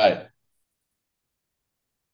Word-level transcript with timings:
right. 0.00 0.26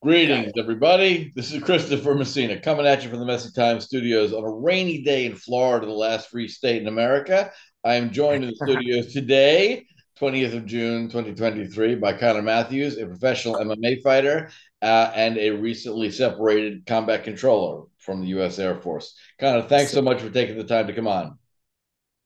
Greetings, 0.02 0.52
everybody. 0.58 1.32
This 1.34 1.52
is 1.52 1.62
Christopher 1.62 2.14
Messina 2.14 2.60
coming 2.60 2.86
at 2.86 3.02
you 3.02 3.10
from 3.10 3.20
the 3.20 3.24
Messy 3.24 3.50
Times 3.52 3.84
Studios 3.84 4.32
on 4.32 4.44
a 4.44 4.50
rainy 4.50 5.02
day 5.02 5.24
in 5.26 5.36
Florida, 5.36 5.86
the 5.86 5.92
last 5.92 6.28
free 6.28 6.48
state 6.48 6.82
in 6.82 6.88
America. 6.88 7.52
I 7.84 7.94
am 7.94 8.10
joined 8.10 8.44
in 8.44 8.50
the 8.50 8.56
studios 8.56 9.12
today, 9.12 9.86
20th 10.20 10.54
of 10.56 10.66
June, 10.66 11.08
2023, 11.08 11.94
by 11.94 12.12
Connor 12.12 12.42
Matthews, 12.42 12.98
a 12.98 13.06
professional 13.06 13.54
MMA 13.54 14.02
fighter 14.02 14.50
uh, 14.82 15.12
and 15.14 15.38
a 15.38 15.50
recently 15.50 16.10
separated 16.10 16.86
combat 16.86 17.22
controller 17.22 17.84
from 17.98 18.20
the 18.20 18.28
U.S. 18.28 18.58
Air 18.58 18.80
Force. 18.80 19.14
Connor, 19.38 19.62
thanks 19.62 19.92
so 19.92 20.02
much 20.02 20.20
for 20.20 20.30
taking 20.30 20.58
the 20.58 20.64
time 20.64 20.88
to 20.88 20.92
come 20.92 21.06
on. 21.06 21.38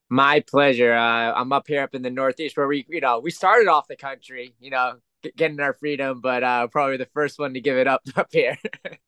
My 0.09 0.41
pleasure. 0.41 0.95
Uh, 0.95 1.33
I'm 1.35 1.53
up 1.53 1.69
here 1.69 1.83
up 1.83 1.95
in 1.95 2.03
the 2.03 2.11
Northeast 2.11 2.57
where 2.57 2.67
we, 2.67 2.87
you 2.89 3.01
know, 3.01 3.21
we 3.21 3.31
started 3.31 3.69
off 3.69 3.89
the 3.89 3.97
country, 3.97 4.55
you 4.59 4.71
know, 4.71 4.95
getting 5.37 5.61
our 5.61 5.75
freedom, 5.75 6.21
but 6.21 6.43
uh, 6.43 6.67
probably 6.69 6.97
the 6.97 7.09
first 7.13 7.39
one 7.39 7.55
to 7.55 7.61
give 7.61 7.77
it 7.77 7.87
up 7.87 8.03
up 8.17 8.29
here. 8.31 8.57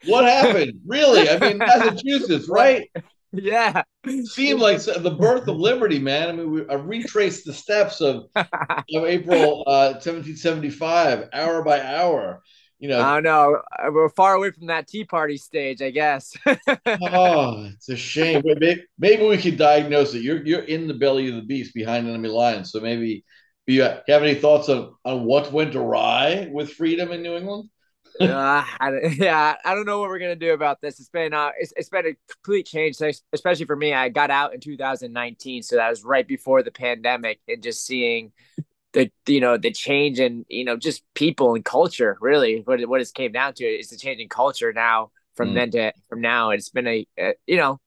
what 0.06 0.24
happened? 0.24 0.80
Really? 0.86 1.28
I 1.28 1.38
mean, 1.38 1.58
Massachusetts, 1.58 2.48
right? 2.48 2.90
Yeah. 3.32 3.82
Seemed 4.24 4.60
like 4.60 4.82
the 4.82 5.16
birth 5.18 5.48
of 5.48 5.56
liberty, 5.56 5.98
man. 5.98 6.28
I 6.28 6.32
mean, 6.32 6.50
we 6.50 6.68
I 6.68 6.74
retraced 6.74 7.46
the 7.46 7.52
steps 7.52 8.00
of, 8.00 8.26
of 8.36 8.46
April 8.90 9.64
uh, 9.66 9.94
1775, 9.94 11.30
hour 11.32 11.62
by 11.62 11.80
hour 11.80 12.42
you 12.82 12.88
know. 12.88 13.00
I 13.00 13.20
know 13.20 13.62
we're 13.90 14.08
far 14.08 14.34
away 14.34 14.50
from 14.50 14.66
that 14.66 14.88
Tea 14.88 15.04
Party 15.04 15.36
stage, 15.36 15.80
I 15.80 15.90
guess. 15.90 16.36
oh, 16.46 17.66
it's 17.72 17.88
a 17.88 17.96
shame. 17.96 18.42
Maybe, 18.44 18.84
maybe 18.98 19.24
we 19.24 19.38
could 19.38 19.56
diagnose 19.56 20.14
it. 20.14 20.22
You're 20.22 20.44
you're 20.44 20.64
in 20.64 20.88
the 20.88 20.94
belly 20.94 21.28
of 21.28 21.36
the 21.36 21.42
beast 21.42 21.74
behind 21.74 22.08
enemy 22.08 22.28
lines, 22.28 22.72
so 22.72 22.80
maybe 22.80 23.24
you 23.66 23.82
have 23.82 24.02
any 24.08 24.34
thoughts 24.34 24.68
on 24.68 24.94
on 25.04 25.24
what 25.24 25.52
went 25.52 25.74
awry 25.74 26.48
with 26.50 26.72
freedom 26.72 27.12
in 27.12 27.22
New 27.22 27.36
England? 27.36 27.70
uh, 28.20 28.64
I, 28.80 28.90
yeah, 29.16 29.56
I 29.64 29.74
don't 29.74 29.86
know 29.86 30.00
what 30.00 30.08
we're 30.08 30.18
gonna 30.18 30.36
do 30.36 30.52
about 30.52 30.80
this. 30.80 31.00
It's 31.00 31.08
been 31.08 31.32
uh, 31.32 31.50
it's, 31.58 31.72
it's 31.76 31.88
been 31.88 32.06
a 32.06 32.32
complete 32.32 32.66
change, 32.66 32.96
especially 33.32 33.66
for 33.66 33.76
me. 33.76 33.94
I 33.94 34.08
got 34.08 34.30
out 34.30 34.54
in 34.54 34.60
2019, 34.60 35.62
so 35.62 35.76
that 35.76 35.88
was 35.88 36.04
right 36.04 36.26
before 36.26 36.62
the 36.62 36.70
pandemic, 36.70 37.40
and 37.48 37.62
just 37.62 37.86
seeing 37.86 38.32
the 38.92 39.10
you 39.26 39.40
know 39.40 39.56
the 39.56 39.70
change 39.70 40.20
in 40.20 40.44
you 40.48 40.64
know 40.64 40.76
just 40.76 41.02
people 41.14 41.54
and 41.54 41.64
culture 41.64 42.16
really 42.20 42.62
what 42.64 42.80
what 42.88 43.00
it's 43.00 43.10
came 43.10 43.32
down 43.32 43.54
to 43.54 43.64
is 43.64 43.88
the 43.88 43.96
change 43.96 44.20
in 44.20 44.28
culture 44.28 44.72
now 44.72 45.10
from 45.34 45.50
mm. 45.50 45.54
then 45.54 45.70
to 45.70 45.92
from 46.08 46.20
now 46.20 46.50
it's 46.50 46.68
been 46.68 46.86
a, 46.86 47.06
a, 47.18 47.32
you 47.46 47.56
know 47.56 47.80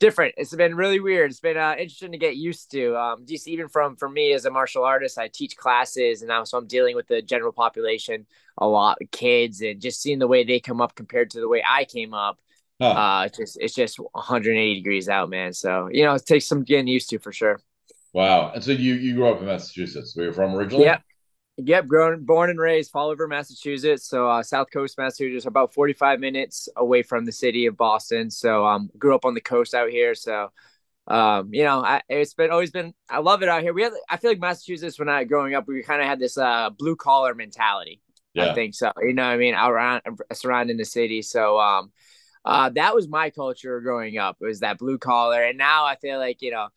different 0.00 0.34
it's 0.36 0.54
been 0.54 0.74
really 0.74 0.98
weird 0.98 1.30
it's 1.30 1.40
been 1.40 1.56
uh, 1.56 1.74
interesting 1.78 2.10
to 2.10 2.18
get 2.18 2.36
used 2.36 2.72
to 2.72 2.96
um 2.96 3.24
just 3.24 3.46
even 3.46 3.68
from 3.68 3.94
for 3.94 4.08
me 4.08 4.32
as 4.32 4.44
a 4.44 4.50
martial 4.50 4.82
artist 4.82 5.16
i 5.16 5.28
teach 5.28 5.56
classes 5.56 6.22
and 6.22 6.28
now 6.28 6.42
so 6.42 6.58
i'm 6.58 6.66
dealing 6.66 6.96
with 6.96 7.06
the 7.06 7.22
general 7.22 7.52
population 7.52 8.26
a 8.58 8.66
lot 8.66 8.98
kids 9.12 9.60
and 9.60 9.80
just 9.80 10.02
seeing 10.02 10.18
the 10.18 10.26
way 10.26 10.42
they 10.42 10.58
come 10.58 10.80
up 10.80 10.94
compared 10.96 11.30
to 11.30 11.40
the 11.40 11.48
way 11.48 11.62
i 11.68 11.84
came 11.84 12.14
up 12.14 12.40
uh 12.80 13.26
it's 13.26 13.38
just 13.38 13.58
it's 13.60 13.74
just 13.74 13.96
180 13.98 14.74
degrees 14.74 15.08
out 15.08 15.30
man 15.30 15.52
so 15.52 15.88
you 15.92 16.04
know 16.04 16.14
it 16.14 16.26
takes 16.26 16.46
some 16.46 16.64
getting 16.64 16.88
used 16.88 17.08
to 17.08 17.20
for 17.20 17.30
sure 17.30 17.60
Wow. 18.12 18.52
And 18.52 18.62
so 18.62 18.72
you 18.72 18.94
you 18.94 19.14
grew 19.14 19.28
up 19.28 19.40
in 19.40 19.46
Massachusetts. 19.46 20.14
Where 20.14 20.26
you're 20.26 20.34
from 20.34 20.54
originally? 20.54 20.84
Yep. 20.84 21.02
Yep, 21.64 21.86
grown, 21.86 22.24
born 22.24 22.50
and 22.50 22.58
raised 22.58 22.90
Fall 22.90 23.10
River, 23.10 23.28
Massachusetts. 23.28 24.06
So 24.08 24.28
uh, 24.28 24.42
South 24.42 24.68
Coast, 24.72 24.98
Massachusetts, 24.98 25.46
about 25.46 25.74
45 25.74 26.20
minutes 26.20 26.68
away 26.76 27.02
from 27.02 27.24
the 27.24 27.32
city 27.32 27.66
of 27.66 27.76
Boston. 27.76 28.30
So 28.30 28.64
um, 28.64 28.90
grew 28.98 29.14
up 29.14 29.24
on 29.24 29.34
the 29.34 29.40
coast 29.40 29.74
out 29.74 29.90
here. 29.90 30.14
So 30.14 30.50
um, 31.06 31.52
you 31.52 31.64
know, 31.64 31.82
I, 31.82 32.02
it's 32.08 32.34
been 32.34 32.50
always 32.50 32.70
been. 32.70 32.94
I 33.10 33.18
love 33.18 33.42
it 33.42 33.48
out 33.48 33.62
here. 33.62 33.72
We. 33.72 33.84
I 34.08 34.16
feel 34.18 34.30
like 34.30 34.38
Massachusetts 34.38 34.98
when 34.98 35.08
I 35.08 35.24
growing 35.24 35.54
up, 35.54 35.66
we 35.66 35.82
kind 35.82 36.00
of 36.00 36.06
had 36.06 36.20
this 36.20 36.38
uh 36.38 36.70
blue 36.70 36.96
collar 36.96 37.34
mentality. 37.34 38.00
Yeah. 38.34 38.50
I 38.50 38.54
think 38.54 38.74
so. 38.74 38.92
You 39.00 39.12
know, 39.12 39.24
I 39.24 39.36
mean, 39.36 39.54
around 39.54 40.02
surrounding 40.32 40.76
the 40.76 40.84
city. 40.84 41.22
So 41.22 41.58
um, 41.58 41.92
uh, 42.44 42.70
that 42.70 42.94
was 42.94 43.08
my 43.08 43.30
culture 43.30 43.80
growing 43.80 44.16
up. 44.16 44.36
It 44.40 44.46
was 44.46 44.60
that 44.60 44.78
blue 44.78 44.96
collar, 44.96 45.42
and 45.42 45.58
now 45.58 45.84
I 45.84 45.96
feel 45.96 46.18
like 46.18 46.40
you 46.40 46.52
know 46.52 46.68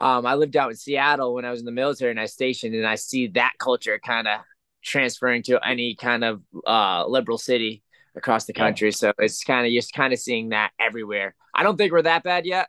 um, 0.00 0.26
I 0.26 0.34
lived 0.34 0.56
out 0.56 0.70
in 0.70 0.76
Seattle 0.76 1.34
when 1.34 1.44
I 1.44 1.50
was 1.50 1.60
in 1.60 1.66
the 1.66 1.72
military 1.72 2.10
and 2.10 2.20
I 2.20 2.26
stationed, 2.26 2.74
and 2.74 2.86
I 2.86 2.96
see 2.96 3.28
that 3.28 3.52
culture 3.58 4.00
kind 4.04 4.26
of 4.26 4.40
transferring 4.82 5.42
to 5.44 5.66
any 5.66 5.94
kind 5.94 6.24
of 6.24 6.42
uh, 6.66 7.06
liberal 7.06 7.38
city 7.38 7.82
across 8.16 8.44
the 8.44 8.52
country. 8.52 8.92
So 8.92 9.12
it's 9.18 9.44
kind 9.44 9.66
of 9.66 9.72
just 9.72 9.92
kind 9.92 10.12
of 10.12 10.18
seeing 10.18 10.50
that 10.50 10.72
everywhere. 10.78 11.34
I 11.54 11.62
don't 11.62 11.76
think 11.76 11.92
we're 11.92 12.02
that 12.02 12.22
bad 12.22 12.46
yet, 12.46 12.68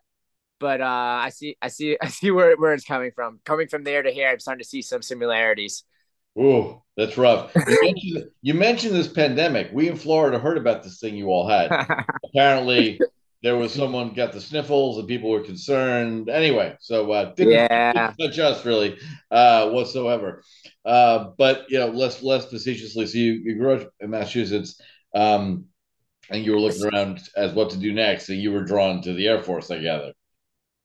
but 0.59 0.81
uh, 0.81 0.85
I 0.85 1.29
see, 1.29 1.57
I 1.61 1.67
see, 1.67 1.97
I 2.01 2.07
see 2.07 2.31
where, 2.31 2.55
where 2.57 2.73
it's 2.73 2.85
coming 2.85 3.11
from. 3.15 3.39
Coming 3.45 3.67
from 3.67 3.83
there 3.83 4.03
to 4.03 4.11
here, 4.11 4.29
I'm 4.29 4.39
starting 4.39 4.63
to 4.63 4.67
see 4.67 4.81
some 4.81 5.01
similarities. 5.01 5.83
Oh, 6.37 6.83
that's 6.97 7.17
rough. 7.17 7.51
You 7.55 7.79
mentioned, 7.81 8.29
you 8.41 8.53
mentioned 8.53 8.93
this 8.93 9.07
pandemic. 9.07 9.69
We 9.71 9.87
in 9.87 9.95
Florida 9.95 10.37
heard 10.37 10.57
about 10.57 10.83
this 10.83 10.99
thing 10.99 11.15
you 11.15 11.27
all 11.27 11.47
had. 11.47 11.71
Apparently, 12.25 12.99
there 13.45 13.55
was 13.55 13.71
someone 13.71 14.11
got 14.11 14.33
the 14.33 14.41
sniffles 14.41 14.97
and 14.97 15.07
people 15.07 15.29
were 15.29 15.43
concerned. 15.43 16.29
Anyway, 16.29 16.75
so 16.79 17.11
uh, 17.11 17.31
didn't, 17.35 17.53
yeah, 17.53 18.11
touch 18.19 18.39
us 18.39 18.65
really 18.65 18.97
uh, 19.29 19.69
whatsoever. 19.69 20.41
Uh, 20.83 21.25
but 21.37 21.65
you 21.69 21.77
know, 21.77 21.89
less 21.89 22.23
less 22.23 22.47
facetiously. 22.47 23.05
So 23.05 23.19
you, 23.19 23.33
you 23.33 23.55
grew 23.59 23.75
up 23.75 23.89
in 23.99 24.09
Massachusetts, 24.09 24.81
um, 25.13 25.65
and 26.31 26.43
you 26.43 26.53
were 26.53 26.59
looking 26.59 26.85
around 26.85 27.21
as 27.37 27.53
what 27.53 27.69
to 27.69 27.77
do 27.77 27.93
next, 27.93 28.29
and 28.29 28.41
you 28.41 28.51
were 28.51 28.63
drawn 28.63 29.03
to 29.03 29.13
the 29.13 29.27
Air 29.27 29.43
Force, 29.43 29.69
I 29.69 29.77
gather. 29.77 30.13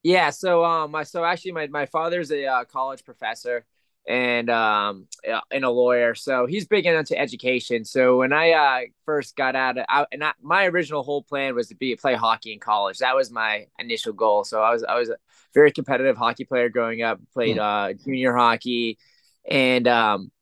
Yeah. 0.03 0.28
So 0.28 0.62
um, 0.62 0.91
my 0.91 1.04
so 1.04 1.25
actually 1.25 1.53
my 1.53 1.66
my 1.69 1.87
father's 1.87 2.31
a 2.31 2.44
uh, 2.44 2.65
college 2.65 3.06
professor 3.06 3.65
and 4.10 4.50
um 4.50 5.06
and 5.53 5.65
a 5.65 5.71
lawyer. 5.71 6.16
So 6.16 6.47
he's 6.47 6.66
big 6.66 6.84
into 6.84 7.16
education. 7.16 7.84
So 7.84 8.19
when 8.19 8.32
i 8.32 8.50
uh 8.50 8.81
first 9.06 9.37
got 9.37 9.54
out 9.54 9.78
of 9.78 9.84
I, 9.88 10.04
and 10.10 10.25
I, 10.25 10.32
my 10.43 10.66
original 10.66 11.04
whole 11.04 11.22
plan 11.22 11.54
was 11.54 11.69
to 11.69 11.76
be 11.76 11.94
play 11.94 12.16
hockey 12.16 12.53
in 12.53 12.59
college. 12.59 12.98
That 12.98 13.15
was 13.15 13.31
my 13.31 13.66
initial 13.78 14.12
goal. 14.12 14.43
So 14.43 14.60
i 14.60 14.72
was 14.72 14.82
i 14.82 14.98
was 14.98 15.10
a 15.10 15.16
very 15.54 15.71
competitive 15.71 16.16
hockey 16.16 16.44
player 16.44 16.69
growing 16.69 17.03
up 17.03 17.21
played 17.32 17.56
hmm. 17.56 17.62
uh 17.62 17.93
junior 17.93 18.34
hockey. 18.34 18.98
And 19.48 19.87
um 19.87 20.32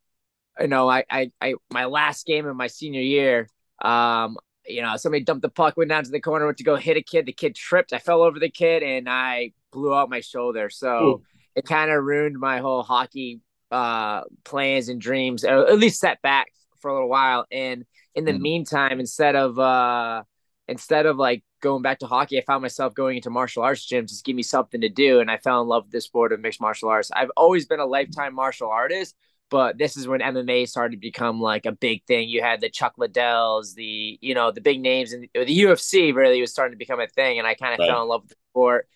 you 0.59 0.69
know 0.69 0.89
I, 0.89 1.05
I 1.11 1.31
i 1.43 1.55
my 1.71 1.85
last 1.85 2.25
game 2.25 2.47
of 2.47 2.57
my 2.57 2.69
senior 2.69 3.03
year 3.03 3.49
um 3.83 4.39
you 4.67 4.81
know 4.81 4.97
somebody 4.97 5.25
dumped 5.25 5.43
the 5.43 5.51
puck 5.51 5.77
went 5.77 5.91
down 5.91 6.05
to 6.05 6.11
the 6.11 6.21
corner 6.21 6.47
went 6.47 6.57
to 6.59 6.65
go 6.65 6.77
hit 6.77 6.97
a 6.97 7.03
kid. 7.03 7.27
The 7.27 7.33
kid 7.35 7.55
tripped. 7.55 7.93
I 7.93 7.99
fell 7.99 8.23
over 8.23 8.39
the 8.39 8.51
kid 8.51 8.83
and 8.83 9.11
i 9.11 9.53
blew 9.71 9.95
out 9.95 10.09
my 10.09 10.21
shoulder. 10.21 10.71
So 10.71 11.05
Ooh. 11.05 11.23
it 11.55 11.67
kind 11.67 11.91
of 11.91 12.03
ruined 12.03 12.39
my 12.39 12.61
whole 12.61 12.83
hockey 12.83 13.43
uh, 13.71 14.23
plans 14.45 14.89
and 14.89 15.01
dreams, 15.01 15.45
or 15.45 15.69
at 15.69 15.79
least 15.79 16.01
set 16.01 16.23
back 16.23 16.53
for 16.81 16.91
a 16.91 16.95
little 16.95 17.09
while. 17.09 17.47
And 17.51 17.85
in 18.15 18.25
the 18.25 18.33
mm 18.33 18.41
meantime, 18.41 19.01
instead 19.01 19.37
of 19.37 19.59
uh, 19.59 20.23
instead 20.67 21.07
of 21.07 21.17
like 21.17 21.43
going 21.61 21.83
back 21.83 22.01
to 22.01 22.07
hockey, 22.07 22.39
I 22.39 22.43
found 22.43 22.63
myself 22.63 22.95
going 22.95 23.17
into 23.17 23.31
martial 23.31 23.63
arts 23.63 23.87
gyms 23.87 24.17
to 24.17 24.23
give 24.25 24.37
me 24.37 24.43
something 24.43 24.81
to 24.81 24.89
do, 24.89 25.21
and 25.21 25.31
I 25.31 25.39
fell 25.39 25.63
in 25.63 25.69
love 25.69 25.85
with 25.85 25.93
this 25.93 26.05
sport 26.05 26.33
of 26.33 26.41
mixed 26.41 26.61
martial 26.61 26.89
arts. 26.89 27.11
I've 27.15 27.31
always 27.37 27.67
been 27.67 27.81
a 27.81 27.87
lifetime 27.87 28.35
martial 28.35 28.71
artist, 28.71 29.15
but 29.51 29.79
this 29.79 29.97
is 29.97 30.09
when 30.09 30.21
MMA 30.21 30.69
started 30.69 30.97
to 30.97 31.01
become 31.01 31.41
like 31.41 31.67
a 31.67 31.73
big 31.73 32.05
thing. 32.05 32.29
You 32.29 32.43
had 32.43 32.61
the 32.61 32.71
Chuck 32.71 32.95
Liddells, 32.99 33.75
the 33.75 34.19
you 34.21 34.35
know 34.35 34.51
the 34.51 34.61
big 34.61 34.81
names, 34.81 35.13
and 35.13 35.29
the 35.35 35.61
UFC 35.61 36.15
really 36.15 36.41
was 36.41 36.51
starting 36.51 36.75
to 36.75 36.79
become 36.79 37.01
a 37.01 37.07
thing, 37.07 37.39
and 37.39 37.47
I 37.47 37.55
kind 37.55 37.75
of 37.75 37.81
right. 37.81 37.89
fell 37.89 38.03
in 38.03 38.09
love 38.09 38.23
with 38.23 38.31
the 38.31 38.37
sport 38.53 38.89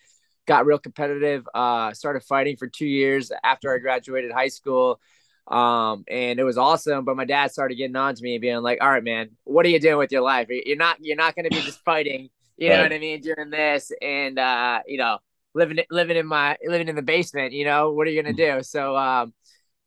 got 0.45 0.65
real 0.65 0.79
competitive. 0.79 1.47
Uh, 1.53 1.93
started 1.93 2.23
fighting 2.23 2.57
for 2.57 2.67
two 2.67 2.85
years 2.85 3.31
after 3.43 3.73
I 3.73 3.77
graduated 3.77 4.31
high 4.31 4.49
school. 4.49 4.99
Um, 5.47 6.05
and 6.07 6.39
it 6.39 6.43
was 6.43 6.57
awesome. 6.57 7.05
But 7.05 7.17
my 7.17 7.25
dad 7.25 7.51
started 7.51 7.75
getting 7.75 7.95
on 7.95 8.15
to 8.15 8.23
me 8.23 8.35
and 8.35 8.41
being 8.41 8.57
like, 8.57 8.79
all 8.81 8.89
right, 8.89 9.03
man, 9.03 9.31
what 9.43 9.65
are 9.65 9.69
you 9.69 9.79
doing 9.79 9.97
with 9.97 10.11
your 10.11 10.21
life? 10.21 10.47
You're 10.49 10.77
not, 10.77 10.97
you're 11.01 11.17
not 11.17 11.35
going 11.35 11.49
to 11.49 11.49
be 11.49 11.61
just 11.61 11.83
fighting, 11.83 12.29
you 12.57 12.69
right. 12.69 12.77
know 12.77 12.83
what 12.83 12.93
I 12.93 12.99
mean? 12.99 13.21
Doing 13.21 13.49
this 13.49 13.91
and, 14.01 14.39
uh, 14.39 14.81
you 14.87 14.97
know, 14.97 15.17
living, 15.53 15.79
living 15.91 16.17
in 16.17 16.25
my, 16.25 16.57
living 16.65 16.87
in 16.87 16.95
the 16.95 17.01
basement, 17.01 17.51
you 17.53 17.65
know, 17.65 17.91
what 17.91 18.07
are 18.07 18.11
you 18.11 18.21
going 18.21 18.35
to 18.35 18.45
do? 18.57 18.63
So, 18.63 18.95
um, 18.95 19.33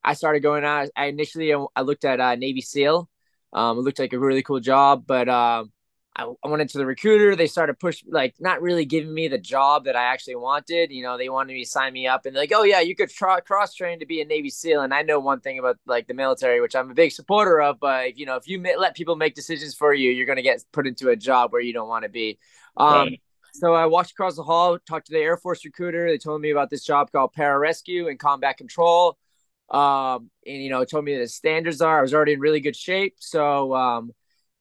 I 0.05 0.15
started 0.15 0.41
going 0.41 0.65
out. 0.65 0.89
I 0.95 1.07
initially, 1.07 1.55
I 1.55 1.81
looked 1.81 2.05
at, 2.05 2.21
uh, 2.21 2.35
Navy 2.35 2.61
SEAL. 2.61 3.09
Um, 3.53 3.79
it 3.79 3.81
looked 3.81 3.99
like 3.99 4.13
a 4.13 4.19
really 4.19 4.43
cool 4.43 4.61
job, 4.61 5.05
but, 5.07 5.29
um, 5.29 5.73
I, 6.17 6.33
I 6.43 6.49
went 6.49 6.63
into 6.63 6.79
the 6.79 6.87
recruiter. 6.87 7.37
They 7.37 7.47
started 7.47 7.79
push 7.79 8.03
like 8.09 8.35
not 8.41 8.63
really 8.63 8.87
giving 8.87 9.13
me 9.13 9.29
the 9.29 9.39
job 9.39 9.85
that 9.85 9.97
I 9.97 10.05
actually 10.05 10.37
wanted. 10.37 10.91
You 10.91 11.03
know, 11.03 11.19
they 11.19 11.29
wanted 11.29 11.53
me 11.53 11.63
to 11.63 11.69
sign 11.69 11.93
me 11.93 12.07
up 12.07 12.25
and 12.25 12.35
like, 12.35 12.53
oh 12.55 12.63
yeah, 12.63 12.81
you 12.81 12.97
could 12.97 13.11
try, 13.11 13.41
cross 13.41 13.75
train 13.75 14.01
to 14.01 14.07
be 14.07 14.23
a 14.23 14.25
Navy 14.25 14.49
SEAL. 14.49 14.81
And 14.81 14.95
I 14.95 15.03
know 15.03 15.21
one 15.21 15.41
thing 15.41 15.59
about 15.59 15.79
like 15.87 16.07
the 16.07 16.15
military, 16.15 16.61
which 16.61 16.75
I'm 16.75 16.91
a 16.91 16.95
big 16.95 17.13
supporter 17.13 17.61
of. 17.61 17.79
But 17.79 18.07
if, 18.09 18.19
you 18.19 18.25
know, 18.25 18.37
if 18.37 18.49
you 18.49 18.63
let 18.79 18.97
people 18.97 19.17
make 19.17 19.35
decisions 19.35 19.75
for 19.75 19.93
you, 19.93 20.11
you're 20.11 20.27
gonna 20.27 20.43
get 20.43 20.65
put 20.73 20.87
into 20.87 21.11
a 21.11 21.17
job 21.17 21.53
where 21.53 21.63
you 21.63 21.75
don't 21.75 21.89
want 21.89 22.05
to 22.05 22.09
be. 22.09 22.39
Um, 22.77 23.09
right. 23.09 23.21
So 23.53 23.75
I 23.75 23.87
walked 23.87 24.11
across 24.11 24.37
the 24.37 24.43
hall, 24.43 24.79
talked 24.87 25.07
to 25.07 25.13
the 25.13 25.19
Air 25.19 25.37
Force 25.37 25.65
recruiter. 25.65 26.09
They 26.09 26.19
told 26.19 26.41
me 26.41 26.51
about 26.51 26.71
this 26.71 26.85
job 26.85 27.11
called 27.11 27.35
pararescue 27.35 28.09
and 28.09 28.19
combat 28.19 28.59
control. 28.59 29.17
Um, 29.71 30.31
and 30.47 30.63
you 30.63 30.71
know, 30.71 30.85
told 30.85 31.05
me 31.05 31.17
the 31.17 31.29
standards 31.29 31.81
are. 31.81 31.99
I 31.99 32.03
was 32.03 32.15
already 32.15 32.35
in 32.35 32.41
really 32.41 32.61
good 32.61 32.77
shape, 32.77 33.17
so 33.19 33.75
um, 33.75 34.13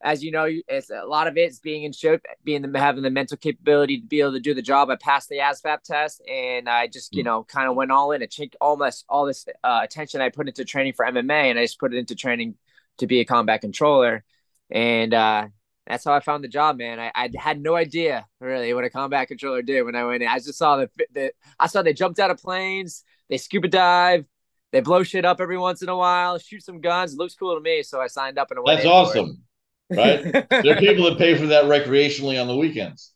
as 0.04 0.24
you 0.24 0.32
know, 0.32 0.48
it's 0.68 0.90
a 0.90 1.06
lot 1.06 1.28
of 1.28 1.38
it's 1.38 1.60
being 1.60 1.84
in 1.84 1.92
shape, 1.92 2.26
being 2.44 2.62
the, 2.62 2.80
having 2.80 3.04
the 3.04 3.10
mental 3.10 3.38
capability 3.38 4.00
to 4.00 4.06
be 4.06 4.20
able 4.20 4.34
to 4.34 4.40
do 4.40 4.54
the 4.54 4.62
job. 4.62 4.90
I 4.90 4.98
passed 4.98 5.30
the 5.30 5.38
ASVAB 5.38 5.82
test, 5.84 6.22
and 6.30 6.70
I 6.70 6.88
just 6.88 7.16
you 7.16 7.24
mm. 7.24 7.28
know 7.28 7.44
kind 7.44 7.70
of 7.70 7.76
went 7.76 7.92
all 7.92 8.12
in. 8.12 8.22
and 8.22 8.30
changed 8.32 8.56
almost 8.60 9.06
all 9.10 9.26
this 9.26 9.46
uh, 9.64 9.80
attention 9.84 10.22
I 10.22 10.30
put 10.30 10.48
into 10.48 10.66
training 10.66 10.94
for 10.94 11.06
MMA, 11.06 11.50
and 11.50 11.60
I 11.60 11.64
just 11.64 11.80
put 11.80 11.94
it 11.94 11.98
into 11.98 12.16
training 12.16 12.56
to 12.98 13.08
be 13.08 13.20
a 13.20 13.26
combat 13.26 13.62
controller, 13.62 14.24
and 14.70 15.14
uh, 15.14 15.48
that's 15.88 16.04
how 16.04 16.14
I 16.14 16.20
found 16.20 16.44
the 16.44 16.50
job, 16.50 16.78
man. 16.78 17.00
I, 17.00 17.12
I 17.16 17.30
had 17.38 17.62
no 17.62 17.76
idea 17.76 18.26
really 18.40 18.74
what 18.74 18.84
a 18.84 18.90
combat 18.90 19.28
controller 19.28 19.62
did 19.62 19.84
when 19.84 19.96
I 19.96 20.04
went 20.04 20.24
in. 20.24 20.30
I 20.30 20.40
just 20.40 20.58
saw 20.58 20.78
the, 20.78 20.90
the 21.14 21.32
I 21.60 21.68
saw 21.68 21.82
they 21.82 21.94
jumped 21.94 22.20
out 22.20 22.32
of 22.32 22.38
planes, 22.38 23.04
they 23.30 23.38
scuba 23.38 23.68
dive, 23.68 24.26
they 24.72 24.82
blow 24.82 25.04
shit 25.04 25.26
up 25.26 25.40
every 25.40 25.58
once 25.58 25.82
in 25.82 25.90
a 25.90 25.96
while, 25.96 26.38
shoot 26.38 26.64
some 26.64 26.82
guns. 26.82 27.14
It 27.14 27.18
looks 27.18 27.36
cool 27.36 27.56
to 27.56 27.62
me, 27.62 27.84
so 27.84 28.02
I 28.02 28.08
signed 28.08 28.38
up 28.38 28.52
and 28.52 28.60
went. 28.64 28.80
That's 28.80 28.88
awesome, 28.88 29.44
right? 29.90 30.24
there 30.50 30.78
are 30.78 30.80
people 30.80 31.06
that 31.06 31.18
pay 31.18 31.38
for 31.38 31.48
that 31.48 31.66
recreationally 31.66 32.40
on 32.40 32.48
the 32.48 32.56
weekends. 32.56 33.12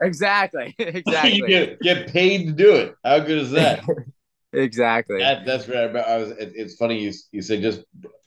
exactly, 0.00 0.74
exactly. 0.78 1.36
you 1.36 1.46
get, 1.46 1.80
get 1.80 2.08
paid 2.08 2.46
to 2.46 2.52
do 2.52 2.74
it. 2.74 2.94
How 3.04 3.18
good 3.20 3.38
is 3.38 3.50
that? 3.52 3.84
exactly. 4.52 5.18
That, 5.18 5.46
that's 5.46 5.66
great. 5.66 5.94
I 5.96 6.16
was. 6.16 6.30
It, 6.30 6.52
it's 6.54 6.74
funny 6.74 7.00
you 7.00 7.12
you 7.32 7.42
say 7.42 7.60
just 7.60 7.82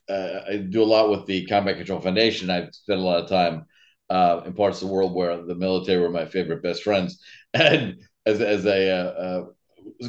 uh, 0.10 0.42
I 0.50 0.58
do 0.58 0.82
a 0.82 0.86
lot 0.86 1.10
with 1.10 1.26
the 1.26 1.46
Combat 1.48 1.78
Control 1.78 2.00
Foundation. 2.00 2.50
I've 2.50 2.74
spent 2.74 3.00
a 3.00 3.04
lot 3.04 3.24
of 3.24 3.30
time 3.30 3.66
uh, 4.10 4.42
in 4.46 4.54
parts 4.54 4.82
of 4.82 4.88
the 4.88 4.94
world 4.94 5.14
where 5.14 5.44
the 5.44 5.56
military 5.56 6.02
were 6.02 6.10
my 6.10 6.26
favorite 6.26 6.64
best 6.64 6.84
friends. 6.84 7.22
And 7.54 7.98
as, 8.26 8.42
as 8.42 8.66
a 8.66 8.92
uh, 8.92 9.04
uh 9.04 9.46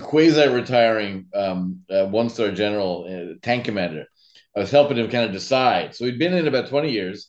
quasi 0.03 0.47
retiring 0.49 1.27
um, 1.35 1.81
uh, 1.91 2.07
one 2.07 2.29
star 2.29 2.51
general, 2.51 3.07
uh, 3.09 3.35
tank 3.43 3.65
commander, 3.65 4.07
I 4.57 4.61
was 4.61 4.71
helping 4.71 4.97
him 4.97 5.11
kind 5.11 5.25
of 5.25 5.33
decide. 5.33 5.95
So 5.95 6.05
he'd 6.05 6.19
been 6.19 6.35
in 6.35 6.49
about 6.49 6.69
20 6.69 6.91
years 6.91 7.29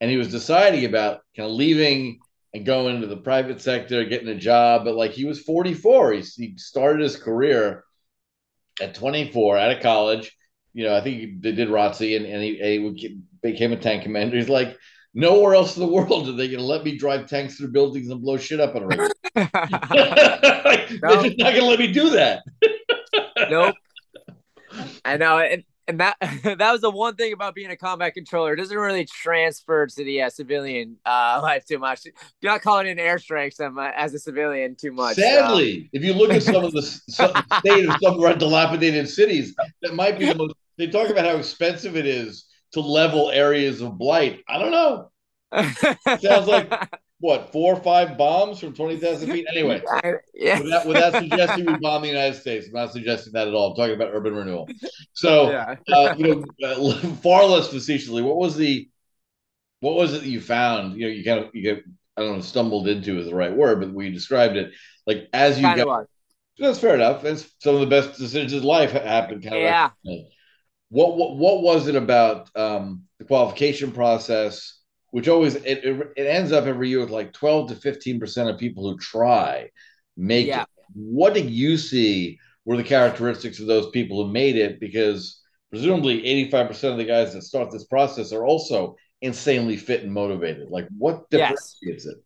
and 0.00 0.10
he 0.10 0.16
was 0.16 0.30
deciding 0.30 0.84
about 0.84 1.20
kind 1.36 1.48
of 1.48 1.54
leaving 1.54 2.20
and 2.52 2.66
going 2.66 2.96
into 2.96 3.06
the 3.06 3.16
private 3.16 3.60
sector, 3.60 4.04
getting 4.04 4.28
a 4.28 4.34
job. 4.34 4.84
But 4.84 4.94
like 4.94 5.12
he 5.12 5.24
was 5.24 5.40
44, 5.40 6.12
he, 6.12 6.20
he 6.20 6.54
started 6.56 7.02
his 7.02 7.16
career 7.16 7.84
at 8.80 8.94
24 8.94 9.56
out 9.56 9.76
of 9.76 9.82
college 9.82 10.36
you 10.74 10.84
know, 10.84 10.94
I 10.94 11.00
think 11.00 11.40
they 11.40 11.52
did 11.52 11.68
ROTC 11.68 12.16
and, 12.16 12.26
and 12.26 12.42
he, 12.42 12.56
he 12.96 13.18
became 13.42 13.72
a 13.72 13.76
tank 13.76 14.02
commander. 14.02 14.36
He's 14.36 14.48
like, 14.48 14.76
nowhere 15.14 15.54
else 15.54 15.76
in 15.76 15.82
the 15.82 15.88
world 15.88 16.28
are 16.28 16.32
they 16.32 16.48
going 16.48 16.58
to 16.58 16.66
let 16.66 16.84
me 16.84 16.98
drive 16.98 17.28
tanks 17.28 17.56
through 17.56 17.68
buildings 17.68 18.10
and 18.10 18.20
blow 18.20 18.36
shit 18.36 18.60
up 18.60 18.74
on 18.74 18.82
a 18.82 18.86
regular. 18.86 19.10
like, 19.36 20.88
They're 21.00 21.22
just 21.22 21.38
not 21.38 21.54
going 21.54 21.60
to 21.60 21.64
let 21.64 21.78
me 21.78 21.92
do 21.92 22.10
that. 22.10 22.42
nope. 23.48 23.76
I 25.04 25.16
know. 25.16 25.38
And, 25.38 25.62
and 25.86 26.00
that 26.00 26.16
that 26.20 26.72
was 26.72 26.80
the 26.80 26.90
one 26.90 27.16
thing 27.16 27.32
about 27.32 27.54
being 27.54 27.70
a 27.70 27.76
combat 27.76 28.14
controller. 28.14 28.52
It 28.52 28.56
doesn't 28.56 28.76
really 28.76 29.04
transfer 29.04 29.86
to 29.86 30.04
the 30.04 30.22
uh, 30.22 30.30
civilian 30.30 30.96
uh, 31.04 31.40
life 31.42 31.64
too 31.64 31.78
much. 31.78 32.04
You're 32.40 32.52
not 32.52 32.62
calling 32.62 32.86
in 32.86 32.98
airstrikes 32.98 33.60
um, 33.60 33.78
as 33.78 34.14
a 34.14 34.18
civilian 34.18 34.76
too 34.76 34.92
much. 34.92 35.16
Sadly, 35.16 35.82
so. 35.82 35.88
if 35.92 36.04
you 36.04 36.14
look 36.14 36.30
at 36.30 36.42
some 36.42 36.64
of 36.64 36.72
the 36.72 36.82
some 37.08 37.32
state 37.58 37.88
of 37.88 37.96
some 38.02 38.14
of 38.14 38.22
our 38.22 38.34
dilapidated 38.34 39.08
cities, 39.08 39.54
that 39.82 39.94
might 39.94 40.18
be 40.18 40.26
the 40.26 40.34
most 40.34 40.54
they 40.76 40.88
talk 40.88 41.08
about 41.08 41.24
how 41.24 41.36
expensive 41.36 41.96
it 41.96 42.06
is 42.06 42.46
to 42.72 42.80
level 42.80 43.30
areas 43.30 43.80
of 43.80 43.96
blight. 43.96 44.42
I 44.48 44.58
don't 44.58 44.72
know. 44.72 45.10
sounds 46.18 46.48
like 46.48 46.90
what 47.24 47.52
four 47.52 47.72
or 47.72 47.82
five 47.82 48.18
bombs 48.18 48.60
from 48.60 48.74
twenty 48.74 48.98
thousand 48.98 49.30
feet. 49.32 49.46
Anyway, 49.50 49.82
yeah. 50.34 50.60
without, 50.60 50.86
without, 50.86 51.14
suggesting 51.14 51.64
we 51.64 51.76
bomb 51.78 52.02
the 52.02 52.08
United 52.08 52.38
States, 52.38 52.66
I'm 52.66 52.74
not 52.74 52.92
suggesting 52.92 53.32
that 53.32 53.48
at 53.48 53.54
all. 53.54 53.70
I'm 53.70 53.76
talking 53.76 53.94
about 53.94 54.10
urban 54.12 54.34
renewal. 54.34 54.68
So, 55.14 55.50
yeah. 55.50 55.76
uh, 55.90 56.14
you 56.18 56.44
know, 56.60 56.68
uh, 56.68 56.92
far 57.22 57.46
less 57.46 57.68
facetiously, 57.68 58.20
what 58.20 58.36
was 58.36 58.56
the 58.56 58.90
what 59.80 59.94
was 59.94 60.12
it 60.12 60.20
that 60.20 60.28
you 60.28 60.40
found? 60.40 60.98
You 60.98 61.06
know, 61.06 61.12
you 61.12 61.24
kind 61.24 61.40
of 61.40 61.54
you 61.54 61.62
get 61.62 61.82
I 62.16 62.20
don't 62.20 62.36
know, 62.36 62.42
stumbled 62.42 62.88
into 62.88 63.18
is 63.18 63.26
the 63.26 63.34
right 63.34 63.56
word, 63.56 63.80
but 63.80 63.94
we 63.94 64.10
described 64.10 64.56
it 64.56 64.72
like 65.06 65.28
as 65.32 65.58
you 65.58 65.64
kind 65.64 65.82
got. 65.82 66.06
That's 66.58 66.78
fair 66.78 66.94
enough. 66.94 67.22
That's 67.22 67.50
some 67.58 67.74
of 67.74 67.80
the 67.80 67.86
best 67.86 68.18
decisions 68.18 68.52
in 68.52 68.62
life 68.62 68.92
happen. 68.92 69.40
Kind 69.40 69.56
of 69.56 69.62
yeah. 69.62 69.90
Like, 70.04 70.26
what, 70.90 71.16
what 71.16 71.36
what 71.36 71.62
was 71.62 71.88
it 71.88 71.96
about 71.96 72.50
um, 72.54 73.04
the 73.18 73.24
qualification 73.24 73.92
process, 73.92 74.78
which 75.14 75.28
always 75.28 75.54
it, 75.54 75.84
it, 75.84 76.12
it 76.16 76.26
ends 76.26 76.50
up 76.50 76.64
every 76.66 76.88
year 76.88 76.98
with 76.98 77.10
like 77.10 77.32
twelve 77.32 77.68
to 77.68 77.76
fifteen 77.76 78.18
percent 78.18 78.50
of 78.50 78.58
people 78.58 78.82
who 78.82 78.98
try 78.98 79.70
make 80.16 80.48
yeah. 80.48 80.62
it. 80.62 80.68
What 80.92 81.34
did 81.34 81.48
you 81.48 81.76
see 81.76 82.40
were 82.64 82.76
the 82.76 82.82
characteristics 82.82 83.60
of 83.60 83.68
those 83.68 83.88
people 83.90 84.26
who 84.26 84.32
made 84.32 84.56
it? 84.56 84.80
Because 84.80 85.40
presumably 85.70 86.26
eighty 86.26 86.50
five 86.50 86.66
percent 86.66 86.94
of 86.94 86.98
the 86.98 87.04
guys 87.04 87.32
that 87.32 87.42
start 87.42 87.70
this 87.70 87.84
process 87.84 88.32
are 88.32 88.44
also 88.44 88.96
insanely 89.20 89.76
fit 89.76 90.02
and 90.02 90.12
motivated. 90.12 90.68
Like, 90.68 90.88
what 90.98 91.30
differentiates 91.30 91.70
yes. 91.80 92.06
it? 92.06 92.16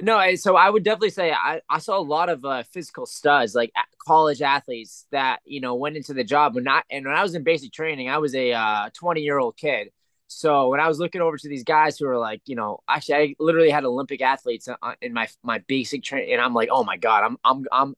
No, 0.00 0.36
so 0.36 0.54
I 0.54 0.70
would 0.70 0.84
definitely 0.84 1.10
say 1.10 1.32
I, 1.32 1.60
I 1.68 1.78
saw 1.78 1.98
a 1.98 2.00
lot 2.00 2.28
of 2.28 2.44
uh, 2.44 2.62
physical 2.62 3.06
studs, 3.06 3.56
like 3.56 3.72
college 4.06 4.40
athletes 4.40 5.04
that 5.10 5.40
you 5.44 5.60
know 5.60 5.74
went 5.74 5.96
into 5.96 6.14
the 6.14 6.22
job. 6.22 6.54
When 6.54 6.62
not, 6.62 6.84
and 6.92 7.06
when 7.06 7.16
I 7.16 7.24
was 7.24 7.34
in 7.34 7.42
basic 7.42 7.72
training, 7.72 8.08
I 8.08 8.18
was 8.18 8.36
a 8.36 8.52
uh, 8.52 8.90
20 8.94 9.20
year 9.20 9.38
old 9.38 9.56
kid. 9.56 9.90
So 10.32 10.68
when 10.68 10.78
I 10.78 10.86
was 10.86 11.00
looking 11.00 11.20
over 11.20 11.36
to 11.36 11.48
these 11.48 11.64
guys 11.64 11.98
who 11.98 12.06
are 12.06 12.16
like, 12.16 12.40
you 12.46 12.54
know, 12.54 12.78
actually, 12.88 13.14
I 13.16 13.34
literally 13.40 13.68
had 13.68 13.84
Olympic 13.84 14.22
athletes 14.22 14.68
uh, 14.68 14.94
in 15.02 15.12
my 15.12 15.28
my 15.42 15.58
basic 15.66 16.04
training, 16.04 16.32
and 16.32 16.40
I'm 16.40 16.54
like, 16.54 16.68
oh 16.70 16.84
my 16.84 16.96
god, 16.96 17.24
I'm 17.24 17.36
I'm 17.44 17.66
I'm 17.72 17.94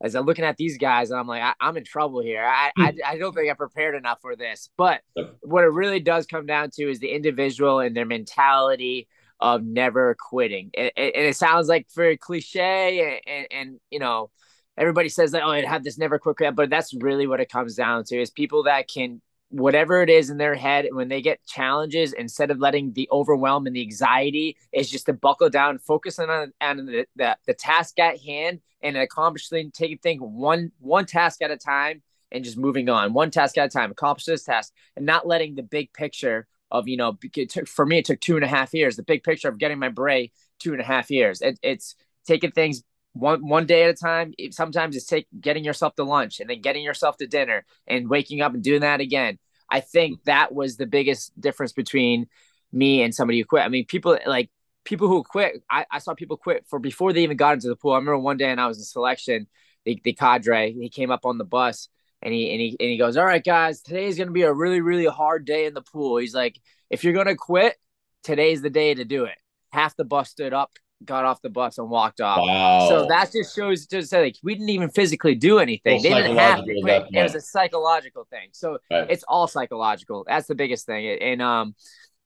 as 0.00 0.14
I'm 0.14 0.24
looking 0.24 0.46
at 0.46 0.56
these 0.56 0.78
guys, 0.78 1.10
and 1.10 1.20
I'm 1.20 1.26
like, 1.26 1.42
I, 1.42 1.54
am 1.60 1.76
in 1.76 1.84
trouble 1.84 2.22
here. 2.22 2.42
I, 2.42 2.70
I 2.78 2.94
I 3.06 3.18
don't 3.18 3.34
think 3.34 3.50
I'm 3.50 3.56
prepared 3.56 3.94
enough 3.94 4.22
for 4.22 4.34
this. 4.34 4.70
But 4.78 5.02
what 5.42 5.62
it 5.62 5.68
really 5.68 6.00
does 6.00 6.24
come 6.24 6.46
down 6.46 6.70
to 6.70 6.90
is 6.90 7.00
the 7.00 7.10
individual 7.10 7.80
and 7.80 7.94
their 7.94 8.06
mentality 8.06 9.06
of 9.38 9.62
never 9.62 10.16
quitting. 10.18 10.70
And, 10.74 10.90
and 10.96 11.12
it 11.14 11.36
sounds 11.36 11.68
like 11.68 11.86
very 11.94 12.16
cliche, 12.16 13.20
and, 13.26 13.46
and, 13.50 13.80
you 13.90 13.98
know, 13.98 14.30
everybody 14.78 15.10
says 15.10 15.32
that 15.32 15.42
oh, 15.42 15.50
I'd 15.50 15.66
have 15.66 15.84
this 15.84 15.98
never 15.98 16.18
quit, 16.18 16.36
crap," 16.36 16.54
but 16.54 16.70
that's 16.70 16.94
really 16.94 17.26
what 17.26 17.40
it 17.40 17.50
comes 17.50 17.74
down 17.74 18.04
to 18.04 18.18
is 18.18 18.30
people 18.30 18.62
that 18.62 18.88
can 18.88 19.20
whatever 19.50 20.02
it 20.02 20.10
is 20.10 20.30
in 20.30 20.36
their 20.36 20.54
head 20.54 20.86
when 20.90 21.08
they 21.08 21.22
get 21.22 21.44
challenges 21.46 22.12
instead 22.12 22.50
of 22.50 22.58
letting 22.58 22.92
the 22.92 23.08
overwhelm 23.10 23.66
and 23.66 23.74
the 23.74 23.80
anxiety 23.80 24.56
is 24.72 24.90
just 24.90 25.06
to 25.06 25.12
buckle 25.12 25.48
down 25.48 25.78
focusing 25.78 26.28
on, 26.28 26.52
on 26.60 26.84
the, 26.84 27.06
the, 27.16 27.36
the 27.46 27.54
task 27.54 27.98
at 27.98 28.20
hand 28.20 28.60
and 28.82 28.96
accomplishing 28.96 29.70
taking 29.70 29.98
thing 29.98 30.18
one 30.18 30.70
one 30.80 31.06
task 31.06 31.40
at 31.42 31.50
a 31.50 31.56
time 31.56 32.02
and 32.30 32.44
just 32.44 32.56
moving 32.56 32.88
on. 32.88 33.12
One 33.12 33.30
task 33.30 33.56
at 33.58 33.66
a 33.66 33.68
time. 33.70 33.90
Accomplish 33.90 34.26
this 34.26 34.44
task. 34.44 34.72
And 34.96 35.06
not 35.06 35.26
letting 35.26 35.54
the 35.54 35.62
big 35.62 35.92
picture 35.92 36.46
of 36.70 36.86
you 36.86 36.98
know 36.98 37.16
took, 37.48 37.66
for 37.66 37.86
me 37.86 37.98
it 37.98 38.04
took 38.04 38.20
two 38.20 38.36
and 38.36 38.44
a 38.44 38.48
half 38.48 38.74
years. 38.74 38.96
The 38.96 39.02
big 39.02 39.22
picture 39.22 39.48
of 39.48 39.58
getting 39.58 39.78
my 39.78 39.88
beret 39.88 40.32
two 40.58 40.72
and 40.72 40.80
a 40.80 40.84
half 40.84 41.10
years. 41.10 41.40
It, 41.40 41.58
it's 41.62 41.94
taking 42.26 42.50
things 42.50 42.82
one 43.18 43.46
one 43.46 43.66
day 43.66 43.84
at 43.84 43.90
a 43.90 43.94
time 43.94 44.32
sometimes 44.50 44.96
it's 44.96 45.06
take 45.06 45.26
getting 45.40 45.64
yourself 45.64 45.94
to 45.94 46.04
lunch 46.04 46.40
and 46.40 46.48
then 46.48 46.60
getting 46.60 46.82
yourself 46.82 47.16
to 47.16 47.26
dinner 47.26 47.64
and 47.86 48.08
waking 48.08 48.40
up 48.40 48.54
and 48.54 48.62
doing 48.62 48.80
that 48.80 49.00
again 49.00 49.38
i 49.70 49.80
think 49.80 50.22
that 50.24 50.54
was 50.54 50.76
the 50.76 50.86
biggest 50.86 51.38
difference 51.40 51.72
between 51.72 52.26
me 52.72 53.02
and 53.02 53.14
somebody 53.14 53.38
who 53.38 53.44
quit 53.44 53.64
i 53.64 53.68
mean 53.68 53.84
people 53.86 54.18
like 54.26 54.50
people 54.84 55.08
who 55.08 55.22
quit 55.22 55.62
I, 55.70 55.84
I 55.90 55.98
saw 55.98 56.14
people 56.14 56.36
quit 56.36 56.64
for 56.68 56.78
before 56.78 57.12
they 57.12 57.22
even 57.22 57.36
got 57.36 57.54
into 57.54 57.68
the 57.68 57.76
pool 57.76 57.92
i 57.92 57.96
remember 57.96 58.18
one 58.18 58.36
day 58.36 58.50
and 58.50 58.60
i 58.60 58.66
was 58.66 58.78
in 58.78 58.84
selection 58.84 59.46
the, 59.84 60.00
the 60.04 60.12
cadre 60.12 60.72
he 60.72 60.88
came 60.88 61.10
up 61.10 61.26
on 61.26 61.38
the 61.38 61.44
bus 61.44 61.88
and 62.22 62.34
he 62.34 62.50
and 62.50 62.60
he 62.60 62.76
and 62.80 62.90
he 62.90 62.98
goes, 62.98 63.16
"All 63.16 63.24
right, 63.24 63.44
guys, 63.44 63.80
today 63.80 64.06
is 64.06 64.18
gonna 64.18 64.30
be 64.30 64.42
a 64.42 64.52
really 64.52 64.80
really 64.80 65.06
hard 65.06 65.44
day 65.44 65.66
in 65.66 65.74
the 65.74 65.82
pool." 65.82 66.18
He's 66.18 66.34
like, 66.34 66.60
"If 66.90 67.04
you're 67.04 67.12
gonna 67.12 67.36
quit, 67.36 67.76
today's 68.22 68.62
the 68.62 68.70
day 68.70 68.94
to 68.94 69.04
do 69.04 69.24
it." 69.24 69.36
Half 69.72 69.96
the 69.96 70.04
bus 70.04 70.30
stood 70.30 70.52
up, 70.52 70.72
got 71.04 71.24
off 71.24 71.40
the 71.42 71.50
bus, 71.50 71.78
and 71.78 71.88
walked 71.90 72.20
off. 72.20 72.38
Wow. 72.38 72.88
So 72.88 73.06
that 73.08 73.32
just 73.32 73.54
shows 73.54 73.86
just 73.86 74.12
like 74.12 74.36
we 74.42 74.54
didn't 74.54 74.70
even 74.70 74.90
physically 74.90 75.34
do 75.34 75.58
anything. 75.58 76.02
They 76.02 76.08
didn't 76.08 76.36
have 76.36 76.64
to. 76.64 76.80
Quit. 76.82 77.06
It 77.12 77.22
was 77.22 77.34
a 77.34 77.40
psychological 77.40 78.26
thing. 78.30 78.48
So 78.52 78.78
right. 78.90 79.10
it's 79.10 79.24
all 79.26 79.46
psychological. 79.46 80.24
That's 80.26 80.46
the 80.46 80.54
biggest 80.54 80.86
thing. 80.86 81.18
And 81.20 81.42
um, 81.42 81.74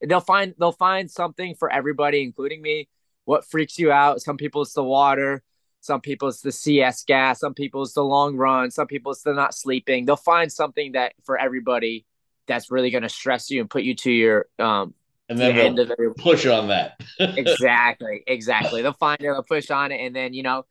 they'll 0.06 0.20
find 0.20 0.54
they'll 0.58 0.72
find 0.72 1.10
something 1.10 1.54
for 1.54 1.72
everybody, 1.72 2.22
including 2.22 2.62
me. 2.62 2.88
What 3.24 3.44
freaks 3.44 3.78
you 3.78 3.92
out? 3.92 4.20
Some 4.20 4.36
people 4.36 4.62
it's 4.62 4.72
the 4.72 4.84
water 4.84 5.42
some 5.82 6.00
people 6.00 6.28
it's 6.28 6.40
the 6.40 6.52
CS 6.52 7.02
gas. 7.02 7.40
Some 7.40 7.54
people 7.54 7.82
it's 7.82 7.94
the 7.94 8.04
long 8.04 8.36
run. 8.36 8.70
Some 8.70 8.86
people 8.86 9.10
it's 9.10 9.22
the 9.22 9.34
not 9.34 9.52
sleeping. 9.52 10.04
They'll 10.04 10.16
find 10.16 10.50
something 10.50 10.92
that 10.92 11.12
for 11.24 11.36
everybody 11.36 12.06
that's 12.46 12.70
really 12.70 12.90
going 12.90 13.02
to 13.02 13.08
stress 13.08 13.50
you 13.50 13.60
and 13.60 13.68
put 13.68 13.82
you 13.82 13.94
to 13.96 14.10
your 14.10 14.46
um 14.58 14.94
and 15.32 15.40
then 15.40 15.56
the 15.56 15.62
end 15.62 15.78
of 15.78 15.90
it. 15.90 16.16
push 16.16 16.46
on 16.46 16.68
that. 16.68 17.00
exactly, 17.18 18.22
exactly. 18.26 18.82
They'll 18.82 18.92
find 18.92 19.20
it, 19.20 19.24
they'll 19.24 19.42
push 19.42 19.70
on 19.70 19.92
it, 19.92 19.98
and 19.98 20.14
then 20.14 20.34
you 20.34 20.42
know, 20.42 20.64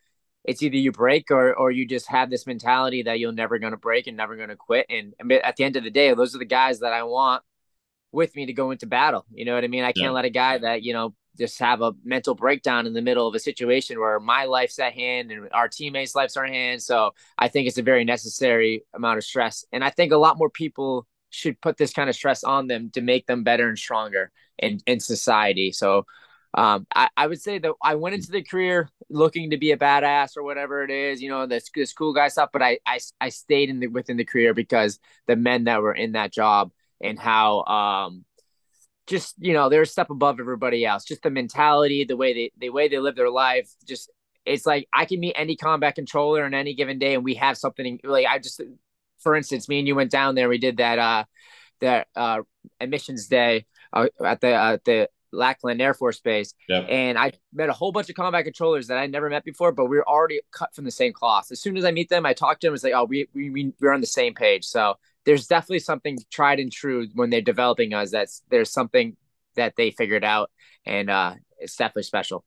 it's 0.44 0.64
either 0.64 0.78
you 0.78 0.92
break 0.92 1.32
or 1.32 1.54
or 1.54 1.72
you 1.72 1.88
just 1.88 2.08
have 2.08 2.30
this 2.30 2.48
mentality 2.48 3.04
that 3.04 3.20
you're 3.20 3.32
never 3.32 3.60
going 3.60 3.72
to 3.72 3.78
break 3.78 4.08
and 4.08 4.18
never 4.18 4.36
going 4.36 4.50
to 4.50 4.56
quit. 4.56 4.86
And 4.90 5.14
at 5.44 5.56
the 5.56 5.64
end 5.64 5.76
of 5.76 5.84
the 5.84 5.92
day, 5.92 6.14
those 6.14 6.36
are 6.36 6.40
the 6.40 6.46
guys 6.46 6.80
that 6.80 6.94
I 6.94 7.04
want 7.04 7.44
with 8.12 8.36
me 8.36 8.46
to 8.46 8.54
go 8.54 8.72
into 8.72 8.88
battle. 8.88 9.26
You 9.34 9.46
know 9.46 9.56
what 9.56 9.64
I 9.64 9.68
mean? 9.68 9.84
I 9.84 9.92
can't 9.92 10.06
yeah. 10.06 10.12
let 10.12 10.26
a 10.26 10.30
guy 10.30 10.58
that 10.60 10.84
you 10.84 10.94
know 10.94 11.16
just 11.38 11.60
have 11.60 11.82
a 11.82 11.94
mental 12.04 12.36
breakdown 12.36 12.86
in 12.86 12.94
the 12.94 13.02
middle 13.02 13.28
of 13.28 13.36
a 13.36 13.40
situation 13.40 14.00
where 14.00 14.20
my 14.20 14.46
life's 14.46 14.80
at 14.80 14.94
hand 14.94 15.32
and 15.32 15.50
our 15.54 15.68
teammates' 15.68 16.14
lives 16.14 16.36
are 16.38 16.46
at 16.46 16.52
hand. 16.52 16.82
So 16.84 17.14
I 17.38 17.48
think 17.48 17.68
it's 17.68 17.78
a 17.78 17.84
very 17.84 18.04
necessary 18.04 18.84
amount 18.94 19.18
of 19.18 19.24
stress. 19.24 19.66
And 19.72 19.84
I 19.84 19.90
think 19.90 20.12
a 20.12 20.18
lot 20.18 20.38
more 20.38 20.50
people 20.50 21.08
should 21.32 21.60
put 21.60 21.78
this 21.78 21.94
kind 21.94 22.10
of 22.10 22.16
stress 22.16 22.44
on 22.44 22.68
them 22.68 22.92
to 22.92 23.02
make 23.02 23.26
them 23.26 23.44
better 23.44 23.68
and 23.68 23.78
stronger 23.78 24.32
in, 24.60 24.80
in 24.86 25.00
society. 25.00 25.72
So 25.72 26.06
um, 26.54 26.86
I, 26.94 27.10
I 27.18 27.28
would 27.28 27.42
say 27.42 27.58
that 27.58 27.72
I 27.82 27.96
went 27.96 28.14
into 28.14 28.32
the 28.32 28.44
career 28.44 28.90
looking 29.10 29.50
to 29.50 29.58
be 29.58 29.72
a 29.72 29.78
badass 29.78 30.38
or 30.38 30.44
whatever 30.44 30.84
it 30.84 30.92
is, 30.92 31.22
you 31.22 31.30
know, 31.30 31.48
this, 31.48 31.70
this 31.74 31.94
cool 31.94 32.14
guy 32.14 32.28
stuff, 32.28 32.50
but 32.54 32.62
I, 32.62 32.78
I, 32.86 33.00
I 33.20 33.30
stayed 33.30 33.70
in 33.70 33.80
the, 33.80 33.88
within 33.88 34.18
the 34.18 34.26
career 34.26 34.54
because 34.54 35.00
the 35.26 35.36
men 35.36 35.64
that 35.64 35.82
were 35.82 35.94
in 35.94 36.12
that 36.12 36.32
job 36.32 36.72
and 37.02 37.18
how 37.18 37.64
um 37.64 38.26
just 39.08 39.36
you 39.40 39.54
know 39.54 39.70
they're 39.70 39.82
a 39.82 39.88
step 39.88 40.10
above 40.10 40.40
everybody 40.40 40.86
else. 40.86 41.04
Just 41.04 41.24
the 41.24 41.30
mentality, 41.30 42.06
the 42.06 42.18
way 42.18 42.34
they 42.34 42.52
the 42.58 42.70
way 42.70 42.88
they 42.88 43.00
live 43.00 43.16
their 43.16 43.30
life, 43.30 43.70
just 43.86 44.10
it's 44.46 44.66
like 44.66 44.88
I 44.94 45.06
can 45.06 45.20
meet 45.20 45.36
any 45.36 45.56
combat 45.56 45.96
controller 45.96 46.46
on 46.46 46.54
any 46.54 46.74
given 46.74 47.00
day, 47.00 47.14
and 47.14 47.24
we 47.24 47.36
have 47.36 47.58
something 47.58 48.00
like 48.04 48.26
I 48.26 48.40
just, 48.40 48.62
for 49.22 49.36
instance, 49.36 49.70
me 49.70 49.80
and 49.80 49.88
you 49.88 49.96
went 49.96 50.12
down 50.12 50.36
there, 50.36 50.50
we 50.50 50.58
did 50.58 50.78
that 50.78 51.00
uh 51.00 51.24
that 51.82 52.08
uh 52.16 52.42
admissions 52.80 53.28
day 53.28 53.66
uh, 53.94 54.08
at 54.24 54.42
the 54.42 54.54
uh, 54.54 54.78
the 54.86 55.10
Lackland 55.34 55.82
Air 55.82 55.94
Force 55.94 56.20
Base, 56.20 56.54
Yep. 56.68 56.88
and 56.90 57.18
I 57.18 57.32
met 57.54 57.70
a 57.70 57.74
whole 57.74 57.92
bunch 57.94 58.10
of 58.10 58.16
combat 58.16 58.44
controllers 58.44 58.88
that 58.88 58.98
I 58.98 59.08
never 59.08 59.30
met 59.30 59.46
before, 59.46 59.72
but 59.72 59.86
we 59.86 59.96
were 59.96 60.08
already 60.08 60.42
cut 60.52 60.76
from 60.76 60.84
the 60.86 60.92
same 60.92 61.14
cloth. 61.14 61.52
As 61.52 61.62
soon 61.62 61.78
as 61.78 61.86
I 61.86 61.92
meet 61.92 62.10
them, 62.10 62.26
I 62.26 62.34
talk 62.34 62.60
to 62.60 62.68
them. 62.68 62.74
It's 62.74 62.84
like, 62.84 62.94
oh, 62.94 63.06
we 63.06 63.28
we 63.34 63.50
we- 63.50 63.74
we're 63.80 63.94
on 63.94 64.02
the 64.02 64.08
same 64.08 64.34
page. 64.34 64.66
So 64.66 64.96
there's 65.26 65.48
definitely 65.48 65.80
something 65.80 66.18
tried 66.32 66.60
and 66.60 66.72
true 66.72 67.08
when 67.14 67.30
they're 67.30 67.42
developing 67.42 67.94
us. 67.94 68.12
That's 68.12 68.44
there's 68.50 68.72
something 68.72 69.16
that 69.56 69.76
they 69.78 69.92
figured 69.92 70.24
out, 70.24 70.52
and 70.86 71.10
uh, 71.10 71.36
it's 71.60 71.76
definitely 71.76 72.04
special. 72.04 72.44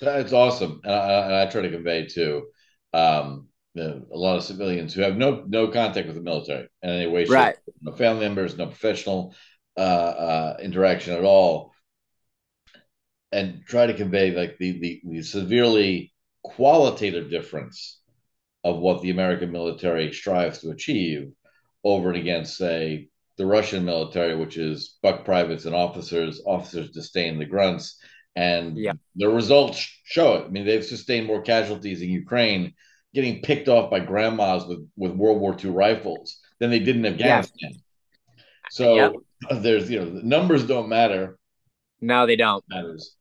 It's 0.00 0.32
awesome, 0.32 0.80
and 0.84 0.92
I, 0.92 1.20
and 1.24 1.34
I 1.34 1.46
try 1.46 1.62
to 1.62 1.70
convey 1.70 2.06
too. 2.06 2.46
Um, 2.92 3.47
the, 3.78 4.04
a 4.12 4.18
lot 4.18 4.36
of 4.38 4.44
civilians 4.44 4.92
who 4.94 5.02
have 5.02 5.16
no 5.16 5.44
no 5.48 5.68
contact 5.68 6.06
with 6.06 6.16
the 6.16 6.22
military 6.22 6.68
in 6.82 6.90
any 6.90 7.06
way, 7.06 7.24
shape, 7.24 7.32
Right. 7.32 7.56
no 7.82 7.92
family 7.92 8.24
members, 8.26 8.56
no 8.56 8.66
professional 8.66 9.34
uh, 9.76 9.80
uh, 9.80 10.56
interaction 10.62 11.14
at 11.14 11.24
all, 11.24 11.72
and 13.32 13.62
try 13.66 13.86
to 13.86 13.94
convey 13.94 14.30
like 14.34 14.58
the, 14.58 14.78
the 14.80 15.00
the 15.04 15.22
severely 15.22 16.12
qualitative 16.42 17.30
difference 17.30 18.00
of 18.64 18.78
what 18.78 19.02
the 19.02 19.10
American 19.10 19.52
military 19.52 20.12
strives 20.12 20.58
to 20.60 20.70
achieve 20.70 21.30
over 21.84 22.08
and 22.08 22.18
against, 22.18 22.56
say, 22.56 23.08
the 23.36 23.46
Russian 23.46 23.84
military, 23.84 24.34
which 24.34 24.56
is 24.56 24.98
buck 25.02 25.24
privates 25.24 25.64
and 25.64 25.74
officers. 25.74 26.42
Officers 26.44 26.90
disdain 26.90 27.38
the 27.38 27.44
grunts, 27.44 27.98
and 28.34 28.76
Yeah. 28.76 28.94
the 29.14 29.28
results 29.28 29.78
show 30.04 30.34
it. 30.36 30.46
I 30.46 30.48
mean, 30.48 30.66
they've 30.66 30.84
sustained 30.84 31.26
more 31.26 31.42
casualties 31.42 32.02
in 32.02 32.10
Ukraine, 32.10 32.74
getting 33.14 33.42
picked 33.42 33.68
off 33.68 33.90
by 33.90 34.00
grandmas 34.00 34.66
with 34.66 34.88
with 34.96 35.12
World 35.12 35.40
War 35.40 35.56
II 35.62 35.70
rifles 35.70 36.38
than 36.60 36.70
they 36.70 36.80
did 36.80 36.96
in 36.96 37.06
Afghanistan. 37.06 37.72
So 38.68 38.94
Yep. 38.96 39.12
there's 39.62 39.90
you 39.90 40.00
know 40.00 40.10
the 40.10 40.22
numbers 40.22 40.66
don't 40.66 40.88
matter 40.88 41.38
No, 42.00 42.26
they 42.26 42.36
don't. 42.36 42.64
matters. 42.68 43.14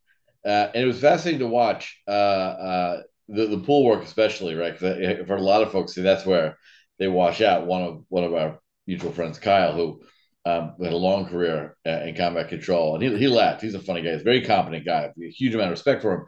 Uh, 0.45 0.69
and 0.73 0.83
it 0.83 0.87
was 0.87 0.99
fascinating 0.99 1.39
to 1.39 1.47
watch 1.47 2.01
uh, 2.07 2.11
uh, 2.11 3.01
the 3.27 3.47
the 3.47 3.59
pool 3.59 3.85
work, 3.85 4.03
especially 4.03 4.55
right. 4.55 4.77
for 4.77 5.35
a 5.35 5.41
lot 5.41 5.61
of 5.61 5.71
folks, 5.71 5.93
see 5.93 6.01
that's 6.01 6.25
where 6.25 6.57
they 6.99 7.07
wash 7.07 7.41
out. 7.41 7.65
One 7.65 7.81
of 7.83 8.03
one 8.09 8.23
of 8.23 8.33
our 8.33 8.59
mutual 8.85 9.11
friends, 9.11 9.39
Kyle, 9.39 9.73
who 9.73 10.01
um, 10.47 10.73
had 10.81 10.93
a 10.93 10.97
long 10.97 11.25
career 11.27 11.75
uh, 11.85 12.01
in 12.05 12.15
combat 12.15 12.49
control, 12.49 12.95
and 12.95 13.03
he 13.03 13.17
he 13.17 13.27
laughed. 13.27 13.61
He's 13.61 13.75
a 13.75 13.79
funny 13.79 14.01
guy. 14.01 14.11
He's 14.11 14.21
a 14.21 14.31
very 14.31 14.43
competent 14.45 14.85
guy. 14.85 15.11
A 15.21 15.29
huge 15.29 15.53
amount 15.53 15.67
of 15.67 15.71
respect 15.77 16.01
for 16.01 16.13
him. 16.13 16.25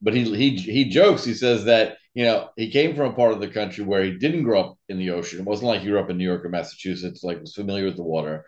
But 0.00 0.14
he 0.14 0.24
he 0.36 0.56
he 0.56 0.84
jokes. 0.88 1.24
He 1.24 1.34
says 1.34 1.64
that 1.64 1.98
you 2.14 2.24
know 2.24 2.48
he 2.56 2.70
came 2.70 2.96
from 2.96 3.10
a 3.10 3.14
part 3.14 3.32
of 3.32 3.40
the 3.40 3.48
country 3.48 3.84
where 3.84 4.02
he 4.04 4.12
didn't 4.16 4.44
grow 4.44 4.60
up 4.60 4.78
in 4.88 4.98
the 4.98 5.10
ocean. 5.10 5.40
It 5.40 5.44
wasn't 5.44 5.68
like 5.68 5.82
he 5.82 5.88
grew 5.88 6.00
up 6.00 6.10
in 6.10 6.16
New 6.18 6.24
York 6.24 6.44
or 6.44 6.48
Massachusetts. 6.48 7.22
Like 7.22 7.40
was 7.40 7.54
familiar 7.54 7.84
with 7.84 7.96
the 7.96 8.02
water 8.02 8.46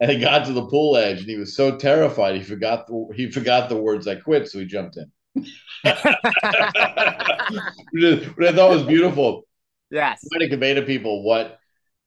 and 0.00 0.10
he 0.10 0.18
got 0.18 0.44
to 0.46 0.52
the 0.52 0.66
pool 0.66 0.96
edge 0.96 1.20
and 1.20 1.28
he 1.28 1.36
was 1.36 1.54
so 1.56 1.76
terrified 1.76 2.34
he 2.34 2.42
forgot 2.42 2.86
the, 2.86 3.06
he 3.14 3.30
forgot 3.30 3.68
the 3.68 3.76
words 3.76 4.06
I 4.08 4.16
quit, 4.16 4.48
so 4.48 4.58
he 4.58 4.64
jumped 4.64 4.96
in. 4.96 5.10
Which 7.92 8.04
is- 8.04 8.28
I 8.40 8.52
thought 8.52 8.70
was 8.70 8.82
beautiful. 8.82 9.44
yes. 9.90 10.20
Trying 10.30 10.40
to 10.40 10.48
convey 10.48 10.74
to 10.74 10.82
people 10.82 11.22
what 11.22 11.58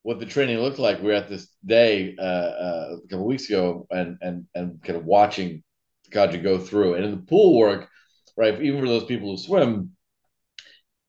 what 0.06 0.20
the 0.20 0.26
training 0.28 0.60
looked 0.60 0.78
like. 0.80 1.00
We 1.00 1.08
were 1.08 1.14
at 1.14 1.30
this 1.30 1.48
day 1.66 2.16
uh, 2.20 2.22
uh, 2.22 2.98
a 3.04 3.08
couple 3.10 3.26
weeks 3.26 3.50
ago 3.50 3.88
and 3.90 4.18
and 4.22 4.46
and 4.54 4.82
kind 4.84 4.98
of 5.00 5.06
watching 5.06 5.64
Kaja 6.12 6.42
go 6.44 6.60
through. 6.60 6.94
And 6.96 7.06
in 7.06 7.12
the 7.12 7.18
pool 7.18 7.58
work, 7.58 7.90
right, 8.38 8.62
even 8.62 8.82
for 8.82 8.88
those 8.88 9.06
people 9.06 9.32
who 9.32 9.38
swim, 9.38 9.96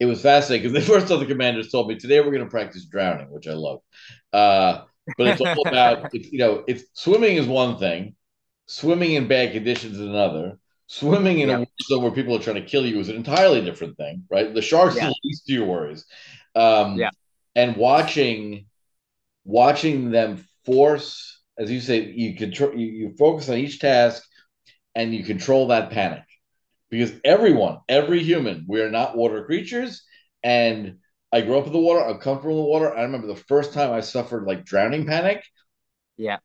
it 0.01 0.07
was 0.07 0.23
fascinating 0.23 0.71
because 0.73 0.87
the 0.87 0.93
first 0.93 1.11
of 1.11 1.21
the 1.21 1.27
commanders 1.27 1.71
told 1.71 1.89
me 1.89 1.97
today 1.97 2.21
we're 2.21 2.33
going 2.33 2.45
to 2.45 2.51
practice 2.51 2.87
drowning, 2.87 3.31
which 3.31 3.47
I 3.49 3.53
love. 3.53 3.81
Uh, 4.33 4.83
but 5.17 5.29
it's 5.29 5.41
all 5.41 5.67
about 5.69 6.09
it's, 6.13 6.31
you 6.33 6.39
know 6.39 6.65
it's 6.67 6.85
swimming 6.95 7.37
is 7.37 7.47
one 7.47 7.79
thing, 7.79 8.17
swimming 8.67 9.13
in 9.13 9.29
bad 9.29 9.53
conditions 9.53 9.95
is 9.95 10.07
another. 10.07 10.59
Swimming 10.89 11.41
in 11.41 11.51
Yeah. 11.51 11.59
a 11.61 11.67
zone 11.83 12.03
where 12.03 12.13
people 12.13 12.37
are 12.37 12.41
trying 12.41 12.57
to 12.57 12.65
kill 12.65 12.87
you 12.87 13.01
is 13.01 13.09
an 13.09 13.17
entirely 13.17 13.61
different 13.65 13.97
thing, 13.97 14.25
right? 14.31 14.55
The 14.55 14.63
sharks 14.63 14.97
Yeah. 14.97 15.05
are 15.05 15.09
the 15.09 15.17
least 15.25 15.51
of 15.51 15.55
your 15.55 15.67
worries. 15.67 16.05
Um, 16.55 16.97
Yeah. 16.99 17.11
And 17.57 17.77
watching, 17.77 18.67
watching 19.47 20.11
them 20.11 20.45
force, 20.67 21.41
as 21.59 21.71
you 21.71 21.81
say, 21.81 22.05
you 22.11 22.37
control, 22.37 22.75
you, 22.75 22.87
you 22.87 23.15
focus 23.17 23.49
on 23.49 23.57
each 23.57 23.79
task, 23.79 24.23
and 24.95 25.15
you 25.15 25.25
control 25.25 25.69
that 25.69 25.91
panic, 25.91 26.25
because 26.91 27.13
everyone, 27.25 27.79
every 27.89 28.23
human, 28.23 28.65
we 28.69 28.81
are 28.81 28.91
not 28.91 29.17
water 29.17 29.45
creatures, 29.45 30.03
and 30.43 30.97
I 31.33 31.41
grew 31.43 31.59
up 31.59 31.67
in 31.67 31.73
the 31.73 31.79
water. 31.79 32.05
I'm 32.05 32.19
comfortable 32.19 32.59
in 32.59 32.65
the 32.65 32.71
water. 32.71 32.97
I 32.97 33.03
remember 33.03 33.27
the 33.27 33.37
first 33.37 33.73
time 33.73 33.93
I 33.93 34.01
suffered 34.01 34.45
like 34.45 34.65
drowning 34.65 35.07
panic. 35.07 35.45
Yeah. 36.17 36.39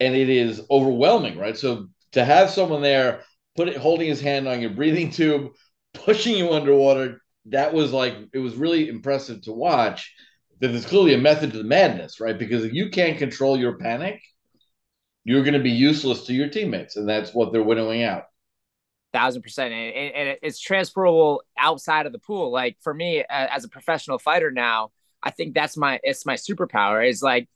And 0.00 0.14
it 0.14 0.28
is 0.28 0.62
overwhelming, 0.70 1.38
right? 1.38 1.56
So 1.56 1.88
to 2.12 2.24
have 2.24 2.50
someone 2.50 2.82
there 2.82 3.22
put 3.56 3.68
it 3.68 3.76
holding 3.76 4.08
his 4.08 4.20
hand 4.20 4.46
on 4.48 4.60
your 4.60 4.70
breathing 4.70 5.10
tube, 5.10 5.52
pushing 5.94 6.36
you 6.36 6.52
underwater, 6.52 7.20
that 7.46 7.72
was 7.72 7.92
like 7.92 8.16
it 8.32 8.38
was 8.38 8.54
really 8.54 8.88
impressive 8.88 9.42
to 9.42 9.52
watch. 9.52 10.12
That 10.60 10.68
there's 10.68 10.86
clearly 10.86 11.14
a 11.14 11.18
method 11.18 11.52
to 11.52 11.58
the 11.58 11.64
madness, 11.64 12.20
right? 12.20 12.38
Because 12.38 12.64
if 12.64 12.72
you 12.72 12.90
can't 12.90 13.18
control 13.18 13.58
your 13.58 13.78
panic, 13.78 14.20
you're 15.24 15.42
going 15.44 15.54
to 15.54 15.60
be 15.60 15.70
useless 15.70 16.24
to 16.26 16.32
your 16.34 16.48
teammates, 16.48 16.96
and 16.96 17.08
that's 17.08 17.32
what 17.34 17.52
they're 17.52 17.62
winnowing 17.62 18.02
out. 18.02 18.24
thousand 19.12 19.42
percent 19.42 19.72
and, 19.72 20.14
and 20.14 20.38
it's 20.42 20.60
transferable 20.60 21.42
outside 21.58 22.04
of 22.04 22.12
the 22.12 22.18
pool 22.18 22.50
like 22.50 22.76
for 22.82 22.92
me 22.92 23.24
as 23.30 23.64
a 23.64 23.68
professional 23.68 24.18
fighter 24.18 24.50
now 24.50 24.90
i 25.22 25.30
think 25.30 25.54
that's 25.54 25.76
my 25.78 25.98
it's 26.02 26.26
my 26.26 26.34
superpower 26.34 27.06
is 27.08 27.22
like 27.22 27.48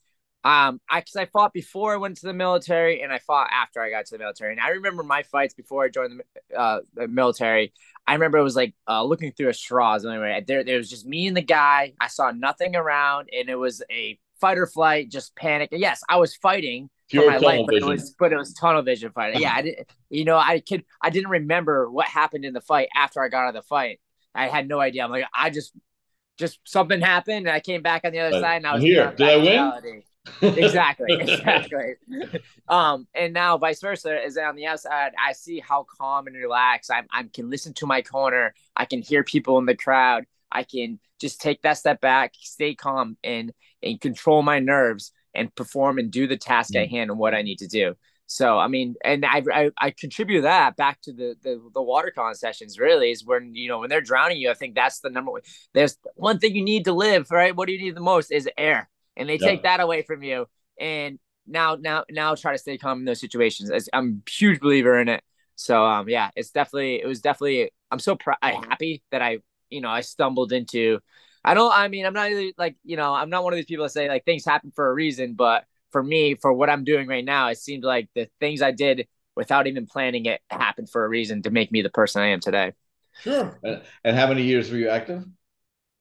um 0.44 0.80
i 0.90 1.00
because 1.00 1.16
i 1.16 1.24
fought 1.26 1.52
before 1.52 1.94
i 1.94 1.96
went 1.96 2.16
to 2.16 2.26
the 2.26 2.32
military 2.32 3.02
and 3.02 3.12
i 3.12 3.18
fought 3.18 3.48
after 3.52 3.80
i 3.80 3.90
got 3.90 4.04
to 4.06 4.12
the 4.12 4.18
military 4.18 4.52
and 4.52 4.60
i 4.60 4.68
remember 4.70 5.02
my 5.02 5.22
fights 5.22 5.54
before 5.54 5.84
i 5.84 5.88
joined 5.88 6.20
the, 6.20 6.56
uh, 6.56 6.80
the 6.94 7.08
military 7.08 7.72
i 8.06 8.12
remember 8.12 8.38
it 8.38 8.42
was 8.42 8.56
like 8.56 8.74
uh, 8.88 9.02
looking 9.02 9.32
through 9.32 9.48
a 9.48 9.54
straws 9.54 10.04
anyway 10.04 10.42
there, 10.46 10.64
there 10.64 10.78
was 10.78 10.90
just 10.90 11.06
me 11.06 11.26
and 11.26 11.36
the 11.36 11.42
guy 11.42 11.92
i 12.00 12.08
saw 12.08 12.30
nothing 12.30 12.74
around 12.74 13.28
and 13.36 13.48
it 13.48 13.56
was 13.56 13.82
a 13.90 14.18
fight 14.40 14.58
or 14.58 14.66
flight 14.66 15.08
just 15.08 15.34
panic 15.36 15.68
yes 15.72 16.02
i 16.08 16.16
was 16.16 16.34
fighting 16.34 16.90
for 17.12 17.26
my 17.26 17.36
life, 17.36 17.60
but 17.66 17.74
it 17.76 17.84
was 17.84 18.14
but 18.18 18.32
it 18.32 18.36
was 18.36 18.52
tunnel 18.54 18.82
vision 18.82 19.12
fighting. 19.12 19.40
Yeah, 19.40 19.52
I 19.56 19.62
didn't. 19.62 19.88
You 20.10 20.24
know, 20.24 20.36
I 20.36 20.60
could 20.60 20.84
I 21.00 21.10
didn't 21.10 21.30
remember 21.30 21.90
what 21.90 22.06
happened 22.06 22.44
in 22.44 22.52
the 22.52 22.60
fight 22.60 22.88
after 22.94 23.22
I 23.22 23.28
got 23.28 23.44
out 23.44 23.48
of 23.48 23.54
the 23.54 23.62
fight. 23.62 24.00
I 24.34 24.48
had 24.48 24.66
no 24.66 24.80
idea. 24.80 25.04
I'm 25.04 25.10
like, 25.10 25.24
I 25.34 25.50
just 25.50 25.72
just 26.38 26.58
something 26.64 27.00
happened, 27.00 27.46
and 27.46 27.50
I 27.50 27.60
came 27.60 27.82
back 27.82 28.02
on 28.04 28.12
the 28.12 28.20
other 28.20 28.40
side, 28.40 28.56
and 28.56 28.66
I 28.66 28.74
was 28.74 28.82
here. 28.82 29.12
Did 29.16 29.28
I 29.28 29.36
win? 29.36 29.46
reality. 29.46 30.02
Exactly, 30.40 31.14
exactly. 31.20 31.94
um, 32.68 33.06
and 33.14 33.32
now 33.32 33.58
vice 33.58 33.80
versa 33.80 34.24
is 34.24 34.36
on 34.36 34.56
the 34.56 34.66
outside. 34.66 35.12
I 35.18 35.32
see 35.32 35.60
how 35.60 35.86
calm 35.98 36.26
and 36.26 36.36
relaxed 36.36 36.90
I'm. 36.90 37.06
I 37.12 37.24
can 37.24 37.50
listen 37.50 37.74
to 37.74 37.86
my 37.86 38.02
corner. 38.02 38.54
I 38.76 38.84
can 38.84 39.02
hear 39.02 39.24
people 39.24 39.58
in 39.58 39.66
the 39.66 39.76
crowd. 39.76 40.24
I 40.50 40.64
can 40.64 41.00
just 41.20 41.40
take 41.40 41.62
that 41.62 41.78
step 41.78 42.00
back, 42.00 42.32
stay 42.40 42.74
calm, 42.74 43.16
and 43.24 43.52
and 43.82 44.00
control 44.00 44.42
my 44.42 44.58
nerves 44.58 45.12
and 45.34 45.54
perform 45.54 45.98
and 45.98 46.10
do 46.10 46.26
the 46.26 46.36
task 46.36 46.74
at 46.76 46.88
hand 46.88 47.10
and 47.10 47.18
what 47.18 47.34
I 47.34 47.42
need 47.42 47.58
to 47.58 47.68
do. 47.68 47.94
So 48.26 48.58
I 48.58 48.68
mean, 48.68 48.94
and 49.04 49.26
I 49.26 49.42
I, 49.52 49.70
I 49.78 49.90
contribute 49.90 50.42
that 50.42 50.76
back 50.76 51.00
to 51.02 51.12
the, 51.12 51.36
the 51.42 51.60
the 51.74 51.82
water 51.82 52.10
con 52.14 52.34
sessions. 52.34 52.78
Really, 52.78 53.10
is 53.10 53.24
when 53.24 53.54
you 53.54 53.68
know 53.68 53.80
when 53.80 53.90
they're 53.90 54.00
drowning 54.00 54.38
you. 54.38 54.50
I 54.50 54.54
think 54.54 54.74
that's 54.74 55.00
the 55.00 55.10
number 55.10 55.32
one. 55.32 55.42
There's 55.74 55.98
one 56.14 56.38
thing 56.38 56.54
you 56.54 56.64
need 56.64 56.84
to 56.86 56.92
live, 56.92 57.30
right? 57.30 57.54
What 57.54 57.66
do 57.66 57.72
you 57.72 57.80
need 57.80 57.94
the 57.94 58.00
most 58.00 58.32
is 58.32 58.48
air, 58.56 58.88
and 59.16 59.28
they 59.28 59.36
Yeah. 59.38 59.48
take 59.48 59.62
that 59.64 59.80
away 59.80 60.02
from 60.02 60.22
you. 60.22 60.46
And 60.80 61.18
now 61.46 61.76
now 61.76 62.04
now 62.10 62.34
try 62.34 62.52
to 62.52 62.58
stay 62.58 62.78
calm 62.78 63.00
in 63.00 63.04
those 63.04 63.20
situations. 63.20 63.70
I'm 63.92 64.22
a 64.26 64.30
huge 64.30 64.60
believer 64.60 64.98
in 65.00 65.08
it. 65.08 65.22
So 65.56 65.84
um 65.84 66.08
yeah, 66.08 66.30
it's 66.36 66.50
definitely 66.50 67.00
it 67.02 67.06
was 67.06 67.20
definitely. 67.20 67.70
I'm 67.90 67.98
so 67.98 68.16
pr- 68.16 68.32
I 68.40 68.52
happy 68.52 69.02
that 69.10 69.20
I 69.22 69.38
you 69.70 69.80
know 69.80 69.90
I 69.90 70.00
stumbled 70.00 70.52
into. 70.52 71.00
I 71.44 71.54
don't. 71.54 71.72
I 71.72 71.88
mean, 71.88 72.06
I'm 72.06 72.14
not 72.14 72.28
really 72.28 72.54
like 72.56 72.76
you 72.84 72.96
know. 72.96 73.12
I'm 73.12 73.28
not 73.28 73.42
one 73.44 73.52
of 73.52 73.56
these 73.56 73.66
people 73.66 73.84
that 73.84 73.90
say 73.90 74.08
like 74.08 74.24
things 74.24 74.44
happen 74.44 74.72
for 74.74 74.88
a 74.88 74.94
reason. 74.94 75.34
But 75.34 75.64
for 75.90 76.02
me, 76.02 76.36
for 76.36 76.52
what 76.52 76.70
I'm 76.70 76.84
doing 76.84 77.06
right 77.08 77.24
now, 77.24 77.48
it 77.48 77.58
seemed 77.58 77.82
like 77.84 78.08
the 78.14 78.28
things 78.40 78.62
I 78.62 78.70
did 78.70 79.06
without 79.36 79.66
even 79.66 79.86
planning 79.86 80.26
it 80.26 80.40
happened 80.50 80.88
for 80.88 81.04
a 81.04 81.08
reason 81.08 81.42
to 81.42 81.50
make 81.50 81.70
me 81.72 81.82
the 81.82 81.90
person 81.90 82.22
I 82.22 82.28
am 82.28 82.40
today. 82.40 82.72
Sure. 83.22 83.58
And, 84.04 84.16
how 84.16 84.26
many 84.28 84.42
years 84.44 84.70
were 84.70 84.76
you 84.78 84.88
active? 84.88 85.24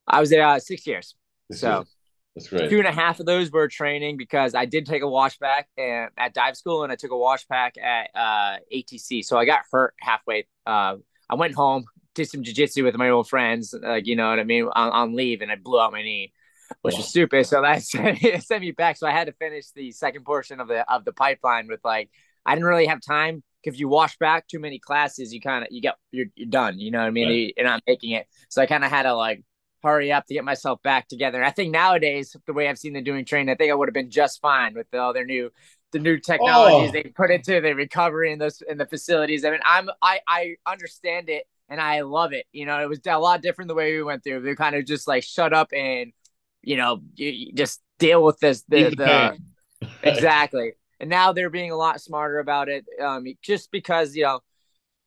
I 0.08 0.20
was 0.20 0.30
there 0.30 0.46
uh, 0.46 0.60
six 0.60 0.86
years. 0.88 1.16
This 1.50 1.60
So- 1.62 1.82
is- 1.82 1.96
that's 2.36 2.48
great. 2.48 2.70
Two 2.70 2.80
and 2.80 2.88
a 2.88 2.92
half 2.92 3.20
of 3.20 3.26
those 3.26 3.52
were 3.52 3.68
training 3.68 4.18
because 4.18 4.56
I 4.56 4.66
did 4.66 4.86
take 4.86 5.02
a 5.02 5.08
wash 5.08 5.38
back 5.38 5.68
and, 5.78 6.10
at 6.18 6.34
dive 6.34 6.56
school 6.56 6.84
and 6.84 6.92
I 6.92 6.96
took 6.96 7.12
a 7.12 7.18
wash 7.18 7.46
back 7.48 7.78
at 7.78 8.10
uh, 8.16 8.58
ATC. 8.74 9.24
So 9.26 9.38
I 9.38 9.46
got 9.46 9.62
hurt 9.72 9.94
halfway. 10.00 10.48
Uh, 10.66 10.96
I 11.30 11.36
went 11.36 11.56
home, 11.56 11.86
did 12.16 12.30
some 12.30 12.44
jujitsu 12.44 12.84
with 12.84 12.96
my 12.96 13.10
old 13.10 13.28
friends, 13.28 13.74
like 13.80 14.08
you 14.08 14.16
know 14.16 14.30
what 14.30 14.40
I 14.40 14.44
mean, 14.44 14.64
on, 14.74 14.92
on 14.92 15.16
leave, 15.16 15.42
and 15.42 15.52
I 15.52 15.56
blew 15.56 15.80
out 15.80 15.92
my 15.92 16.02
knee. 16.02 16.34
which 16.82 16.96
was 16.96 17.08
stupid. 17.08 17.46
So 17.46 17.62
that 17.62 17.84
sent 18.44 18.62
me 18.62 18.72
back. 18.72 18.98
So 18.98 19.08
I 19.08 19.12
had 19.12 19.28
to 19.28 19.34
finish 19.34 19.72
the 19.72 19.92
second 19.92 20.24
portion 20.24 20.60
of 20.60 20.68
the 20.68 20.90
of 20.92 21.06
the 21.06 21.14
pipeline 21.14 21.68
with 21.68 21.82
like 21.84 22.10
I 22.46 22.56
didn't 22.56 22.68
really 22.68 22.88
have 22.88 23.02
time. 23.02 23.44
If 23.64 23.80
you 23.80 23.88
wash 23.88 24.18
back 24.18 24.48
too 24.48 24.60
many 24.60 24.80
classes, 24.80 25.34
you 25.34 25.42
kind 25.42 25.64
of 25.64 25.68
you 25.72 25.82
get 25.82 25.96
you're, 26.12 26.28
you're 26.36 26.50
done. 26.50 26.80
You 26.80 26.92
know 26.92 27.00
what 27.00 27.08
I 27.08 27.12
mean? 27.12 27.28
Right. 27.28 27.54
You're 27.56 27.66
not 27.66 27.84
making 27.86 28.12
it. 28.12 28.28
So 28.50 28.62
I 28.62 28.66
kind 28.66 28.84
of 28.84 28.90
had 28.90 29.04
to 29.04 29.14
like 29.14 29.44
hurry 29.84 30.12
up 30.12 30.26
to 30.28 30.34
get 30.34 30.44
myself 30.44 30.82
back 30.82 31.08
together. 31.08 31.38
And 31.38 31.46
I 31.46 31.52
think 31.52 31.72
nowadays, 31.72 32.36
the 32.46 32.54
way 32.54 32.68
I've 32.68 32.78
seen 32.78 32.94
them 32.94 33.04
doing 33.04 33.26
training, 33.26 33.50
I 33.50 33.56
think 33.56 33.72
I 33.72 33.76
would 33.76 33.88
have 33.88 33.94
been 33.94 34.12
just 34.12 34.42
fine 34.42 34.74
with 34.74 34.94
all 34.94 35.14
their 35.14 35.26
new 35.26 35.52
the 35.92 36.00
new 36.00 36.18
technologies 36.18 36.90
oh. 36.90 36.94
they 36.94 37.04
put 37.04 37.32
into 37.32 37.60
the 37.60 37.74
recovery 37.74 38.32
in 38.32 38.40
those 38.40 38.62
in 38.62 38.78
the 38.78 38.86
facilities. 38.86 39.44
I 39.44 39.52
mean, 39.52 39.60
I'm 39.66 39.90
I 40.02 40.20
I 40.28 40.56
understand 40.66 41.30
it 41.30 41.46
and 41.70 41.82
I 41.82 42.02
love 42.02 42.34
it. 42.34 42.46
You 42.52 42.66
know, 42.66 42.82
it 42.82 42.90
was 42.90 43.00
a 43.06 43.18
lot 43.18 43.42
different 43.42 43.70
the 43.70 43.76
way 43.76 43.94
we 43.96 44.04
went 44.04 44.24
through. 44.24 44.42
They 44.42 44.56
kind 44.56 44.76
of 44.76 44.86
just 44.86 45.08
like 45.08 45.24
shut 45.24 45.54
up 45.54 45.70
and 45.74 46.12
you 46.62 46.78
know 46.78 47.02
you, 47.16 47.30
you 47.30 47.54
just 47.54 47.82
deal 48.00 48.24
with 48.24 48.40
this 48.40 48.64
the, 48.68 48.90
the 48.96 49.38
exactly. 50.04 50.74
And 51.00 51.10
now 51.10 51.34
they're 51.34 51.50
being 51.50 51.72
a 51.72 51.76
lot 51.76 52.00
smarter 52.00 52.38
about 52.38 52.70
it, 52.70 52.86
um, 53.02 53.26
just 53.42 53.72
because 53.72 54.16
you 54.16 54.24
know 54.24 54.42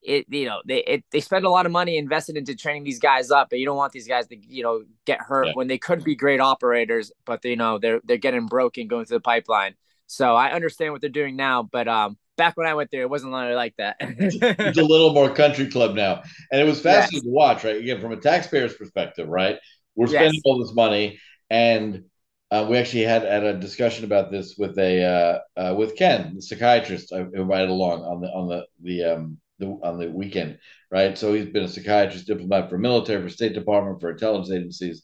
it 0.05 0.27
you 0.29 0.47
know 0.47 0.61
they 0.67 0.79
it, 0.85 1.05
they 1.11 1.21
spend 1.21 1.45
a 1.45 1.51
lot 1.51 1.67
of 1.67 1.73
money 1.73 1.97
invested 1.97 2.37
into 2.37 2.55
training 2.55 2.85
these 2.85 2.99
guys 2.99 3.31
up 3.31 3.49
but 3.51 3.59
you 3.59 3.67
don't 3.67 3.77
want 3.77 3.93
these 3.93 4.07
guys 4.07 4.27
to 4.27 4.37
you 4.37 4.63
know 4.63 4.85
get 5.07 5.21
hurt 5.21 5.49
yeah. 5.49 5.53
when 5.55 5.67
they 5.67 5.79
could 5.79 6.05
be 6.05 6.15
great 6.15 6.41
operators 6.41 7.11
but 7.25 7.43
they, 7.43 7.51
you 7.51 7.57
know 7.57 7.79
they're 7.79 8.01
they're 8.05 8.17
getting 8.17 8.47
broken 8.47 8.87
going 8.87 9.05
through 9.05 9.17
the 9.17 9.23
pipeline 9.23 9.75
so 10.07 10.35
i 10.35 10.53
understand 10.53 10.93
what 10.93 11.01
they're 11.01 11.11
doing 11.11 11.37
now 11.37 11.63
but 11.63 11.89
um 11.89 12.17
back 12.37 12.57
when 12.57 12.67
i 12.67 12.75
went 12.75 12.91
there 12.91 13.03
it 13.03 13.11
wasn't 13.11 13.33
like 13.33 13.75
that 13.77 13.97
it's 14.01 14.79
a 14.79 14.83
little 14.83 15.13
more 15.13 15.33
country 15.33 15.69
club 15.69 15.95
now 15.95 16.23
and 16.53 16.61
it 16.61 16.65
was 16.65 16.81
fascinating 16.81 17.17
yes. 17.17 17.23
to 17.25 17.31
watch 17.31 17.65
right 17.65 17.77
again 17.77 18.01
from 18.01 18.13
a 18.13 18.17
taxpayer's 18.17 18.75
perspective 18.75 19.29
right 19.29 19.57
we're 19.95 20.07
spending 20.07 20.35
yes. 20.35 20.43
all 20.45 20.59
this 20.59 20.75
money 20.75 21.19
and 21.51 22.05
uh, 22.51 22.67
we 22.69 22.77
actually 22.77 23.03
had, 23.03 23.23
had 23.23 23.43
a 23.43 23.59
discussion 23.59 24.05
about 24.05 24.31
this 24.31 24.55
with 24.57 24.79
a 24.79 25.03
uh, 25.03 25.61
uh, 25.61 25.75
with 25.75 25.97
Ken, 25.97 26.37
the 26.37 26.43
psychiatrist 26.43 27.13
I 27.13 27.21
invited 27.21 27.69
along 27.69 28.05
on 28.05 28.21
the 28.21 28.29
on 28.29 28.49
the 28.49 28.67
the 28.81 29.05
um, 29.05 29.39
the, 29.59 29.67
on 29.83 29.99
the 29.99 30.11
weekend, 30.11 30.59
right? 30.91 31.17
So 31.17 31.33
he's 31.33 31.47
been 31.47 31.65
a 31.65 31.69
psychiatrist, 31.69 32.27
diplomat 32.27 32.71
for 32.71 32.79
military, 32.79 33.23
for 33.23 33.29
State 33.29 33.55
Department, 33.55 34.01
for 34.01 34.11
intelligence 34.11 34.51
agencies, 34.51 35.03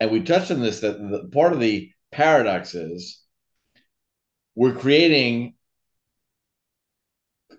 and 0.00 0.10
we 0.10 0.22
touched 0.22 0.50
on 0.50 0.60
this 0.60 0.80
that 0.80 0.98
the, 0.98 1.28
part 1.30 1.52
of 1.52 1.60
the 1.60 1.92
paradox 2.10 2.74
is 2.74 3.20
we're 4.54 4.74
creating 4.74 5.54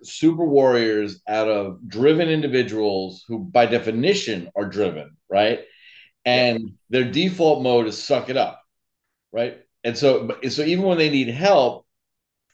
super 0.03 0.45
warriors 0.45 1.21
out 1.27 1.47
of 1.47 1.87
driven 1.87 2.29
individuals 2.29 3.23
who, 3.27 3.39
by 3.39 3.67
definition, 3.67 4.49
are 4.55 4.65
driven, 4.65 5.15
right? 5.29 5.59
And 6.25 6.73
their 6.89 7.05
default 7.05 7.61
mode 7.61 7.87
is 7.87 8.01
suck 8.01 8.29
it 8.29 8.37
up, 8.37 8.61
right? 9.31 9.59
And 9.83 9.95
so, 9.95 10.37
so 10.49 10.63
even 10.63 10.85
when 10.85 10.97
they 10.97 11.09
need 11.09 11.27
help, 11.27 11.85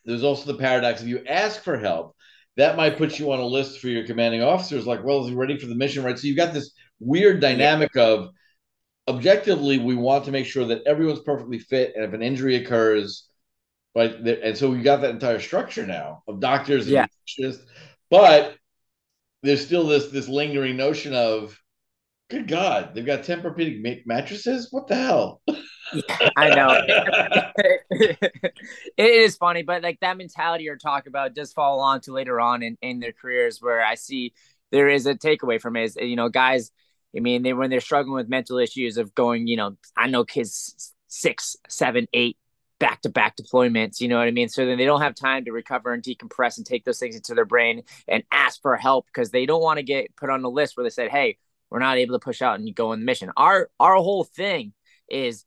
there's 0.05 0.23
also 0.23 0.51
the 0.51 0.59
paradox 0.59 1.01
if 1.01 1.07
you 1.07 1.23
ask 1.25 1.63
for 1.63 1.77
help 1.77 2.15
that 2.57 2.75
might 2.75 2.97
put 2.97 3.19
you 3.19 3.31
on 3.31 3.39
a 3.39 3.45
list 3.45 3.79
for 3.79 3.87
your 3.87 4.05
commanding 4.05 4.41
officers 4.41 4.85
like 4.85 5.03
well 5.03 5.21
is 5.21 5.29
he 5.29 5.35
ready 5.35 5.57
for 5.57 5.67
the 5.67 5.75
mission 5.75 6.03
right 6.03 6.19
so 6.19 6.27
you've 6.27 6.37
got 6.37 6.53
this 6.53 6.71
weird 6.99 7.39
dynamic 7.39 7.95
of 7.95 8.29
objectively 9.07 9.77
we 9.77 9.95
want 9.95 10.25
to 10.25 10.31
make 10.31 10.45
sure 10.45 10.65
that 10.65 10.81
everyone's 10.85 11.21
perfectly 11.21 11.59
fit 11.59 11.93
and 11.95 12.03
if 12.03 12.13
an 12.13 12.21
injury 12.21 12.55
occurs 12.55 13.27
right 13.95 14.13
and 14.15 14.57
so 14.57 14.69
we 14.69 14.81
got 14.81 15.01
that 15.01 15.11
entire 15.11 15.39
structure 15.39 15.85
now 15.87 16.23
of 16.27 16.39
doctors 16.39 16.87
and 16.87 17.07
yeah. 17.37 17.51
but 18.09 18.55
there's 19.43 19.65
still 19.65 19.87
this 19.87 20.07
this 20.07 20.27
lingering 20.27 20.75
notion 20.75 21.13
of 21.13 21.57
good 22.29 22.47
god 22.47 22.93
they've 22.93 23.05
got 23.05 23.23
Tempur-Pedic 23.23 24.05
mattresses 24.05 24.67
what 24.71 24.87
the 24.87 24.95
hell 24.95 25.41
I 26.35 26.49
know. 26.49 26.81
it 28.21 28.53
is 28.97 29.35
funny, 29.35 29.63
but 29.63 29.83
like 29.83 29.99
that 30.01 30.17
mentality 30.17 30.65
you're 30.65 30.77
talking 30.77 31.09
about 31.09 31.33
does 31.33 31.53
follow 31.53 31.79
on 31.79 32.01
to 32.01 32.13
later 32.13 32.39
on 32.39 32.63
in, 32.63 32.77
in 32.81 32.99
their 32.99 33.11
careers 33.11 33.59
where 33.61 33.83
I 33.83 33.95
see 33.95 34.33
there 34.71 34.89
is 34.89 35.05
a 35.05 35.15
takeaway 35.15 35.59
from 35.61 35.75
it 35.75 35.83
is, 35.83 35.95
you 35.95 36.15
know, 36.15 36.29
guys, 36.29 36.71
I 37.15 37.19
mean, 37.19 37.43
they 37.43 37.53
when 37.53 37.69
they're 37.69 37.79
struggling 37.79 38.15
with 38.15 38.29
mental 38.29 38.57
issues 38.57 38.97
of 38.97 39.15
going, 39.15 39.47
you 39.47 39.57
know, 39.57 39.77
I 39.95 40.07
know 40.07 40.23
kids 40.25 40.93
six, 41.07 41.55
seven, 41.67 42.07
eight 42.13 42.37
back 42.79 43.01
to 43.01 43.09
back 43.09 43.35
deployments, 43.35 43.99
you 43.99 44.07
know 44.07 44.17
what 44.17 44.27
I 44.27 44.31
mean? 44.31 44.49
So 44.49 44.65
then 44.65 44.77
they 44.77 44.85
don't 44.85 45.01
have 45.01 45.15
time 45.15 45.45
to 45.45 45.51
recover 45.51 45.93
and 45.93 46.03
decompress 46.03 46.57
and 46.57 46.65
take 46.65 46.85
those 46.85 46.99
things 46.99 47.15
into 47.15 47.33
their 47.33 47.45
brain 47.45 47.83
and 48.07 48.23
ask 48.31 48.61
for 48.61 48.75
help 48.77 49.07
because 49.07 49.31
they 49.31 49.45
don't 49.45 49.63
want 49.63 49.77
to 49.77 49.83
get 49.83 50.15
put 50.15 50.29
on 50.29 50.41
the 50.41 50.49
list 50.49 50.77
where 50.77 50.83
they 50.83 50.89
said, 50.89 51.09
Hey, 51.09 51.37
we're 51.69 51.79
not 51.79 51.97
able 51.97 52.15
to 52.15 52.23
push 52.23 52.41
out 52.41 52.59
and 52.59 52.67
you 52.67 52.73
go 52.73 52.91
on 52.91 52.99
the 52.99 53.05
mission. 53.05 53.31
Our 53.35 53.69
our 53.79 53.95
whole 53.95 54.23
thing 54.23 54.73
is 55.09 55.45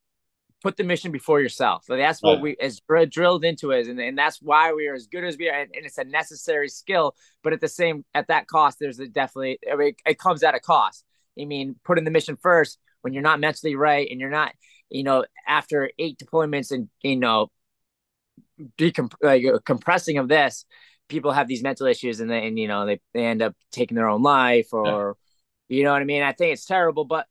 put 0.63 0.77
the 0.77 0.85
mission 0.85 1.11
before 1.11 1.41
yourself. 1.41 1.85
So 1.87 1.97
that's 1.97 2.23
what 2.23 2.35
right. 2.35 2.43
we 2.43 2.57
as 2.61 2.81
drilled 3.11 3.45
into 3.45 3.71
it, 3.71 3.87
and, 3.87 3.99
and 3.99 4.17
that's 4.17 4.41
why 4.41 4.73
we 4.73 4.87
are 4.89 4.95
as 4.95 5.07
good 5.07 5.25
as 5.25 5.37
we 5.37 5.49
are. 5.49 5.59
And, 5.59 5.71
and, 5.75 5.87
it's 5.87 5.99
a 5.99 6.05
necessary 6.05 6.69
skill, 6.69 7.15
but 7.43 7.53
at 7.53 7.61
the 7.61 7.69
same 7.69 8.05
at 8.15 8.29
that 8.29 8.47
cost, 8.47 8.79
there's 8.81 9.01
a 9.01 9.09
definitely 9.09 9.59
I 9.71 9.77
mean, 9.77 9.95
it 10.07 10.19
comes 10.19 10.43
at 10.43 10.55
a 10.55 10.61
cost. 10.61 11.05
I 11.41 11.45
mean, 11.45 11.77
putting 11.85 12.05
the 12.05 12.11
mission 12.11 12.37
first 12.41 12.79
when 13.03 13.15
you're 13.15 13.23
not 13.23 13.41
mentally 13.41 13.75
right 13.75 14.09
and 14.11 14.21
you're 14.21 14.31
not, 14.31 14.53
you 14.91 15.03
know, 15.05 15.25
after 15.47 15.91
eight 15.99 16.19
deployments 16.19 16.71
and 16.71 16.89
you 17.03 17.17
know, 17.17 17.51
decomp- 18.79 19.15
like, 19.23 19.45
uh, 19.45 19.59
compressing 19.65 20.19
of 20.19 20.29
this, 20.29 20.65
people 21.09 21.33
have 21.33 21.49
these 21.49 21.63
mental 21.63 21.87
issues 21.87 22.21
and 22.21 22.31
then 22.31 22.57
you 22.57 22.69
know 22.69 22.87
they, 22.87 23.01
they 23.15 23.25
end 23.25 23.43
up 23.43 23.55
taking 23.73 23.97
their 23.97 24.09
own 24.09 24.23
life 24.23 24.69
or, 24.73 25.17
yeah. 25.69 25.79
you 25.79 25.85
know 25.85 25.93
what 25.93 26.03
I 26.03 26.05
mean. 26.05 26.23
I 26.23 26.33
think 26.33 26.53
it's 26.53 26.67
terrible, 26.67 27.05
but 27.05 27.27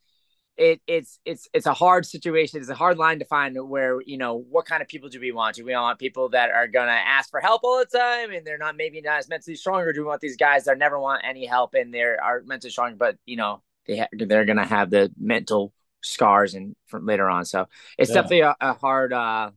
it, 0.59 0.81
it's 0.87 1.19
it's 1.23 1.47
it's 1.53 1.65
a 1.65 1.73
hard 1.73 2.05
situation. 2.05 2.59
It's 2.59 2.69
a 2.69 2.75
hard 2.75 2.97
line 2.97 3.19
to 3.19 3.25
find 3.25 3.57
where 3.69 4.01
you 4.05 4.17
know 4.17 4.35
what 4.35 4.65
kind 4.65 4.81
of 4.81 4.89
people 4.89 5.07
do 5.07 5.19
we 5.19 5.31
want? 5.31 5.55
Do 5.55 5.65
we 5.65 5.73
want 5.73 5.99
people 5.99 6.29
that 6.29 6.49
are 6.49 6.67
gonna 6.67 6.91
ask 6.91 7.29
for 7.29 7.39
help 7.39 7.61
all 7.63 7.79
the 7.79 7.97
time 7.97 8.31
and 8.31 8.45
they're 8.45 8.57
not 8.57 8.75
maybe 8.75 8.99
not 8.99 9.19
as 9.19 9.29
mentally 9.29 9.55
strong, 9.55 9.79
or 9.79 9.93
do 9.93 10.01
we 10.01 10.07
want 10.07 10.19
these 10.19 10.35
guys 10.35 10.65
that 10.65 10.77
never 10.77 10.99
want 10.99 11.23
any 11.25 11.45
help 11.45 11.75
and 11.75 11.93
they 11.93 12.01
are 12.01 12.43
mentally 12.45 12.71
strong, 12.71 12.97
but 12.97 13.17
you 13.25 13.37
know 13.37 13.63
they 13.87 13.99
ha- 13.99 14.09
they're 14.11 14.43
gonna 14.43 14.65
have 14.65 14.89
the 14.89 15.09
mental 15.17 15.73
scars 16.03 16.53
and 16.53 16.75
from 16.87 17.05
later 17.05 17.29
on. 17.29 17.45
So 17.45 17.67
it's 17.97 18.09
yeah. 18.09 18.15
definitely 18.15 18.41
a, 18.41 18.55
a, 18.59 18.73
hard 18.73 19.13
uh 19.13 19.51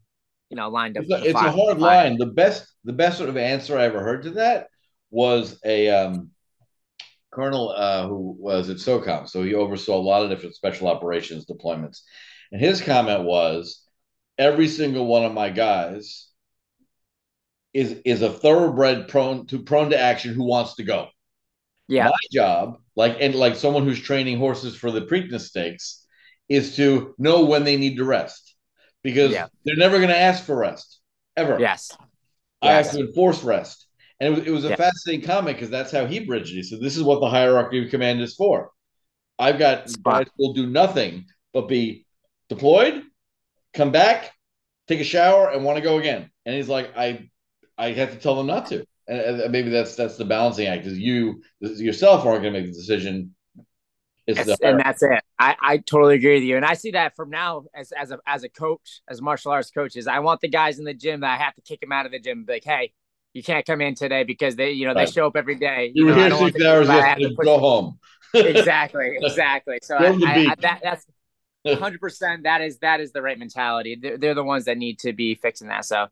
you 0.50 0.56
know 0.56 0.68
line 0.68 0.94
to. 0.94 1.00
It's 1.00 1.10
a, 1.10 1.30
it's 1.30 1.40
a 1.40 1.50
hard 1.50 1.78
line. 1.80 2.16
The 2.16 2.26
best 2.26 2.72
the 2.84 2.92
best 2.92 3.18
sort 3.18 3.28
of 3.28 3.36
answer 3.36 3.76
I 3.76 3.84
ever 3.84 4.00
heard 4.00 4.22
to 4.22 4.30
that 4.30 4.68
was 5.10 5.58
a 5.64 5.88
um 5.88 6.30
colonel 7.32 7.70
uh, 7.70 8.06
who 8.06 8.36
was 8.38 8.70
at 8.70 8.76
SOCOM, 8.76 9.28
so 9.28 9.42
he 9.42 9.54
oversaw 9.54 9.96
a 9.96 10.00
lot 10.00 10.22
of 10.22 10.30
different 10.30 10.54
special 10.54 10.88
operations 10.88 11.46
deployments. 11.46 12.00
And 12.50 12.60
his 12.60 12.80
comment 12.80 13.24
was, 13.24 13.82
every 14.38 14.68
single 14.68 15.06
one 15.06 15.24
of 15.24 15.32
my 15.32 15.50
guys 15.50 16.28
is 17.74 18.00
is 18.04 18.22
a 18.22 18.30
thoroughbred 18.30 19.08
prone 19.08 19.46
to 19.46 19.62
prone 19.62 19.90
to 19.90 19.98
action 19.98 20.34
who 20.34 20.44
wants 20.44 20.74
to 20.74 20.82
go. 20.82 21.08
Yeah. 21.88 22.04
My 22.04 22.12
job, 22.30 22.76
like 22.96 23.16
and 23.20 23.34
like 23.34 23.56
someone 23.56 23.84
who's 23.84 24.00
training 24.00 24.38
horses 24.38 24.76
for 24.76 24.90
the 24.90 25.02
Preakness 25.02 25.42
Stakes, 25.42 26.06
is 26.48 26.76
to 26.76 27.14
know 27.18 27.44
when 27.44 27.64
they 27.64 27.76
need 27.76 27.96
to 27.96 28.04
rest 28.04 28.54
because 29.02 29.32
yeah. 29.32 29.46
they're 29.64 29.76
never 29.76 29.96
going 29.96 30.10
to 30.10 30.18
ask 30.18 30.44
for 30.44 30.56
rest 30.56 31.00
ever. 31.36 31.58
Yes. 31.58 31.96
I 32.60 32.66
yes. 32.66 32.86
have 32.86 32.94
to 32.94 33.06
enforce 33.06 33.42
rest. 33.42 33.86
And 34.22 34.34
it 34.34 34.38
was, 34.38 34.46
it 34.46 34.50
was 34.52 34.64
a 34.64 34.68
yeah. 34.68 34.76
fascinating 34.76 35.26
comment 35.26 35.56
because 35.56 35.68
that's 35.68 35.90
how 35.90 36.06
he 36.06 36.20
bridged 36.20 36.52
it. 36.52 36.54
He 36.54 36.62
said, 36.62 36.80
This 36.80 36.96
is 36.96 37.02
what 37.02 37.18
the 37.18 37.28
hierarchy 37.28 37.84
of 37.84 37.90
command 37.90 38.20
is 38.20 38.36
for. 38.36 38.70
I've 39.36 39.58
got 39.58 39.90
guys 40.04 40.28
will 40.38 40.52
do 40.52 40.68
nothing 40.68 41.26
but 41.52 41.66
be 41.66 42.06
deployed, 42.48 43.02
come 43.74 43.90
back, 43.90 44.30
take 44.86 45.00
a 45.00 45.04
shower, 45.04 45.50
and 45.50 45.64
want 45.64 45.76
to 45.78 45.82
go 45.82 45.98
again. 45.98 46.30
And 46.46 46.54
he's 46.54 46.68
like, 46.68 46.96
I 46.96 47.30
I 47.76 47.90
have 47.92 48.12
to 48.12 48.16
tell 48.16 48.36
them 48.36 48.46
not 48.46 48.66
to. 48.66 48.86
And 49.08 49.50
maybe 49.50 49.70
that's 49.70 49.96
that's 49.96 50.16
the 50.16 50.24
balancing 50.24 50.68
act 50.68 50.86
is 50.86 50.96
you 50.96 51.42
yourself 51.58 52.24
aren't 52.24 52.42
going 52.42 52.54
to 52.54 52.60
make 52.60 52.70
the 52.70 52.78
decision. 52.78 53.34
It's 54.28 54.38
and 54.62 54.78
that's 54.78 55.02
it. 55.02 55.20
I, 55.40 55.56
I 55.60 55.78
totally 55.78 56.14
agree 56.14 56.34
with 56.34 56.44
you. 56.44 56.56
And 56.56 56.64
I 56.64 56.74
see 56.74 56.92
that 56.92 57.16
from 57.16 57.30
now 57.30 57.64
as, 57.74 57.90
as 57.90 58.12
a 58.12 58.20
as 58.24 58.44
a 58.44 58.48
coach, 58.48 59.00
as 59.08 59.20
martial 59.20 59.50
arts 59.50 59.72
coaches. 59.72 60.06
I 60.06 60.20
want 60.20 60.40
the 60.40 60.48
guys 60.48 60.78
in 60.78 60.84
the 60.84 60.94
gym 60.94 61.22
that 61.22 61.40
I 61.40 61.42
have 61.42 61.56
to 61.56 61.60
kick 61.60 61.80
them 61.80 61.90
out 61.90 62.06
of 62.06 62.12
the 62.12 62.20
gym. 62.20 62.46
Like, 62.48 62.62
hey, 62.62 62.92
you 63.32 63.42
can't 63.42 63.64
come 63.64 63.80
in 63.80 63.94
today 63.94 64.24
because 64.24 64.56
they, 64.56 64.72
you 64.72 64.86
know, 64.86 64.94
right. 64.94 65.06
they 65.06 65.12
show 65.12 65.26
up 65.26 65.36
every 65.36 65.56
day. 65.56 65.90
You, 65.94 66.06
you 66.06 66.06
were 66.06 66.14
here 66.14 66.30
six 66.30 66.64
hours 66.64 66.88
yesterday. 66.88 67.34
Go 67.42 67.58
home. 67.58 67.98
exactly, 68.34 69.16
exactly. 69.20 69.78
So 69.82 69.96
I, 69.96 70.06
I, 70.06 70.46
I, 70.50 70.54
that, 70.60 70.80
that's 70.82 71.06
hundred 71.78 72.00
percent. 72.00 72.44
That 72.44 72.60
is 72.60 72.78
that 72.78 73.00
is 73.00 73.12
the 73.12 73.22
right 73.22 73.38
mentality. 73.38 73.98
They're, 74.00 74.18
they're 74.18 74.34
the 74.34 74.44
ones 74.44 74.66
that 74.66 74.78
need 74.78 74.98
to 75.00 75.12
be 75.12 75.34
fixing 75.34 75.68
that. 75.68 75.84
So, 75.84 76.08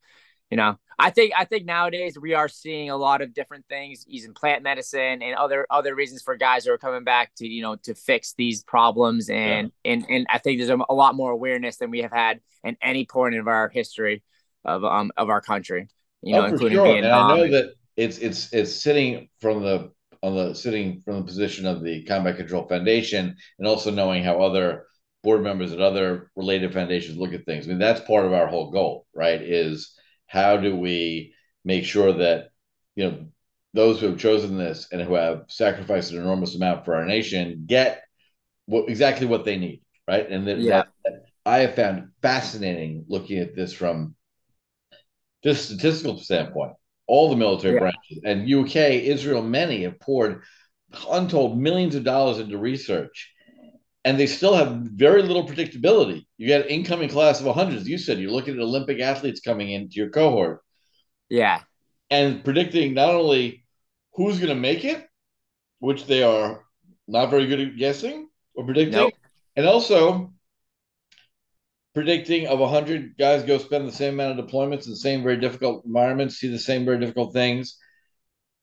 you 0.50 0.56
know, 0.56 0.78
I 0.98 1.10
think 1.10 1.32
I 1.36 1.44
think 1.44 1.64
nowadays 1.64 2.18
we 2.18 2.34
are 2.34 2.48
seeing 2.48 2.90
a 2.90 2.96
lot 2.96 3.20
of 3.20 3.34
different 3.34 3.66
things 3.68 4.04
using 4.06 4.34
plant 4.34 4.62
medicine 4.62 5.22
and 5.22 5.34
other 5.34 5.66
other 5.70 5.94
reasons 5.94 6.22
for 6.22 6.36
guys 6.36 6.64
who 6.64 6.72
are 6.72 6.78
coming 6.78 7.04
back 7.04 7.34
to 7.36 7.46
you 7.46 7.62
know 7.62 7.76
to 7.76 7.94
fix 7.94 8.34
these 8.34 8.62
problems 8.62 9.28
and 9.28 9.72
yeah. 9.84 9.92
and 9.92 10.06
and 10.08 10.26
I 10.30 10.38
think 10.38 10.58
there's 10.58 10.70
a, 10.70 10.78
a 10.88 10.94
lot 10.94 11.14
more 11.14 11.30
awareness 11.30 11.76
than 11.76 11.90
we 11.90 12.02
have 12.02 12.12
had 12.12 12.40
in 12.64 12.76
any 12.82 13.06
point 13.06 13.34
of 13.34 13.48
our 13.48 13.68
history 13.68 14.22
of 14.64 14.84
um 14.84 15.10
of 15.16 15.30
our 15.30 15.40
country 15.40 15.88
you 16.22 16.34
know, 16.34 16.42
oh, 16.42 16.46
including 16.46 16.76
sure. 16.76 16.86
Vietnam. 16.86 17.30
And 17.30 17.32
I 17.32 17.36
know 17.36 17.52
that 17.52 17.72
it's 17.96 18.18
it's 18.18 18.52
it's 18.52 18.82
sitting 18.82 19.28
from 19.40 19.62
the 19.62 19.90
on 20.22 20.34
the 20.34 20.54
sitting 20.54 21.00
from 21.00 21.16
the 21.16 21.24
position 21.24 21.66
of 21.66 21.82
the 21.82 22.04
Combat 22.04 22.36
Control 22.36 22.66
Foundation, 22.66 23.36
and 23.58 23.68
also 23.68 23.90
knowing 23.90 24.22
how 24.22 24.40
other 24.40 24.86
board 25.22 25.42
members 25.42 25.72
at 25.72 25.80
other 25.80 26.30
related 26.36 26.72
foundations 26.72 27.18
look 27.18 27.34
at 27.34 27.44
things. 27.44 27.66
I 27.66 27.70
mean, 27.70 27.78
that's 27.78 28.00
part 28.00 28.24
of 28.24 28.32
our 28.32 28.46
whole 28.46 28.70
goal, 28.70 29.06
right? 29.14 29.40
Is 29.40 29.94
how 30.26 30.56
do 30.56 30.76
we 30.76 31.34
make 31.64 31.84
sure 31.84 32.12
that 32.12 32.48
you 32.96 33.04
know 33.04 33.26
those 33.74 34.00
who 34.00 34.06
have 34.06 34.18
chosen 34.18 34.56
this 34.56 34.88
and 34.92 35.00
who 35.00 35.14
have 35.14 35.44
sacrificed 35.48 36.12
an 36.12 36.18
enormous 36.18 36.56
amount 36.56 36.84
for 36.84 36.94
our 36.94 37.04
nation 37.04 37.64
get 37.66 38.02
what 38.66 38.88
exactly 38.88 39.26
what 39.26 39.44
they 39.44 39.56
need, 39.56 39.82
right? 40.08 40.28
And 40.28 40.46
that, 40.46 40.58
yeah. 40.58 40.84
that 41.04 41.24
I 41.46 41.58
have 41.58 41.74
found 41.74 42.10
fascinating 42.22 43.04
looking 43.08 43.38
at 43.38 43.54
this 43.54 43.72
from 43.72 44.14
just 45.42 45.66
statistical 45.66 46.18
standpoint. 46.18 46.72
All 47.06 47.30
the 47.30 47.36
military 47.36 47.74
yeah. 47.74 47.80
branches 47.80 48.20
and 48.24 48.52
UK, 48.52 48.76
Israel, 48.76 49.42
many 49.42 49.82
have 49.82 49.98
poured 50.00 50.42
untold 51.10 51.58
millions 51.58 51.94
of 51.94 52.04
dollars 52.04 52.38
into 52.38 52.58
research 52.58 53.32
and 54.04 54.18
they 54.18 54.26
still 54.26 54.54
have 54.54 54.76
very 54.76 55.22
little 55.22 55.46
predictability. 55.46 56.26
You 56.38 56.48
got 56.48 56.62
an 56.62 56.68
incoming 56.68 57.10
class 57.10 57.40
of 57.40 57.54
100s. 57.54 57.84
You 57.84 57.98
said 57.98 58.18
you're 58.18 58.30
looking 58.30 58.54
at 58.54 58.60
Olympic 58.60 59.00
athletes 59.00 59.40
coming 59.40 59.70
into 59.70 59.96
your 59.96 60.08
cohort. 60.08 60.62
Yeah. 61.28 61.60
And 62.08 62.42
predicting 62.42 62.94
not 62.94 63.14
only 63.14 63.64
who's 64.14 64.38
going 64.38 64.48
to 64.48 64.54
make 64.54 64.84
it, 64.84 65.06
which 65.80 66.06
they 66.06 66.22
are 66.22 66.64
not 67.06 67.30
very 67.30 67.46
good 67.46 67.60
at 67.60 67.76
guessing 67.76 68.28
or 68.54 68.64
predicting, 68.64 68.96
nope. 68.96 69.12
and 69.56 69.66
also 69.66 70.32
predicting 71.94 72.46
of 72.46 72.58
100 72.58 73.16
guys 73.18 73.42
go 73.42 73.58
spend 73.58 73.86
the 73.86 73.92
same 73.92 74.14
amount 74.14 74.38
of 74.38 74.46
deployments 74.46 74.86
in 74.86 74.92
the 74.92 74.96
same 74.96 75.22
very 75.22 75.38
difficult 75.38 75.84
environments, 75.84 76.36
see 76.36 76.48
the 76.48 76.58
same 76.58 76.84
very 76.84 76.98
difficult 76.98 77.32
things. 77.32 77.78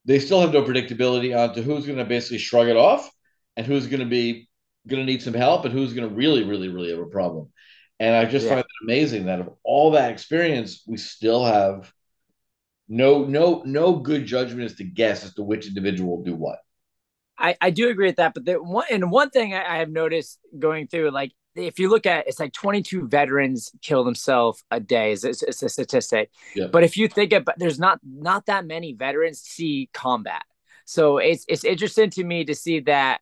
They 0.05 0.19
still 0.19 0.39
have 0.41 0.53
no 0.53 0.63
predictability 0.63 1.37
onto 1.37 1.61
who's 1.61 1.85
going 1.85 1.97
to 1.97 2.05
basically 2.05 2.37
shrug 2.37 2.67
it 2.67 2.77
off 2.77 3.11
and 3.57 3.65
who's 3.65 3.87
going 3.87 3.99
to 3.99 4.05
be 4.05 4.49
going 4.87 5.05
to 5.05 5.11
need 5.11 5.21
some 5.21 5.33
help 5.33 5.65
and 5.65 5.73
who's 5.73 5.93
going 5.93 6.07
to 6.07 6.15
really, 6.15 6.43
really, 6.43 6.69
really 6.69 6.91
have 6.91 6.99
a 6.99 7.05
problem. 7.05 7.51
And 7.99 8.15
I 8.15 8.25
just 8.25 8.45
yeah. 8.45 8.51
find 8.51 8.59
it 8.61 8.85
amazing 8.85 9.25
that 9.25 9.41
of 9.41 9.49
all 9.63 9.91
that 9.91 10.11
experience, 10.11 10.83
we 10.87 10.97
still 10.97 11.43
have 11.43 11.91
no, 12.87 13.25
no, 13.25 13.63
no 13.65 13.97
good 13.97 14.25
judgment 14.25 14.71
as 14.71 14.77
to 14.77 14.85
guess 14.85 15.25
as 15.25 15.33
to 15.33 15.43
which 15.43 15.67
individual 15.67 16.17
will 16.17 16.23
do 16.23 16.35
what. 16.35 16.59
I, 17.37 17.57
I 17.59 17.69
do 17.69 17.89
agree 17.89 18.07
with 18.07 18.15
that, 18.15 18.33
but 18.33 18.45
the 18.45 18.55
one 18.55 18.85
and 18.89 19.11
one 19.11 19.29
thing 19.29 19.53
I, 19.53 19.75
I 19.75 19.77
have 19.77 19.89
noticed 19.89 20.39
going 20.57 20.87
through, 20.87 21.11
like 21.11 21.33
if 21.57 21.79
you 21.79 21.89
look 21.89 22.05
at 22.05 22.27
it's 22.27 22.39
like 22.39 22.53
22 22.53 23.07
veterans 23.07 23.71
kill 23.81 24.03
themselves 24.03 24.63
a 24.71 24.79
day 24.79 25.11
is 25.11 25.23
it's, 25.23 25.43
it's 25.43 25.63
a 25.63 25.69
statistic 25.69 26.29
yeah. 26.55 26.67
but 26.67 26.83
if 26.83 26.97
you 26.97 27.07
think 27.07 27.33
about 27.33 27.57
there's 27.57 27.79
not 27.79 27.99
not 28.03 28.45
that 28.45 28.65
many 28.65 28.93
veterans 28.93 29.39
see 29.39 29.89
combat 29.93 30.43
so 30.85 31.17
it's 31.17 31.45
it's 31.47 31.63
interesting 31.63 32.09
to 32.09 32.23
me 32.23 32.45
to 32.45 32.55
see 32.55 32.79
that 32.81 33.19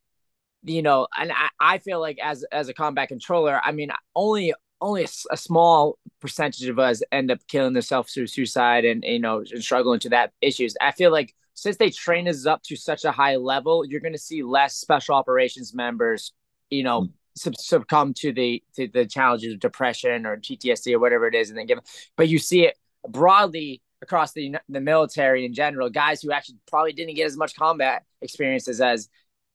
you 0.65 0.81
know, 0.81 1.07
and 1.17 1.31
I, 1.31 1.49
I 1.59 1.77
feel 1.77 1.99
like 1.99 2.17
as 2.21 2.43
as 2.51 2.69
a 2.69 2.73
combat 2.73 3.07
controller, 3.07 3.61
I 3.63 3.71
mean, 3.71 3.91
only 4.15 4.53
only 4.81 5.03
a, 5.03 5.07
a, 5.31 5.37
small 5.37 5.97
percentage 6.19 6.67
of 6.67 6.79
us 6.79 7.01
end 7.11 7.31
up 7.31 7.39
killing 7.47 7.73
themselves 7.73 8.13
through 8.13 8.27
suicide 8.27 8.83
and 8.83 9.03
you 9.03 9.19
know 9.19 9.39
and 9.39 9.63
struggling 9.63 9.99
to 10.01 10.09
that 10.09 10.31
issues. 10.41 10.75
I 10.81 10.91
feel 10.91 11.11
like 11.11 11.33
since 11.53 11.77
they 11.77 11.89
train 11.89 12.27
us 12.27 12.45
up 12.45 12.63
to 12.63 12.75
such 12.75 13.05
a 13.05 13.11
high 13.11 13.37
level, 13.37 13.85
you're 13.85 14.01
going 14.01 14.13
to 14.13 14.19
see 14.19 14.43
less 14.43 14.75
special 14.75 15.15
operations 15.15 15.73
members, 15.73 16.33
you 16.69 16.83
know, 16.83 17.03
mm. 17.03 17.09
Sub- 17.35 17.55
succumb 17.55 18.13
to 18.15 18.31
the 18.31 18.63
to 18.75 18.87
the 18.87 19.05
challenges 19.05 19.53
of 19.53 19.59
depression 19.59 20.25
or 20.25 20.37
PTSD 20.37 20.93
or 20.93 20.99
whatever 20.99 21.27
it 21.27 21.35
is, 21.35 21.49
and 21.49 21.57
then 21.57 21.65
give. 21.65 21.79
But 22.15 22.29
you 22.29 22.39
see 22.39 22.65
it 22.65 22.77
broadly 23.07 23.81
across 24.01 24.33
the 24.33 24.55
the 24.69 24.81
military 24.81 25.45
in 25.45 25.53
general, 25.53 25.89
guys 25.89 26.21
who 26.21 26.31
actually 26.31 26.57
probably 26.67 26.93
didn't 26.93 27.15
get 27.15 27.25
as 27.25 27.37
much 27.37 27.55
combat 27.55 28.03
experiences 28.21 28.81
as 28.81 29.09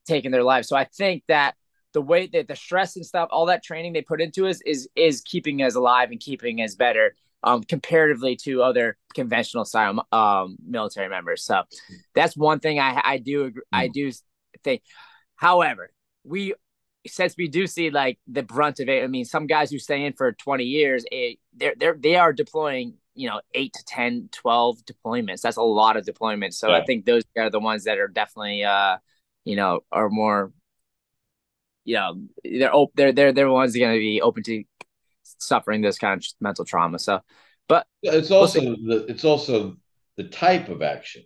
taking 0.07 0.31
their 0.31 0.45
lives. 0.45 0.69
So 0.69 0.77
I 0.77 0.85
think 0.85 1.25
that 1.29 1.55
the 1.93 2.03
way 2.03 2.27
that 2.29 2.49
the 2.49 2.57
stress 2.57 2.97
and 2.97 3.05
stuff, 3.05 3.29
all 3.33 3.47
that 3.47 3.65
training 3.65 3.93
they 3.93 4.03
put 4.03 4.21
into 4.21 4.47
us 4.47 4.61
is 4.65 4.89
is 4.95 5.21
keeping 5.21 5.63
us 5.63 5.75
alive 5.75 6.11
and 6.11 6.21
keeping 6.21 6.61
us 6.61 6.75
better 6.75 7.15
um, 7.43 7.63
comparatively 7.63 8.37
to 8.37 8.63
other 8.63 8.97
conventional 9.15 9.65
style 9.65 10.07
um, 10.13 10.57
military 10.67 11.09
members. 11.09 11.43
So 11.45 11.63
that's 12.15 12.37
one 12.37 12.61
thing 12.61 12.79
I 12.79 13.01
I 13.03 13.19
do 13.19 13.47
agree, 13.47 13.63
I 13.73 13.89
mm. 13.89 13.93
do 13.93 14.13
think. 14.63 14.83
However, 15.37 15.91
we 16.23 16.55
since 17.07 17.37
we 17.37 17.49
do 17.49 17.67
see 17.67 17.91
like 17.91 18.19
the 18.27 18.43
brunt 18.43 18.81
of 18.81 18.89
it. 18.89 19.03
I 19.03 19.07
mean, 19.07 19.25
some 19.25 19.47
guys 19.47 19.71
who 19.71 19.79
stay 19.79 20.05
in 20.05 20.13
for 20.13 20.33
20 20.33 20.65
years, 20.65 21.05
it, 21.11 21.39
they're 21.55 21.75
they're 21.79 21.97
they 21.99 22.17
are 22.17 22.33
deploying 22.33 22.95
you 23.15 23.29
know 23.29 23.41
8 23.55 23.73
to 23.73 23.85
10 23.87 24.29
12 24.31 24.79
deployments 24.85 25.41
that's 25.41 25.57
a 25.57 25.63
lot 25.63 25.97
of 25.97 26.07
deployments 26.07 26.55
so 26.55 26.69
yeah. 26.69 26.77
i 26.77 26.85
think 26.85 27.05
those 27.05 27.25
are 27.37 27.51
the 27.51 27.59
ones 27.59 27.83
that 27.83 27.99
are 27.99 28.07
definitely 28.07 28.63
uh 28.63 28.99
you 29.45 29.57
know, 29.57 29.81
are 29.91 30.09
more, 30.09 30.53
you 31.85 31.97
know, 31.97 32.21
they're 32.45 32.75
op- 32.75 32.93
they're 32.95 33.13
they're 33.13 33.33
they're 33.33 33.51
ones 33.51 33.77
going 33.77 33.95
to 33.95 33.99
be 33.99 34.21
open 34.21 34.43
to 34.45 34.65
suffering 35.23 35.81
this 35.81 35.99
kind 35.99 36.21
of 36.21 36.27
mental 36.41 36.65
trauma. 36.65 36.99
So, 36.99 37.21
but 37.69 37.87
it's 38.03 38.31
also 38.31 38.61
we'll 38.61 38.77
the 38.77 39.07
it's 39.07 39.25
also 39.25 39.77
the 40.17 40.25
type 40.25 40.69
of 40.69 40.83
action. 40.83 41.25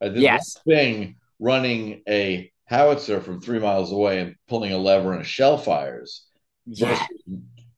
Uh, 0.00 0.10
yes, 0.14 0.56
thing 0.66 1.16
running 1.38 2.02
a 2.08 2.50
howitzer 2.68 3.20
from 3.20 3.40
three 3.40 3.58
miles 3.58 3.90
away 3.90 4.20
and 4.20 4.36
pulling 4.46 4.72
a 4.72 4.78
lever 4.78 5.12
and 5.12 5.22
a 5.22 5.24
shell 5.24 5.56
fires. 5.56 6.26
Yeah. 6.66 7.06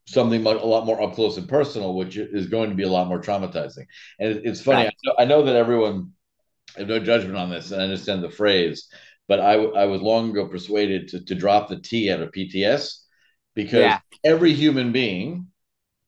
Something 0.06 0.44
a 0.44 0.50
lot 0.50 0.86
more 0.86 1.00
up 1.00 1.14
close 1.14 1.36
and 1.36 1.48
personal, 1.48 1.94
which 1.94 2.16
is 2.16 2.48
going 2.48 2.70
to 2.70 2.76
be 2.76 2.82
a 2.82 2.88
lot 2.88 3.06
more 3.06 3.22
traumatizing. 3.22 3.86
And 4.18 4.40
it's 4.44 4.60
funny. 4.60 4.84
Right. 4.84 4.88
I, 4.88 5.06
know, 5.06 5.14
I 5.20 5.24
know 5.26 5.44
that 5.44 5.54
everyone, 5.54 6.12
I 6.76 6.80
have 6.80 6.88
no 6.88 6.98
judgment 6.98 7.36
on 7.36 7.50
this, 7.50 7.70
and 7.70 7.80
I 7.80 7.84
understand 7.84 8.24
the 8.24 8.30
phrase, 8.30 8.88
but 9.28 9.38
I, 9.38 9.52
I 9.52 9.84
was 9.84 10.02
long 10.02 10.30
ago 10.30 10.48
persuaded 10.48 11.08
to, 11.08 11.24
to 11.24 11.34
drop 11.36 11.68
the 11.68 11.78
T 11.78 12.10
out 12.10 12.20
of 12.20 12.32
PTS 12.32 12.98
because 13.54 13.80
yeah. 13.80 14.00
every 14.24 14.52
human 14.52 14.90
being 14.90 15.46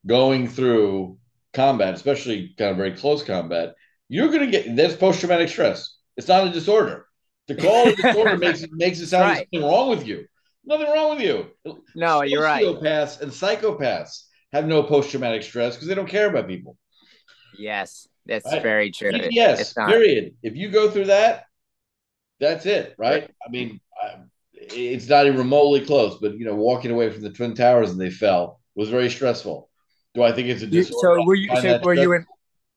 going 0.05 0.49
through 0.49 1.17
combat, 1.53 1.93
especially 1.93 2.53
kind 2.57 2.71
of 2.71 2.77
very 2.77 2.91
close 2.91 3.23
combat, 3.23 3.75
you're 4.09 4.27
going 4.27 4.41
to 4.41 4.51
get 4.51 4.75
that's 4.75 4.95
post 4.95 5.21
traumatic 5.21 5.47
stress. 5.47 5.95
It's 6.17 6.27
not 6.27 6.45
a 6.45 6.51
disorder. 6.51 7.07
To 7.47 7.55
call 7.55 7.87
it 7.87 7.99
a 7.99 8.03
disorder 8.03 8.37
makes 8.37 8.61
it 8.61 8.71
makes 8.71 8.99
it 8.99 9.07
sound 9.07 9.31
right. 9.31 9.47
something 9.51 9.67
wrong 9.67 9.89
with 9.89 10.07
you. 10.07 10.25
Nothing 10.65 10.87
wrong 10.87 11.17
with 11.17 11.25
you. 11.25 11.47
No, 11.93 12.21
you're 12.23 12.41
right. 12.41 12.63
Sociopaths 12.63 13.21
and 13.21 13.31
psychopaths 13.31 14.23
have 14.53 14.65
no 14.65 14.83
post 14.83 15.11
traumatic 15.11 15.43
stress 15.43 15.75
because 15.75 15.87
they 15.87 15.95
don't 15.95 16.07
care 16.07 16.29
about 16.29 16.47
people. 16.47 16.77
Yes, 17.57 18.07
that's 18.25 18.45
right? 18.45 18.61
very 18.61 18.91
true. 18.91 19.11
Yes, 19.31 19.73
period. 19.73 20.35
If 20.41 20.55
you 20.55 20.69
go 20.69 20.89
through 20.89 21.05
that, 21.05 21.45
that's 22.39 22.65
it, 22.65 22.95
right? 22.97 23.29
I 23.45 23.49
mean, 23.49 23.79
it's 24.53 25.07
not 25.07 25.25
even 25.25 25.37
remotely 25.37 25.85
close, 25.85 26.17
but 26.19 26.37
you 26.37 26.45
know, 26.45 26.55
walking 26.55 26.91
away 26.91 27.09
from 27.09 27.21
the 27.21 27.29
twin 27.29 27.55
towers 27.55 27.91
and 27.91 27.99
they 27.99 28.09
fell 28.09 28.61
was 28.75 28.89
very 28.89 29.09
stressful. 29.09 29.69
Do 30.13 30.23
I 30.23 30.31
think 30.31 30.47
it's 30.47 30.61
a 30.61 30.67
disorder? 30.67 31.19
So 31.19 31.25
were 31.25 31.35
you? 31.35 31.55
So 31.55 31.79
were 31.83 31.93
you 31.93 32.13
in? 32.13 32.25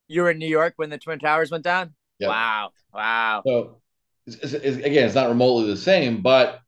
You 0.09 0.22
were 0.22 0.31
in 0.31 0.38
New 0.38 0.48
York 0.48 0.74
when 0.76 0.90
the 0.90 0.98
twin 0.98 1.18
towers 1.18 1.50
went 1.50 1.64
down. 1.64 1.94
Yep. 2.18 2.31
Wow! 2.31 2.70
Wow! 2.92 3.42
So 3.46 3.81
it's, 4.27 4.37
it's, 4.37 4.53
it's, 4.53 4.77
again, 4.79 5.07
it's 5.07 5.15
not 5.15 5.29
remotely 5.29 5.67
the 5.67 5.77
same, 5.77 6.23
but 6.23 6.61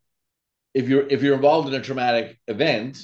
if 0.75 0.88
you're 0.88 1.07
if 1.09 1.23
you're 1.23 1.35
involved 1.35 1.68
in 1.68 1.75
a 1.75 1.83
traumatic 1.83 2.38
event, 2.47 3.03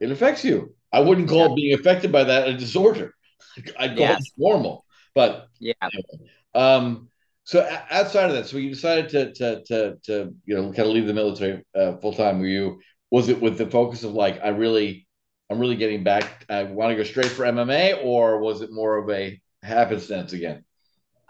it 0.00 0.10
affects 0.10 0.44
you. 0.44 0.74
I 0.92 1.00
wouldn't 1.00 1.28
call 1.28 1.48
yeah. 1.48 1.54
being 1.54 1.74
affected 1.74 2.12
by 2.12 2.24
that 2.24 2.48
a 2.48 2.56
disorder. 2.56 3.14
I'd 3.78 3.96
call 3.96 3.98
yes. 3.98 4.20
it 4.20 4.32
normal. 4.36 4.84
But 5.14 5.48
yeah. 5.58 5.74
Anyway. 5.82 6.30
Um, 6.54 7.08
so 7.44 7.68
outside 7.90 8.30
of 8.30 8.36
that, 8.36 8.46
so 8.46 8.58
you 8.58 8.70
decided 8.70 9.08
to 9.10 9.32
to 9.34 9.64
to, 9.64 9.96
to 10.04 10.34
you 10.44 10.54
know 10.54 10.72
kind 10.72 10.88
of 10.88 10.94
leave 10.94 11.06
the 11.06 11.14
military 11.14 11.64
uh, 11.74 11.96
full 11.96 12.12
time. 12.12 12.38
Were 12.38 12.46
you 12.46 12.80
was 13.10 13.28
it 13.28 13.40
with 13.40 13.58
the 13.58 13.66
focus 13.66 14.04
of 14.04 14.12
like 14.12 14.40
I 14.42 14.48
really 14.48 15.06
I'm 15.50 15.58
really 15.58 15.76
getting 15.76 16.04
back. 16.04 16.46
I 16.48 16.62
want 16.64 16.90
to 16.90 16.96
go 16.96 17.02
straight 17.02 17.26
for 17.26 17.44
MMA, 17.44 18.04
or 18.04 18.38
was 18.38 18.62
it 18.62 18.72
more 18.72 18.96
of 18.96 19.10
a 19.10 19.40
happenstance 19.62 20.32
again? 20.32 20.64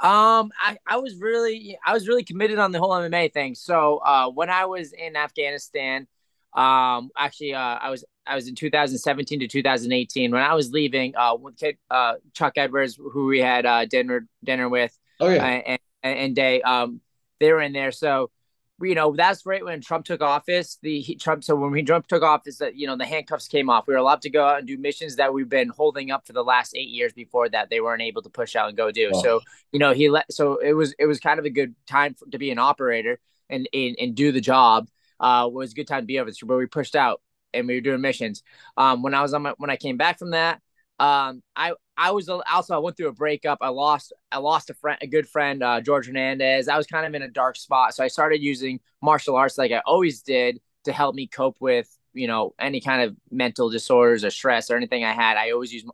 Um, 0.03 0.51
I, 0.61 0.77
I 0.85 0.97
was 0.97 1.15
really 1.17 1.79
I 1.85 1.93
was 1.93 2.09
really 2.09 2.25
committed 2.25 2.59
on 2.59 2.73
the 2.73 2.81
whole 2.81 2.91
MMA 2.91 3.33
thing. 3.33 3.55
So 3.55 3.99
uh, 3.99 4.31
when 4.31 4.51
I 4.51 4.65
was 4.67 4.93
in 4.93 5.15
Afghanistan, 5.15 6.09
um, 6.55 7.11
actually 7.17 7.55
uh, 7.55 7.61
I 7.61 7.91
was 7.91 8.05
I 8.27 8.35
was 8.35 8.49
in 8.49 8.57
2017 8.57 9.41
to 9.41 9.49
2018 9.49 10.33
when 10.33 10.43
I 10.43 10.55
was 10.55 10.73
leaving. 10.73 11.15
Uh, 11.17 11.37
with 11.37 11.63
uh, 11.89 12.15
Chuck 12.35 12.55
Edwards, 12.57 12.97
who 12.97 13.27
we 13.27 13.39
had 13.39 13.65
uh, 13.65 13.85
dinner 13.85 14.27
dinner 14.43 14.69
with. 14.69 14.97
Oh 15.21 15.29
yeah. 15.29 15.45
Uh, 15.45 15.49
and 15.49 15.81
and 16.03 16.37
they 16.37 16.63
um 16.63 17.01
they 17.39 17.53
were 17.53 17.61
in 17.61 17.73
there. 17.73 17.93
So 17.93 18.31
you 18.83 18.95
know 18.95 19.15
that's 19.15 19.47
right 19.47 19.65
when 19.65 19.81
Trump 19.81 20.05
took 20.05 20.21
office. 20.21 20.79
The 20.83 21.01
he, 21.01 21.15
Trump 21.17 21.45
so 21.45 21.55
when 21.55 21.75
he 21.75 21.83
Trump 21.83 22.07
took 22.07 22.23
office, 22.23 22.59
that 22.59 22.77
you 22.77 22.87
know 22.87 22.97
the 22.97 23.05
handcuffs 23.05 23.49
came 23.49 23.71
off. 23.71 23.87
We 23.87 23.95
were 23.95 23.99
allowed 23.99 24.23
to 24.23 24.31
go 24.31 24.45
out 24.45 24.59
and 24.59 24.67
do 24.67 24.77
missions 24.79 25.17
that 25.17 25.33
we've 25.33 25.49
been 25.49 25.69
holding 25.69 26.11
up 26.11 26.27
for 26.27 26.33
the 26.33 26.45
last 26.45 26.75
eight 26.77 26.89
years 26.89 27.13
before 27.13 27.49
that 27.49 27.71
they 27.71 27.81
weren't 27.81 28.03
able 28.03 28.23
to 28.23 28.31
push 28.31 28.57
out 28.57 28.69
and 28.69 28.77
go 28.77 28.91
do. 28.91 29.11
Oh. 29.13 29.23
So 29.23 29.41
you 29.73 29.79
know 29.79 29.93
he 29.93 30.09
let 30.09 30.33
so 30.33 30.57
it 30.57 30.73
was 30.73 30.95
it 30.99 31.07
was 31.07 31.21
kind 31.21 31.39
of 31.39 31.45
a 31.45 31.51
good 31.51 31.75
time 31.87 32.15
for, 32.15 32.27
to 32.31 32.39
be 32.39 32.51
an 32.51 32.59
operator 32.59 33.19
and 33.49 33.69
and, 33.73 33.97
and 34.01 34.15
do 34.15 34.33
the 34.33 34.41
job. 34.41 34.89
Uh, 35.21 35.49
was 35.53 35.71
a 35.73 35.75
good 35.75 35.87
time 35.87 36.01
to 36.01 36.07
be 36.07 36.19
over. 36.19 36.31
But 36.45 36.57
we 36.57 36.67
pushed 36.67 36.97
out 36.97 37.21
and 37.55 37.67
we 37.67 37.75
were 37.75 37.81
doing 37.81 38.01
missions. 38.01 38.43
Um, 38.77 39.03
when 39.03 39.15
I 39.15 39.23
was 39.23 39.35
on 39.35 39.43
my 39.43 39.55
when 39.59 39.71
I 39.71 39.77
came 39.77 39.97
back 39.97 40.19
from 40.19 40.31
that, 40.31 40.61
um, 41.03 41.43
I 41.57 41.73
I 41.97 42.13
was 42.13 42.29
also 42.29 42.75
I 42.75 42.79
went 42.79 42.97
through 42.97 43.09
a 43.09 43.13
breakup. 43.13 43.59
I 43.61 43.69
lost 43.69 44.13
I 44.31 44.39
lost 44.39 44.71
a 44.71 44.75
friend, 44.75 44.99
a 45.03 45.07
good 45.07 45.29
friend, 45.29 45.63
uh, 45.63 45.81
George 45.81 46.07
Hernandez. 46.07 46.69
I 46.69 46.77
was 46.77 46.87
kind 46.87 47.07
of 47.07 47.15
in 47.15 47.23
a 47.23 47.29
dark 47.29 47.57
spot, 47.57 47.95
so 47.95 48.05
I 48.05 48.09
started 48.09 48.43
using 48.43 48.81
martial 49.03 49.37
arts 49.37 49.59
like 49.59 49.73
I 49.73 49.83
always 49.85 50.23
did 50.23 50.61
to 50.85 50.93
help 50.93 51.15
me 51.15 51.27
cope 51.27 51.57
with 51.61 51.89
you 52.15 52.27
know, 52.27 52.55
any 52.59 52.81
kind 52.81 53.03
of 53.03 53.17
mental 53.31 53.71
disorders 53.71 54.25
or 54.25 54.31
stress 54.31 54.71
or 54.71 54.77
anything 54.77 55.03
I 55.03 55.13
had, 55.13 55.37
I 55.37 55.53
always 55.53 55.73
use 55.73 55.85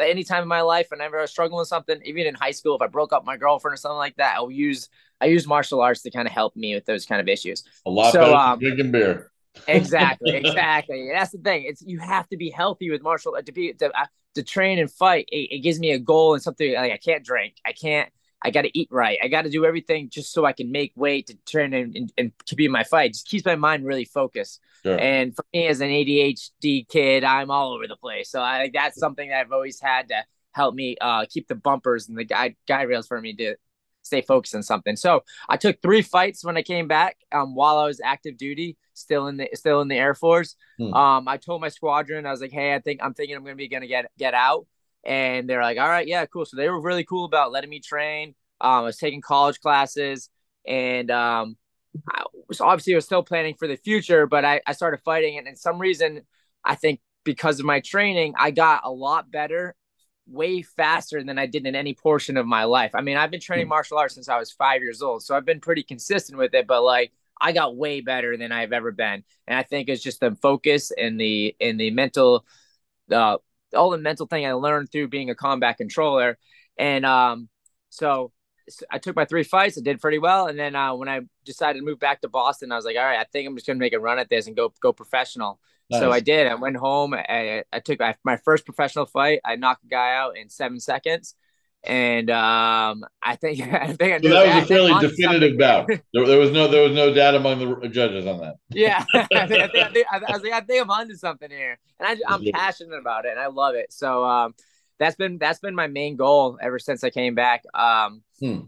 any 0.00 0.24
time 0.24 0.42
in 0.42 0.48
my 0.48 0.62
life, 0.62 0.88
whenever 0.90 1.18
I 1.18 1.22
was 1.22 1.30
struggling 1.30 1.58
with 1.58 1.68
something, 1.68 2.00
even 2.04 2.26
in 2.26 2.34
high 2.34 2.50
school, 2.50 2.74
if 2.74 2.82
I 2.82 2.88
broke 2.88 3.12
up 3.12 3.24
my 3.24 3.36
girlfriend 3.36 3.74
or 3.74 3.76
something 3.76 3.96
like 3.96 4.16
that, 4.16 4.34
I'll 4.36 4.50
use 4.50 4.88
I 5.20 5.26
use 5.26 5.46
martial 5.46 5.80
arts 5.80 6.02
to 6.02 6.10
kind 6.10 6.26
of 6.26 6.34
help 6.34 6.56
me 6.56 6.74
with 6.74 6.84
those 6.84 7.06
kind 7.06 7.20
of 7.20 7.28
issues. 7.28 7.64
A 7.86 7.90
lot 7.90 8.12
so, 8.12 8.20
better 8.20 8.34
um, 8.34 8.58
drinking 8.58 8.90
beer. 8.90 9.30
Exactly, 9.66 10.30
exactly. 10.36 11.10
That's 11.12 11.32
the 11.32 11.38
thing. 11.38 11.64
It's 11.66 11.82
you 11.82 11.98
have 11.98 12.28
to 12.28 12.36
be 12.36 12.50
healthy 12.50 12.90
with 12.90 13.02
martial 13.02 13.36
to 13.44 13.52
be 13.52 13.72
to, 13.74 13.86
uh, 13.86 14.06
to 14.34 14.42
train 14.42 14.78
and 14.78 14.90
fight. 14.90 15.28
It, 15.30 15.56
it 15.56 15.58
gives 15.60 15.78
me 15.78 15.92
a 15.92 15.98
goal 15.98 16.34
and 16.34 16.42
something 16.42 16.74
like 16.74 16.92
I 16.92 16.98
can't 16.98 17.24
drink. 17.24 17.54
I 17.64 17.72
can't 17.72 18.10
I 18.42 18.50
got 18.50 18.62
to 18.62 18.78
eat 18.78 18.88
right. 18.90 19.18
I 19.22 19.28
got 19.28 19.42
to 19.42 19.50
do 19.50 19.64
everything 19.64 20.10
just 20.10 20.32
so 20.32 20.44
I 20.44 20.52
can 20.52 20.70
make 20.70 20.92
weight 20.94 21.26
to 21.26 21.36
train 21.46 21.74
and, 21.74 21.96
and, 21.96 22.12
and 22.16 22.32
to 22.46 22.54
be 22.54 22.66
in 22.66 22.70
my 22.70 22.84
fight. 22.84 23.12
Just 23.12 23.28
keeps 23.28 23.44
my 23.44 23.56
mind 23.56 23.84
really 23.84 24.04
focused. 24.04 24.60
Sure. 24.84 24.98
And 24.98 25.34
for 25.34 25.44
me 25.52 25.66
as 25.66 25.80
an 25.80 25.88
ADHD 25.88 26.88
kid, 26.88 27.24
I'm 27.24 27.50
all 27.50 27.74
over 27.74 27.88
the 27.88 27.96
place. 27.96 28.30
So 28.30 28.40
I 28.40 28.70
that's 28.72 28.98
something 28.98 29.28
that 29.30 29.40
I've 29.40 29.52
always 29.52 29.80
had 29.80 30.08
to 30.08 30.24
help 30.52 30.74
me 30.74 30.96
uh, 31.00 31.26
keep 31.28 31.48
the 31.48 31.56
bumpers 31.56 32.08
and 32.08 32.16
the 32.16 32.24
guide 32.24 32.54
guide 32.66 32.88
rails 32.88 33.08
for 33.08 33.20
me 33.20 33.34
to 33.34 33.56
stay 34.08 34.22
focused 34.22 34.54
on 34.54 34.62
something. 34.62 34.96
So 34.96 35.22
I 35.48 35.56
took 35.56 35.80
three 35.80 36.02
fights 36.02 36.44
when 36.44 36.56
I 36.56 36.62
came 36.62 36.88
back 36.88 37.16
um, 37.30 37.54
while 37.54 37.78
I 37.78 37.86
was 37.86 38.00
active 38.02 38.36
duty, 38.36 38.76
still 38.94 39.28
in 39.28 39.36
the 39.36 39.48
still 39.54 39.80
in 39.80 39.88
the 39.88 39.96
Air 39.96 40.14
Force. 40.14 40.56
Hmm. 40.78 40.92
Um, 40.94 41.28
I 41.28 41.36
told 41.36 41.60
my 41.60 41.68
squadron, 41.68 42.26
I 42.26 42.30
was 42.30 42.40
like, 42.40 42.52
hey, 42.52 42.74
I 42.74 42.80
think 42.80 43.00
I'm 43.02 43.14
thinking 43.14 43.36
I'm 43.36 43.44
gonna 43.44 43.56
be 43.56 43.68
gonna 43.68 43.86
get 43.86 44.10
get 44.18 44.34
out 44.34 44.66
and 45.04 45.48
they're 45.48 45.62
like, 45.62 45.78
all 45.78 45.88
right, 45.88 46.06
yeah, 46.06 46.26
cool. 46.26 46.44
So 46.44 46.56
they 46.56 46.68
were 46.68 46.80
really 46.80 47.04
cool 47.04 47.24
about 47.24 47.52
letting 47.52 47.70
me 47.70 47.80
train. 47.80 48.34
Um, 48.60 48.70
I 48.70 48.80
was 48.80 48.98
taking 48.98 49.20
college 49.20 49.60
classes, 49.60 50.28
and 50.66 51.10
um, 51.10 51.56
I 52.10 52.24
was 52.48 52.60
obviously 52.60 52.94
I 52.94 52.96
was 52.96 53.04
still 53.04 53.22
planning 53.22 53.54
for 53.54 53.68
the 53.68 53.76
future, 53.76 54.26
but 54.26 54.44
I, 54.44 54.60
I 54.66 54.72
started 54.72 55.00
fighting, 55.04 55.38
and 55.38 55.46
in 55.46 55.56
some 55.56 55.78
reason, 55.78 56.22
I 56.64 56.74
think 56.74 57.00
because 57.24 57.60
of 57.60 57.66
my 57.66 57.80
training, 57.80 58.34
I 58.38 58.50
got 58.50 58.82
a 58.84 58.90
lot 58.90 59.30
better 59.30 59.74
way 60.30 60.62
faster 60.62 61.22
than 61.22 61.38
I 61.38 61.46
did 61.46 61.66
in 61.66 61.74
any 61.74 61.94
portion 61.94 62.36
of 62.36 62.46
my 62.46 62.64
life. 62.64 62.92
I 62.94 63.00
mean, 63.00 63.16
I've 63.16 63.30
been 63.30 63.40
training 63.40 63.66
hmm. 63.66 63.70
martial 63.70 63.98
arts 63.98 64.14
since 64.14 64.28
I 64.28 64.38
was 64.38 64.50
five 64.50 64.82
years 64.82 65.02
old, 65.02 65.22
so 65.22 65.36
I've 65.36 65.46
been 65.46 65.60
pretty 65.60 65.82
consistent 65.82 66.38
with 66.38 66.54
it, 66.54 66.66
but 66.66 66.82
like 66.82 67.12
I 67.40 67.52
got 67.52 67.76
way 67.76 68.00
better 68.00 68.36
than 68.36 68.52
I've 68.52 68.72
ever 68.72 68.92
been. 68.92 69.24
And 69.46 69.58
I 69.58 69.62
think 69.62 69.88
it's 69.88 70.02
just 70.02 70.20
the 70.20 70.34
focus 70.42 70.90
and 70.96 71.20
the 71.20 71.56
and 71.60 71.78
the 71.78 71.90
mental 71.90 72.44
uh 73.10 73.38
all 73.76 73.90
the 73.90 73.98
mental 73.98 74.26
thing 74.26 74.46
I 74.46 74.52
learned 74.52 74.90
through 74.90 75.08
being 75.08 75.30
a 75.30 75.34
combat 75.34 75.76
controller. 75.76 76.38
And 76.78 77.04
um, 77.04 77.48
so 77.90 78.32
I 78.90 78.98
took 78.98 79.16
my 79.16 79.24
three 79.24 79.42
fights. 79.42 79.78
I 79.78 79.82
did 79.82 80.00
pretty 80.00 80.18
well. 80.18 80.46
And 80.46 80.58
then 80.58 80.74
uh, 80.74 80.94
when 80.94 81.08
I 81.08 81.20
decided 81.44 81.78
to 81.78 81.84
move 81.84 81.98
back 81.98 82.20
to 82.20 82.28
Boston, 82.28 82.72
I 82.72 82.76
was 82.76 82.84
like, 82.84 82.96
all 82.96 83.04
right, 83.04 83.18
I 83.18 83.24
think 83.24 83.48
I'm 83.48 83.56
just 83.56 83.66
gonna 83.66 83.78
make 83.78 83.92
a 83.92 84.00
run 84.00 84.18
at 84.18 84.28
this 84.28 84.46
and 84.46 84.56
go 84.56 84.72
go 84.80 84.92
professional. 84.92 85.60
Nice. 85.90 86.00
So 86.00 86.12
I 86.12 86.20
did. 86.20 86.46
I 86.46 86.54
went 86.54 86.76
home. 86.76 87.14
I, 87.14 87.64
I 87.72 87.80
took 87.80 87.98
my 88.24 88.36
first 88.44 88.64
professional 88.64 89.06
fight. 89.06 89.40
I 89.44 89.56
knocked 89.56 89.84
a 89.84 89.88
guy 89.88 90.14
out 90.14 90.36
in 90.36 90.50
seven 90.50 90.80
seconds 90.80 91.34
and 91.84 92.30
um, 92.30 93.04
I 93.22 93.36
think 93.36 93.60
I 93.72 93.92
think 93.92 94.12
I 94.12 94.20
so 94.20 94.28
that 94.28 94.54
was 94.54 94.64
a 94.64 94.66
fairly 94.66 94.94
definitive 95.00 95.58
bout. 95.58 95.88
There, 96.12 96.26
there, 96.26 96.38
was 96.38 96.50
no 96.50 96.68
there 96.68 96.82
was 96.82 96.92
no 96.92 97.12
doubt 97.12 97.34
among 97.34 97.80
the 97.80 97.88
judges 97.88 98.26
on 98.26 98.40
that. 98.40 98.56
Yeah, 98.70 99.04
I, 99.14 99.24
think, 99.24 99.32
I, 99.40 99.46
think, 99.46 99.62
I, 99.62 99.68
think, 99.92 100.06
I, 100.10 100.32
was 100.32 100.42
like, 100.42 100.52
I 100.52 100.60
think 100.60 100.82
I'm 100.82 100.90
onto 100.90 101.14
something 101.14 101.50
here, 101.50 101.78
and 102.00 102.20
I, 102.26 102.34
am 102.34 102.42
passionate 102.52 102.98
about 102.98 103.24
it, 103.24 103.32
and 103.32 103.40
I 103.40 103.46
love 103.46 103.74
it. 103.74 103.92
So 103.92 104.24
um, 104.24 104.54
that's 104.98 105.16
been 105.16 105.38
that's 105.38 105.60
been 105.60 105.74
my 105.74 105.86
main 105.86 106.16
goal 106.16 106.58
ever 106.60 106.78
since 106.78 107.04
I 107.04 107.10
came 107.10 107.34
back. 107.34 107.64
Um, 107.74 108.22
hmm. 108.40 108.60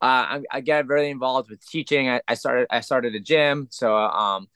uh, 0.00 0.38
I, 0.40 0.42
I 0.50 0.60
get 0.60 0.86
really 0.86 1.10
involved 1.10 1.50
with 1.50 1.64
teaching. 1.66 2.08
I, 2.08 2.20
I 2.26 2.34
started 2.34 2.68
I 2.70 2.80
started 2.80 3.14
a 3.14 3.20
gym, 3.20 3.68
so 3.70 3.94
um, 3.96 4.48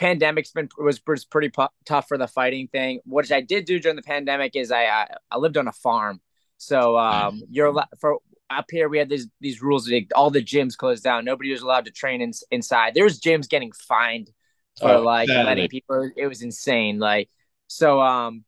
pandemic's 0.00 0.50
been 0.50 0.68
was, 0.78 1.00
was 1.06 1.26
pretty 1.26 1.50
pu- 1.50 1.68
tough 1.84 2.08
for 2.08 2.16
the 2.16 2.26
fighting 2.26 2.68
thing. 2.68 3.00
What 3.04 3.30
I 3.30 3.42
did 3.42 3.66
do 3.66 3.78
during 3.78 3.96
the 3.96 4.02
pandemic 4.02 4.56
is 4.56 4.72
I 4.72 4.86
I, 4.86 5.06
I 5.30 5.36
lived 5.36 5.58
on 5.58 5.68
a 5.68 5.72
farm. 5.72 6.20
So 6.56 6.96
um, 6.96 7.42
you're 7.50 7.72
for 8.00 8.18
up 8.48 8.66
here 8.70 8.88
we 8.88 8.98
had 8.98 9.08
these 9.08 9.28
these 9.40 9.62
rules 9.62 9.84
that 9.84 10.06
all 10.14 10.30
the 10.30 10.42
gyms 10.42 10.76
closed 10.76 11.04
down. 11.04 11.24
Nobody 11.24 11.52
was 11.52 11.60
allowed 11.60 11.84
to 11.84 11.90
train 11.90 12.22
in, 12.22 12.32
inside. 12.50 12.94
There 12.94 13.04
was 13.04 13.20
gyms 13.20 13.48
getting 13.48 13.72
fined 13.72 14.30
for 14.80 14.90
oh, 14.90 15.02
like 15.02 15.28
letting 15.28 15.68
people. 15.68 16.10
It 16.16 16.26
was 16.26 16.42
insane. 16.42 16.98
Like 16.98 17.28
so, 17.68 18.00
um, 18.00 18.44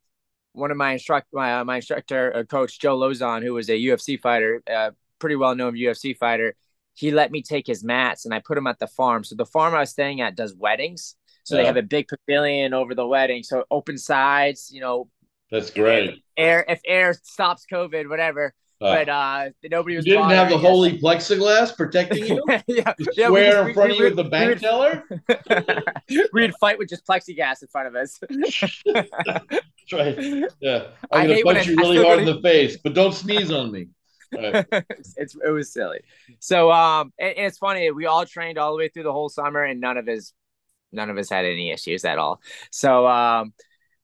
one 0.55 0.71
of 0.71 0.77
my 0.79 0.95
instruct 0.95 1.29
my 1.33 1.61
uh, 1.61 1.65
my 1.65 1.77
instructor 1.77 2.35
uh, 2.35 2.45
coach 2.45 2.81
Joe 2.81 2.99
Lauzon, 2.99 3.43
who 3.43 3.53
was 3.53 3.69
a 3.69 3.79
UFC 3.79 4.19
fighter, 4.19 4.63
uh, 4.71 4.91
pretty 5.19 5.37
well 5.37 5.55
known 5.55 5.75
UFC 5.75 6.17
fighter. 6.17 6.57
He 6.95 7.11
let 7.11 7.31
me 7.31 7.43
take 7.43 7.67
his 7.67 7.85
mats 7.85 8.25
and 8.25 8.35
I 8.35 8.41
put 8.41 8.55
them 8.55 8.67
at 8.67 8.79
the 8.79 8.87
farm. 8.87 9.25
So 9.25 9.35
the 9.35 9.47
farm 9.47 9.75
I 9.75 9.81
was 9.81 9.91
staying 9.91 10.21
at 10.21 10.37
does 10.37 10.55
weddings. 10.55 11.17
So 11.45 11.57
yeah. 11.57 11.63
they 11.63 11.67
have 11.67 11.77
a 11.77 11.83
big 11.83 12.09
pavilion 12.09 12.75
over 12.75 12.95
the 12.95 13.07
wedding. 13.07 13.43
So 13.43 13.65
open 13.71 13.99
sides, 13.99 14.71
you 14.73 14.81
know, 14.81 15.09
that's 15.51 15.71
great. 15.71 16.23
Air 16.37 16.65
if 16.67 16.81
air 16.87 17.15
stops 17.23 17.67
COVID, 17.71 18.09
whatever. 18.09 18.55
Uh, 18.83 18.95
but 18.97 19.09
uh, 19.09 19.51
nobody 19.71 19.97
was. 19.97 20.07
You 20.07 20.15
didn't 20.15 20.31
have 20.31 20.49
the 20.49 20.59
holy 20.59 20.99
plexiglass 20.99 21.77
protecting 21.77 22.27
you. 22.27 22.45
yeah, 22.67 22.95
yeah, 23.17 23.27
square 23.27 23.69
in 23.69 23.75
front 23.75 23.93
of 23.93 23.99
you 23.99 24.05
with 24.05 24.17
the 24.17 24.25
bank 24.25 24.59
teller. 24.59 25.05
We'd 26.33 26.53
fight 26.57 26.79
with 26.79 26.89
just 26.89 27.07
plexiglass 27.07 27.63
in 27.63 27.69
front 27.69 27.87
of 27.87 27.95
us. 27.95 28.19
That's 28.93 29.93
right. 29.93 30.51
Yeah, 30.61 30.89
I'm 31.13 31.29
gonna 31.29 31.43
punch 31.45 31.67
you 31.69 31.77
really 31.77 32.03
hard 32.03 32.19
in 32.21 32.25
the 32.25 32.41
face, 32.41 32.77
but 32.83 32.95
don't 32.95 33.15
sneeze 33.15 33.53
on 33.53 33.71
me. 33.71 33.89
Right. 34.35 34.67
it's 35.17 35.37
it 35.37 35.51
was 35.51 35.73
silly. 35.73 36.01
So 36.41 36.73
um, 36.73 37.13
and, 37.21 37.37
and 37.37 37.47
it's 37.47 37.59
funny. 37.59 37.89
We 37.93 38.07
all 38.07 38.27
trained 38.27 38.59
all 38.59 38.73
the 38.73 38.79
way 38.79 38.89
through 38.89 39.05
the 39.05 39.13
whole 39.13 39.29
summer, 39.29 39.63
and 39.63 39.81
none 39.81 39.97
of 39.97 40.09
us, 40.09 40.33
none 40.93 41.11
of 41.11 41.19
us 41.19 41.31
had 41.31 41.45
any 41.45 41.71
issues 41.71 42.05
at 42.05 42.19
all. 42.19 42.41
So 42.71 43.07
um, 43.07 43.53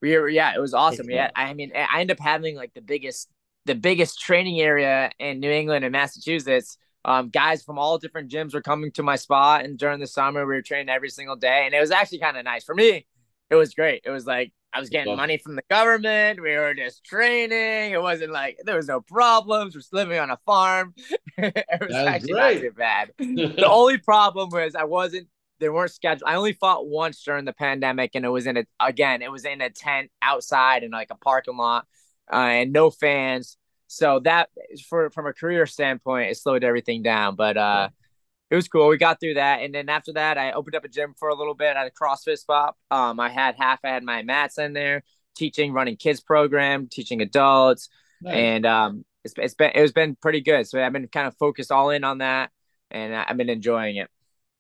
we 0.01 0.17
were 0.17 0.29
yeah 0.29 0.55
it 0.55 0.61
was 0.61 0.75
awesome. 0.75 1.11
Yeah 1.11 1.31
i 1.35 1.53
mean 1.55 1.73
i 1.75 2.01
ended 2.01 2.17
up 2.19 2.23
having 2.25 2.57
like 2.57 2.73
the 2.75 2.81
biggest 2.81 3.29
the 3.67 3.75
biggest 3.75 4.21
training 4.21 4.61
area 4.61 5.11
in 5.19 5.41
new 5.41 5.51
england 5.51 5.85
and 5.85 5.93
massachusetts. 5.93 6.79
Um, 7.05 7.31
guys 7.31 7.63
from 7.63 7.79
all 7.79 7.97
different 7.97 8.31
gyms 8.31 8.53
were 8.53 8.61
coming 8.61 8.93
to 8.93 9.03
my 9.03 9.17
spot 9.17 9.65
and 9.65 9.79
during 9.79 9.99
the 10.01 10.07
summer 10.07 10.41
we 10.47 10.55
were 10.55 10.63
training 10.63 10.89
every 10.89 11.09
single 11.11 11.37
day 11.37 11.63
and 11.65 11.75
it 11.75 11.81
was 11.81 11.91
actually 11.91 12.19
kind 12.19 12.37
of 12.37 12.45
nice. 12.45 12.65
For 12.65 12.75
me 12.75 13.07
it 13.51 13.55
was 13.55 13.73
great. 13.75 14.03
It 14.05 14.11
was 14.11 14.27
like 14.27 14.53
i 14.73 14.81
was 14.81 14.91
getting 14.91 15.17
money 15.17 15.39
from 15.39 15.57
the 15.57 15.63
government. 15.71 16.41
We 16.43 16.55
were 16.57 16.75
just 16.75 17.03
training. 17.05 17.93
It 17.93 18.03
wasn't 18.03 18.33
like 18.33 18.59
there 18.65 18.77
was 18.77 18.87
no 18.87 19.01
problems. 19.01 19.75
We're 19.75 19.99
living 19.99 20.19
on 20.19 20.31
a 20.31 20.39
farm. 20.47 20.95
It 21.39 21.65
was 21.81 21.91
That's 21.91 22.09
actually 22.09 22.33
great. 22.33 22.55
not 22.55 22.63
too 22.63 22.73
bad. 22.73 23.13
The 23.19 23.67
only 23.69 23.99
problem 23.99 24.51
was 24.51 24.75
i 24.75 24.85
wasn't 24.85 25.29
they 25.61 25.69
weren't 25.69 25.91
scheduled. 25.91 26.29
I 26.29 26.37
only 26.37 26.53
fought 26.53 26.87
once 26.87 27.23
during 27.23 27.45
the 27.45 27.53
pandemic, 27.53 28.13
and 28.15 28.25
it 28.25 28.29
was 28.29 28.47
in 28.47 28.57
a 28.57 28.65
again, 28.81 29.23
it 29.23 29.31
was 29.31 29.45
in 29.45 29.61
a 29.61 29.71
tent 29.71 30.11
outside 30.23 30.83
in 30.83 30.91
like 30.91 31.09
a 31.11 31.17
parking 31.17 31.57
lot, 31.57 31.87
uh, 32.33 32.37
and 32.37 32.73
no 32.73 32.91
fans. 32.91 33.57
So 33.87 34.21
that 34.21 34.51
for 34.89 35.11
from 35.11 35.27
a 35.27 35.33
career 35.33 35.67
standpoint, 35.67 36.31
it 36.31 36.37
slowed 36.37 36.65
everything 36.65 37.03
down. 37.03 37.37
But 37.37 37.57
uh, 37.57 37.89
it 38.51 38.55
was 38.55 38.69
cool. 38.69 38.89
We 38.89 38.99
got 38.99 39.21
through 39.21 39.35
that, 39.35 39.61
and 39.63 39.75
then 39.75 39.89
after 39.89 40.13
that, 40.15 40.39
I 40.39 40.53
opened 40.53 40.77
up 40.77 40.85
a 40.85 40.89
gym 40.89 41.15
for 41.19 41.29
a 41.29 41.35
little 41.35 41.55
bit 41.55 41.77
at 41.77 41.87
a 41.87 41.91
CrossFit 41.91 42.39
spot. 42.39 42.77
Um, 42.91 43.19
I 43.21 43.29
had 43.29 43.57
half. 43.59 43.81
I 43.85 43.89
had 43.89 44.03
my 44.03 44.23
mats 44.23 44.59
in 44.59 44.73
there, 44.73 45.03
teaching, 45.35 45.73
running 45.73 45.97
kids 45.97 46.21
program, 46.21 46.89
teaching 46.89 47.21
adults, 47.21 47.89
nice. 48.23 48.35
and 48.35 48.67
um, 48.67 49.05
it's 49.25 49.35
it's 49.37 49.55
been 49.55 49.73
it's 49.75 49.93
been 49.93 50.17
pretty 50.17 50.41
good. 50.41 50.67
So 50.67 50.83
I've 50.83 50.93
been 50.93 51.09
kind 51.09 51.27
of 51.27 51.37
focused 51.37 51.73
all 51.73 51.91
in 51.91 52.05
on 52.05 52.19
that, 52.19 52.51
and 52.91 53.15
I've 53.15 53.37
been 53.37 53.51
enjoying 53.51 53.97
it. 53.97 54.11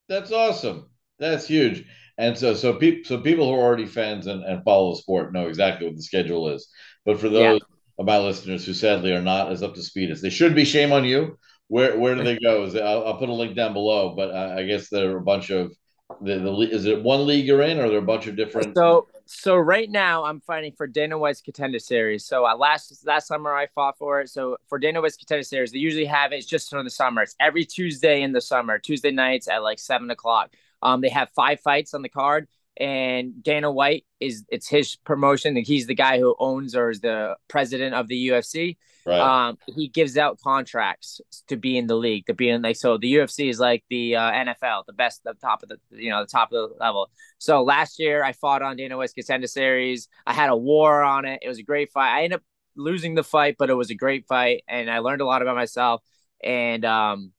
That's 0.08 0.32
awesome. 0.32 0.90
That's 1.18 1.46
huge. 1.46 1.84
And 2.16 2.36
so, 2.36 2.54
so 2.54 2.74
people, 2.74 3.04
so 3.04 3.20
people 3.20 3.46
who 3.46 3.54
are 3.54 3.62
already 3.62 3.86
fans 3.86 4.26
and, 4.26 4.42
and 4.42 4.64
follow 4.64 4.92
the 4.92 5.02
sport 5.02 5.32
know 5.32 5.46
exactly 5.46 5.86
what 5.86 5.96
the 5.96 6.02
schedule 6.02 6.48
is. 6.48 6.68
But 7.04 7.20
for 7.20 7.28
those 7.28 7.60
yeah. 7.60 7.76
of 7.98 8.06
my 8.06 8.18
listeners 8.18 8.66
who 8.66 8.74
sadly 8.74 9.12
are 9.12 9.22
not 9.22 9.52
as 9.52 9.62
up 9.62 9.74
to 9.74 9.82
speed 9.82 10.10
as 10.10 10.20
they 10.20 10.30
should 10.30 10.54
be, 10.54 10.64
shame 10.64 10.92
on 10.92 11.04
you. 11.04 11.38
Where 11.68 11.98
where 11.98 12.14
do 12.14 12.24
they 12.24 12.38
go? 12.38 12.64
Is 12.64 12.74
it, 12.74 12.82
I'll, 12.82 13.06
I'll, 13.06 13.18
put 13.18 13.28
a 13.28 13.32
link 13.32 13.54
down 13.54 13.74
below. 13.74 14.14
But 14.16 14.34
I, 14.34 14.60
I 14.60 14.64
guess 14.64 14.88
there 14.88 15.12
are 15.12 15.18
a 15.18 15.22
bunch 15.22 15.50
of 15.50 15.70
the, 16.22 16.38
the 16.38 16.52
is 16.60 16.86
it 16.86 17.02
one 17.02 17.26
league 17.26 17.46
you're 17.46 17.62
in, 17.62 17.78
or 17.78 17.84
are 17.84 17.88
there 17.90 17.98
a 17.98 18.02
bunch 18.02 18.26
of 18.26 18.36
different? 18.36 18.74
So 18.74 19.06
so 19.30 19.56
right 19.56 19.90
now 19.90 20.24
I'm 20.24 20.40
fighting 20.40 20.72
for 20.72 20.86
Dana 20.86 21.18
White's 21.18 21.42
contender 21.42 21.78
series. 21.78 22.24
So 22.24 22.46
uh, 22.46 22.56
last 22.56 23.04
last 23.06 23.26
summer 23.26 23.54
I 23.54 23.66
fought 23.66 23.98
for 23.98 24.22
it. 24.22 24.30
So 24.30 24.56
for 24.68 24.78
Dana 24.78 25.02
White's 25.02 25.18
contender 25.18 25.42
series, 25.42 25.70
they 25.70 25.78
usually 25.78 26.06
have 26.06 26.32
it. 26.32 26.36
It's 26.36 26.46
just 26.46 26.72
in 26.72 26.82
the 26.82 26.88
summer. 26.90 27.20
It's 27.20 27.36
every 27.38 27.66
Tuesday 27.66 28.22
in 28.22 28.32
the 28.32 28.40
summer, 28.40 28.78
Tuesday 28.78 29.10
nights 29.10 29.46
at 29.46 29.62
like 29.62 29.80
seven 29.80 30.10
o'clock. 30.10 30.54
Um, 30.80 31.02
they 31.02 31.10
have 31.10 31.28
five 31.36 31.60
fights 31.60 31.92
on 31.92 32.00
the 32.00 32.08
card, 32.08 32.48
and 32.78 33.42
Dana 33.42 33.72
White 33.72 34.06
is 34.20 34.44
it's 34.48 34.68
his 34.68 34.94
promotion. 34.96 35.56
And 35.56 35.66
he's 35.66 35.86
the 35.86 35.94
guy 35.94 36.18
who 36.18 36.36
owns 36.38 36.76
or 36.76 36.90
is 36.90 37.00
the 37.00 37.36
president 37.48 37.94
of 37.94 38.06
the 38.06 38.28
UFC. 38.28 38.76
Right. 39.04 39.18
Um, 39.18 39.58
he 39.66 39.88
gives 39.88 40.16
out 40.16 40.38
contracts 40.38 41.20
to 41.48 41.56
be 41.56 41.76
in 41.76 41.88
the 41.88 41.96
league, 41.96 42.26
to 42.26 42.34
be 42.34 42.48
in 42.48 42.62
like 42.62 42.76
so. 42.76 42.96
The 42.96 43.14
UFC 43.14 43.50
is 43.50 43.58
like 43.58 43.82
the 43.90 44.14
uh, 44.14 44.30
NFL, 44.30 44.84
the 44.86 44.92
best, 44.92 45.24
the 45.24 45.34
top 45.34 45.64
of 45.64 45.68
the 45.70 45.78
you 45.90 46.10
know 46.10 46.20
the 46.20 46.30
top 46.30 46.52
of 46.52 46.70
the 46.70 46.76
level. 46.78 47.10
So 47.38 47.64
last 47.64 47.98
year 47.98 48.22
I 48.22 48.32
fought 48.32 48.62
on 48.62 48.76
Dana 48.76 48.96
White's 48.96 49.12
contender 49.12 49.48
series. 49.48 50.08
I 50.24 50.32
had 50.32 50.50
a 50.50 50.56
war 50.56 51.02
on 51.02 51.24
it. 51.24 51.40
It 51.42 51.48
was 51.48 51.58
a 51.58 51.64
great 51.64 51.90
fight. 51.90 52.14
I 52.14 52.24
ended 52.24 52.36
up 52.36 52.42
losing 52.76 53.16
the 53.16 53.24
fight, 53.24 53.56
but 53.58 53.70
it 53.70 53.74
was 53.74 53.90
a 53.90 53.96
great 53.96 54.26
fight, 54.26 54.62
and 54.68 54.88
I 54.88 55.00
learned 55.00 55.20
a 55.20 55.26
lot 55.26 55.42
about 55.42 55.56
myself. 55.56 56.02
And 56.44 56.84
um, 56.84 57.32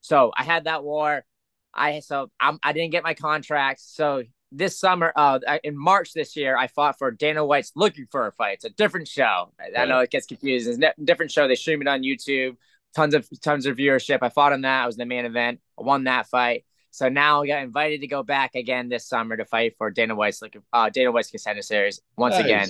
so 0.00 0.32
I 0.36 0.42
had 0.42 0.64
that 0.64 0.82
war. 0.82 1.24
I 1.72 2.00
so 2.00 2.30
I'm, 2.40 2.58
I 2.64 2.72
didn't 2.72 2.90
get 2.90 3.04
my 3.04 3.14
contracts. 3.14 3.88
So 3.94 4.24
this 4.50 4.78
summer, 4.78 5.12
uh, 5.14 5.38
in 5.62 5.76
March 5.76 6.12
this 6.14 6.36
year, 6.36 6.56
I 6.56 6.68
fought 6.68 6.98
for 6.98 7.10
Dana 7.10 7.44
White's 7.44 7.72
Looking 7.76 8.06
for 8.10 8.26
a 8.26 8.32
Fight. 8.32 8.54
It's 8.54 8.64
a 8.64 8.70
different 8.70 9.08
show. 9.08 9.52
I, 9.60 9.82
I 9.82 9.84
know 9.84 10.00
it 10.00 10.10
gets 10.10 10.26
confused. 10.26 10.68
It's 10.68 10.78
a 10.78 11.04
different 11.04 11.32
show. 11.32 11.46
They 11.46 11.54
stream 11.54 11.82
it 11.82 11.88
on 11.88 12.02
YouTube. 12.02 12.56
Tons 12.94 13.14
of 13.14 13.28
tons 13.42 13.66
of 13.66 13.76
viewership. 13.76 14.20
I 14.22 14.30
fought 14.30 14.52
on 14.52 14.62
that. 14.62 14.84
I 14.84 14.86
was 14.86 14.94
in 14.94 15.00
the 15.00 15.06
main 15.06 15.26
event. 15.26 15.60
I 15.78 15.82
won 15.82 16.04
that 16.04 16.26
fight. 16.26 16.64
So 16.90 17.08
now 17.08 17.42
I 17.42 17.46
got 17.46 17.62
invited 17.62 18.00
to 18.00 18.06
go 18.06 18.22
back 18.22 18.54
again 18.54 18.88
this 18.88 19.06
summer 19.06 19.36
to 19.36 19.44
fight 19.44 19.74
for 19.76 19.90
Dana 19.90 20.14
White's 20.14 20.40
like 20.40 20.56
uh, 20.72 20.88
Dana 20.88 21.12
White's 21.12 21.30
contender 21.30 21.62
series 21.62 22.00
once 22.16 22.34
nice. 22.34 22.44
again. 22.44 22.68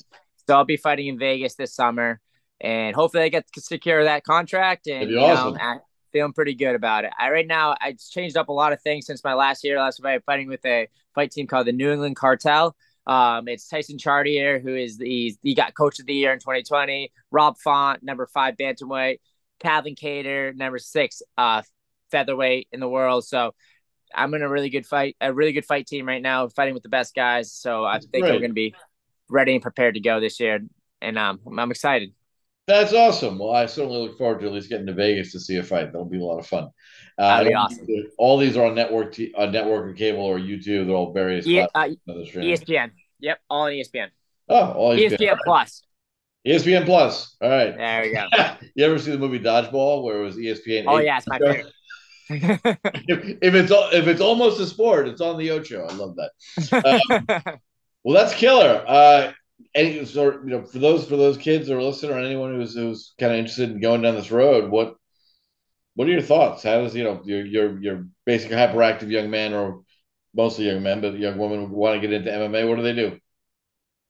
So 0.49 0.57
I'll 0.57 0.65
be 0.65 0.77
fighting 0.77 1.07
in 1.07 1.19
Vegas 1.19 1.55
this 1.55 1.75
summer, 1.75 2.21
and 2.61 2.97
hopefully 2.97 3.23
I 3.23 3.29
get 3.29 3.47
to 3.53 3.61
secure 3.61 4.05
that 4.05 4.25
contract. 4.25 4.89
And 4.89 5.09
you 5.09 5.21
awesome. 5.21 5.55
know, 5.55 5.81
feeling 6.19 6.33
pretty 6.33 6.55
good 6.55 6.75
about 6.75 7.05
it. 7.05 7.13
I 7.17 7.31
right 7.31 7.47
now 7.47 7.77
I 7.81 7.97
changed 8.11 8.37
up 8.37 8.49
a 8.49 8.53
lot 8.53 8.73
of 8.73 8.83
things 8.83 9.07
since 9.07 9.23
my 9.23 9.35
last 9.35 9.63
year. 9.63 9.79
Last 9.79 10.03
fight 10.03 10.25
fighting 10.27 10.49
with 10.49 10.65
a 10.67 10.89
fight 11.15 11.31
team 11.31 11.47
called 11.47 11.69
the 11.69 11.73
New 11.73 11.93
England 11.93 12.17
Cartel. 12.17 12.75
Um, 13.07 13.47
it's 13.47 13.69
Tyson 13.69 13.99
Chartier, 13.99 14.59
who 14.59 14.75
is 14.75 14.99
the 14.99 15.37
he 15.43 15.55
got 15.55 15.75
coach 15.75 16.01
of 16.01 16.07
the 16.07 16.15
year 16.15 16.33
in 16.33 16.41
2020. 16.41 17.13
Rob 17.31 17.57
Font, 17.57 18.03
number 18.03 18.27
five 18.27 18.57
bantamweight. 18.57 19.21
Calvin 19.61 19.95
Kattar, 19.95 20.55
number 20.57 20.79
six 20.79 21.23
uh, 21.37 21.63
featherweight 22.11 22.69
in 22.73 22.81
the 22.81 22.89
world. 22.89 23.25
So 23.25 23.55
I'm 24.15 24.35
in 24.35 24.43
a 24.43 24.49
really 24.49 24.71
good 24.71 24.87
fight, 24.87 25.17
a 25.21 25.33
really 25.33 25.53
good 25.53 25.65
fight 25.65 25.87
team 25.87 26.07
right 26.07 26.23
now, 26.23 26.49
fighting 26.49 26.75
with 26.75 26.83
the 26.83 26.89
best 26.89 27.15
guys. 27.15 27.53
So 27.53 27.85
I 27.85 28.01
think 28.01 28.25
we're 28.25 28.39
going 28.39 28.51
to 28.51 28.55
be 28.55 28.75
ready 29.29 29.53
and 29.53 29.63
prepared 29.63 29.95
to 29.95 30.01
go 30.01 30.21
this 30.21 30.41
year, 30.41 30.61
and 31.01 31.19
um, 31.19 31.41
I'm 31.47 31.71
excited. 31.71 32.13
That's 32.69 32.93
awesome. 32.93 33.39
Well, 33.39 33.55
I 33.55 33.65
certainly 33.65 33.99
look 33.99 34.19
forward 34.19 34.41
to 34.41 34.47
at 34.47 34.53
least 34.53 34.69
getting 34.69 34.85
to 34.87 34.93
Vegas 34.93 35.33
to 35.33 35.41
see 35.41 35.57
a 35.57 35.63
fight. 35.63 35.87
That'll 35.87 36.05
be 36.05 36.21
a 36.21 36.25
lot 36.25 36.39
of 36.39 36.47
fun. 36.47 36.65
Uh, 37.17 37.39
That'll 37.39 37.49
be 37.49 37.55
awesome. 37.55 37.87
All 38.19 38.37
these 38.37 38.59
are 38.59 38.67
on 38.67 38.75
network, 38.75 39.15
t- 39.15 39.33
on 39.35 39.53
network 39.53 39.87
or 39.87 39.95
cable 39.95 40.21
or 40.21 40.39
YouTube. 40.39 40.87
They're 40.87 40.95
all 40.95 41.15
various. 41.15 41.47
Uh, 41.47 41.67
ESPN. 42.07 42.91
Yep, 43.21 43.39
all 43.49 43.63
on 43.63 43.73
ESPN. 43.73 44.09
Oh, 44.51 44.73
all 44.73 44.95
ESPN, 44.95 45.17
ESPN 45.17 45.39
Plus. 45.47 45.83
ESPN 46.47 46.85
Plus. 46.85 47.37
All 47.41 47.49
right. 47.49 47.75
There 47.75 48.03
we 48.03 48.13
go. 48.13 48.27
you 48.75 48.85
ever 48.85 48.99
see 48.99 49.13
the 49.13 49.19
movie 49.19 49.41
Dodgeball, 49.41 50.05
where 50.05 50.19
it 50.19 50.25
was 50.25 50.37
ESPN? 50.37 50.85
Oh 50.87 50.99
yeah, 50.99 51.17
it's 51.17 51.27
my 51.27 51.39
favorite. 51.39 51.73
if, 52.29 53.39
if, 53.41 53.55
it's 53.55 53.73
if 53.95 54.07
it's 54.07 54.21
almost 54.21 54.61
a 54.61 54.67
sport, 54.67 55.09
it's 55.09 55.23
on 55.23 55.39
the 55.39 55.51
Ocho. 55.51 55.87
I 55.87 55.95
love 55.95 56.17
that. 56.17 56.33
Um, 56.85 57.59
well, 58.05 58.15
that's 58.15 58.35
killer. 58.35 58.85
Uh, 58.87 59.33
any 59.75 60.05
sort 60.05 60.45
you 60.45 60.51
know 60.51 60.65
for 60.65 60.79
those 60.79 61.07
for 61.07 61.17
those 61.17 61.37
kids 61.37 61.71
or 61.71 61.83
listening 61.83 62.13
or 62.13 62.19
anyone 62.19 62.55
who's 62.55 62.75
who's 62.75 63.15
kind 63.19 63.33
of 63.33 63.39
interested 63.39 63.71
in 63.71 63.81
going 63.81 64.03
down 64.03 64.15
this 64.15 64.31
road, 64.31 64.71
what 64.71 64.97
what 65.95 66.09
are 66.09 66.13
your 66.13 66.23
thoughts? 66.23 66.63
How 66.63 66.81
does 66.83 66.95
you 66.95 67.05
know 67.05 67.21
your 67.25 67.45
your 67.45 67.81
your 67.81 68.07
basic 68.25 68.51
hyperactive 68.51 69.11
young 69.11 69.31
man 69.31 69.53
or 69.53 69.83
mostly 70.35 70.67
young 70.67 70.83
men, 70.83 71.01
but 71.01 71.19
young 71.19 71.39
women 71.39 71.71
want 71.71 72.01
to 72.01 72.07
get 72.07 72.13
into 72.13 72.31
MMA? 72.31 72.69
What 72.69 72.77
do 72.77 72.83
they 72.83 72.95
do? 72.95 73.19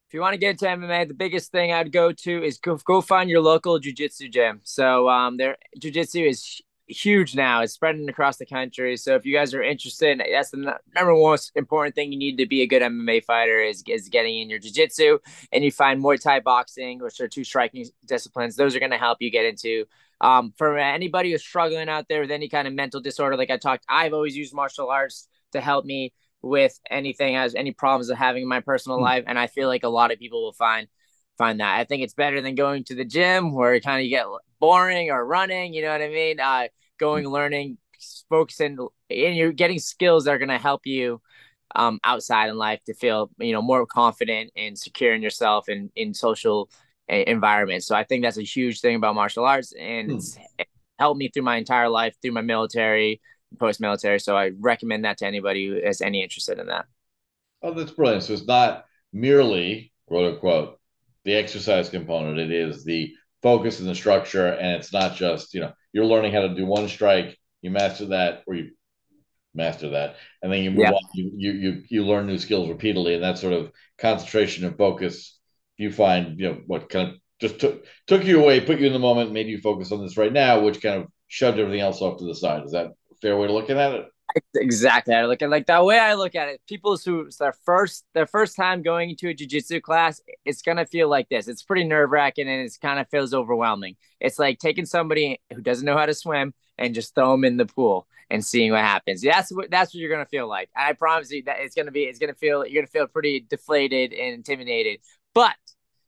If 0.09 0.15
you 0.15 0.21
want 0.21 0.33
to 0.33 0.39
get 0.39 0.51
into 0.51 0.65
MMA, 0.65 1.09
the 1.09 1.15
biggest 1.15 1.53
thing 1.53 1.71
I'd 1.71 1.93
go 1.93 2.13
to 2.13 2.43
is 2.43 2.59
go, 2.59 2.77
go 2.77 3.03
find 3.03 3.29
your 3.29 3.43
local 3.43 3.79
jujitsu 3.79 4.33
gym. 4.33 4.61
So 4.65 5.07
um, 5.09 5.37
their 5.37 5.59
jujitsu 5.79 6.31
is 6.31 6.63
huge 6.89 7.35
now. 7.35 7.63
It's 7.63 7.75
spreading 7.75 8.09
across 8.09 8.39
the 8.39 8.47
country. 8.47 8.97
So 8.97 9.15
if 9.15 9.27
you 9.27 9.35
guys 9.35 9.55
are 9.55 9.63
interested, 9.63 10.21
that's 10.33 10.51
the 10.51 10.79
number 10.95 11.15
one 11.15 11.31
most 11.31 11.53
important 11.55 11.95
thing 11.95 12.11
you 12.13 12.19
need 12.19 12.39
to 12.39 12.47
be 12.47 12.63
a 12.63 12.67
good 12.67 12.83
MMA 12.83 13.25
fighter 13.25 13.61
is, 13.61 13.83
is 13.87 14.09
getting 14.09 14.39
in 14.39 14.49
your 14.49 14.59
jiu-jitsu 14.59 15.19
and 15.53 15.63
you 15.63 15.71
find 15.71 16.03
Muay 16.03 16.21
Thai 16.21 16.41
boxing, 16.41 17.01
which 17.01 17.21
are 17.21 17.29
two 17.29 17.45
striking 17.45 17.87
disciplines. 18.07 18.57
Those 18.57 18.75
are 18.75 18.81
going 18.81 18.93
to 18.93 18.99
help 18.99 19.19
you 19.21 19.31
get 19.31 19.45
into 19.45 19.85
um, 20.21 20.53
for 20.57 20.77
anybody 20.79 21.33
who's 21.33 21.43
struggling 21.43 21.89
out 21.89 22.07
there 22.09 22.21
with 22.21 22.31
any 22.31 22.49
kind 22.49 22.67
of 22.67 22.75
mental 22.75 23.01
disorder, 23.01 23.37
like 23.37 23.51
I 23.51 23.57
talked, 23.57 23.85
I've 23.89 24.15
always 24.15 24.37
used 24.37 24.55
martial 24.55 24.91
arts 24.91 25.29
to 25.53 25.61
help 25.61 25.85
me 25.85 26.13
with 26.43 26.79
anything 26.91 27.37
as 27.37 27.55
any 27.55 27.73
problems 27.73 28.11
of 28.11 28.19
having 28.19 28.43
in 28.43 28.49
my 28.49 28.61
personal 28.61 28.99
mm. 28.99 29.03
life. 29.03 29.25
And 29.27 29.39
I 29.39 29.47
feel 29.47 29.69
like 29.69 29.85
a 29.85 29.89
lot 29.89 30.13
of 30.13 30.19
people 30.19 30.43
will 30.43 30.53
find 30.53 30.89
find 31.39 31.61
that. 31.61 31.79
I 31.79 31.85
think 31.85 32.03
it's 32.03 32.15
better 32.15 32.41
than 32.41 32.55
going 32.55 32.85
to 32.85 32.95
the 32.95 33.05
gym 33.05 33.55
where 33.55 33.75
you 33.75 33.81
kind 33.81 34.05
of 34.05 34.11
get 34.11 34.27
boring 34.61 35.11
or 35.11 35.25
running, 35.25 35.73
you 35.73 35.83
know 35.83 35.93
what 35.93 36.03
I 36.03 36.09
mean? 36.09 36.41
Uh, 36.41 36.69
going, 36.99 37.25
mm. 37.25 37.31
learning, 37.31 37.79
focusing, 38.29 38.77
and 39.09 39.37
you're 39.37 39.53
getting 39.53 39.79
skills 39.79 40.25
that 40.25 40.35
are 40.35 40.39
going 40.39 40.49
to 40.49 40.59
help 40.59 40.85
you 40.85 41.21
um, 41.75 42.01
outside 42.05 42.49
in 42.49 42.57
life 42.57 42.81
to 42.85 42.95
feel, 42.95 43.31
you 43.39 43.53
know, 43.53 43.63
more 43.63 43.87
confident 43.87 44.51
and 44.57 44.79
secure 44.79 45.15
in 45.15 45.23
yourself 45.23 45.69
and 45.69 45.91
in 45.97 46.13
social 46.13 46.69
environments. 47.09 47.87
So 47.87 47.95
I 47.95 48.05
think 48.05 48.23
that's 48.23 48.39
a 48.39 48.43
huge 48.43 48.81
thing 48.81 48.97
about 48.97 49.15
martial 49.15 49.45
arts 49.45 49.73
and 49.79 50.11
hmm. 50.11 50.17
it's 50.17 50.39
helped 50.99 51.19
me 51.19 51.29
through 51.29 51.45
my 51.45 51.57
entire 51.57 51.89
life, 51.89 52.15
through 52.21 52.33
my 52.33 52.43
military, 52.43 53.21
post 53.59 53.81
military. 53.81 54.19
So 54.19 54.37
I 54.37 54.53
recommend 54.59 55.05
that 55.05 55.19
to 55.19 55.27
anybody 55.27 55.67
who 55.67 55.81
has 55.85 56.03
any 56.03 56.23
interest 56.23 56.49
in 56.49 56.67
that. 56.67 56.87
Oh, 57.63 57.73
that's 57.73 57.93
brilliant. 57.93 58.25
So 58.25 58.33
it's 58.33 58.47
not 58.47 58.85
merely 59.13 59.93
quote 60.07 60.35
unquote 60.35 60.81
the 61.29 61.35
exercise 61.35 61.91
component. 61.91 62.39
It 62.39 62.51
is 62.51 62.85
the 62.85 63.13
focus 63.43 63.81
and 63.81 63.89
the 63.89 63.95
structure, 63.95 64.47
and 64.47 64.77
it's 64.77 64.95
not 64.95 65.15
just 65.15 65.53
you 65.53 65.61
know 65.61 65.73
you're 65.93 66.07
learning 66.07 66.33
how 66.33 66.41
to 66.41 66.55
do 66.55 66.65
one 66.65 66.89
strike, 66.89 67.39
you 67.61 67.71
master 67.71 68.07
that, 68.07 68.43
or 68.47 68.55
you 68.55 68.71
master 69.55 69.91
that, 69.91 70.17
and 70.43 70.51
then 70.51 70.63
you 70.63 70.71
move 70.71 70.81
yeah. 70.81 70.93
on. 70.93 71.01
You, 71.13 71.31
you 71.37 71.53
you 71.53 71.83
you 71.91 72.07
learn 72.07 72.27
new 72.27 72.39
skills 72.39 72.71
repeatedly, 72.71 73.15
and 73.15 73.23
that 73.23 73.37
sort 73.37 73.53
of 73.53 73.71
concentration 73.99 74.65
and 74.65 74.79
focus 74.79 75.39
you 75.77 75.93
find 75.93 76.41
you 76.41 76.49
know 76.49 76.61
what 76.67 76.89
kind 76.89 77.11
of 77.11 77.15
just 77.41 77.61
took 77.61 77.85
took 78.07 78.25
you 78.25 78.41
away, 78.43 78.61
put 78.61 78.81
you 78.81 78.87
in 78.87 78.95
the 78.95 78.99
moment, 78.99 79.33
made 79.33 79.49
you 79.49 79.61
focus 79.61 79.93
on 79.93 80.01
this 80.01 80.17
right 80.17 80.33
now, 80.33 80.61
which 80.61 80.81
kind 80.81 81.03
of 81.03 81.09
shoved 81.27 81.59
everything 81.59 81.83
else 81.83 82.01
off 82.01 82.19
to 82.21 82.25
the 82.25 82.35
side. 82.35 82.65
Is 82.65 82.73
that 82.73 82.87
a 82.87 83.15
fair 83.21 83.37
way 83.37 83.45
of 83.45 83.53
looking 83.53 83.79
at 83.79 83.93
it? 83.93 84.07
Exactly. 84.57 85.15
I 85.15 85.27
look 85.27 85.43
at 85.43 85.51
like 85.51 85.67
that 85.67 85.85
way 85.85 85.99
I 85.99 86.15
look 86.15 86.35
at 86.35 86.49
it. 86.49 86.61
People 86.69 86.97
who 86.97 87.23
it's 87.23 87.37
their 87.37 87.53
first 87.53 88.05
their 88.15 88.27
first 88.27 88.57
time 88.57 88.83
going 88.83 89.11
into 89.11 89.29
a 89.29 89.35
jujitsu 89.35 89.81
class, 89.83 90.21
it's 90.45 90.63
gonna 90.63 90.87
feel 90.87 91.09
like 91.09 91.29
this. 91.29 91.49
It's 91.49 91.63
pretty 91.63 91.85
nerve 91.85 92.11
wracking 92.11 92.49
and 92.49 92.63
it's 92.63 92.79
kind 92.79 92.99
of 92.99 93.09
feels 93.09 93.35
overwhelming. 93.35 93.97
It's 94.21 94.39
like 94.39 94.59
taking 94.59 94.87
somebody 94.87 95.41
who 95.55 95.63
doesn't 95.63 95.85
know 95.85 95.97
how 95.97 96.07
to 96.07 96.15
swim 96.15 96.55
and 96.77 96.95
just 96.95 97.15
throw 97.15 97.33
them 97.33 97.45
in 97.45 97.57
the 97.57 97.67
pool 97.67 98.07
and 98.31 98.45
seeing 98.45 98.73
what 98.73 98.81
happens. 98.81 99.23
That's 99.23 99.51
what 99.53 99.71
that's 99.71 99.95
what 99.95 100.01
you're 100.01 100.11
gonna 100.11 100.27
feel 100.27 100.49
like. 100.49 100.71
I 100.77 100.93
promise 100.93 101.31
you 101.31 101.45
that 101.45 101.61
it's 101.61 101.75
gonna 101.75 101.91
be 101.93 102.03
it's 102.03 102.19
gonna 102.19 102.35
feel 102.35 102.67
you're 102.67 102.83
gonna 102.83 102.91
feel 102.91 103.07
pretty 103.07 103.41
deflated 103.49 104.13
and 104.13 104.35
intimidated. 104.35 105.01
But 105.35 105.57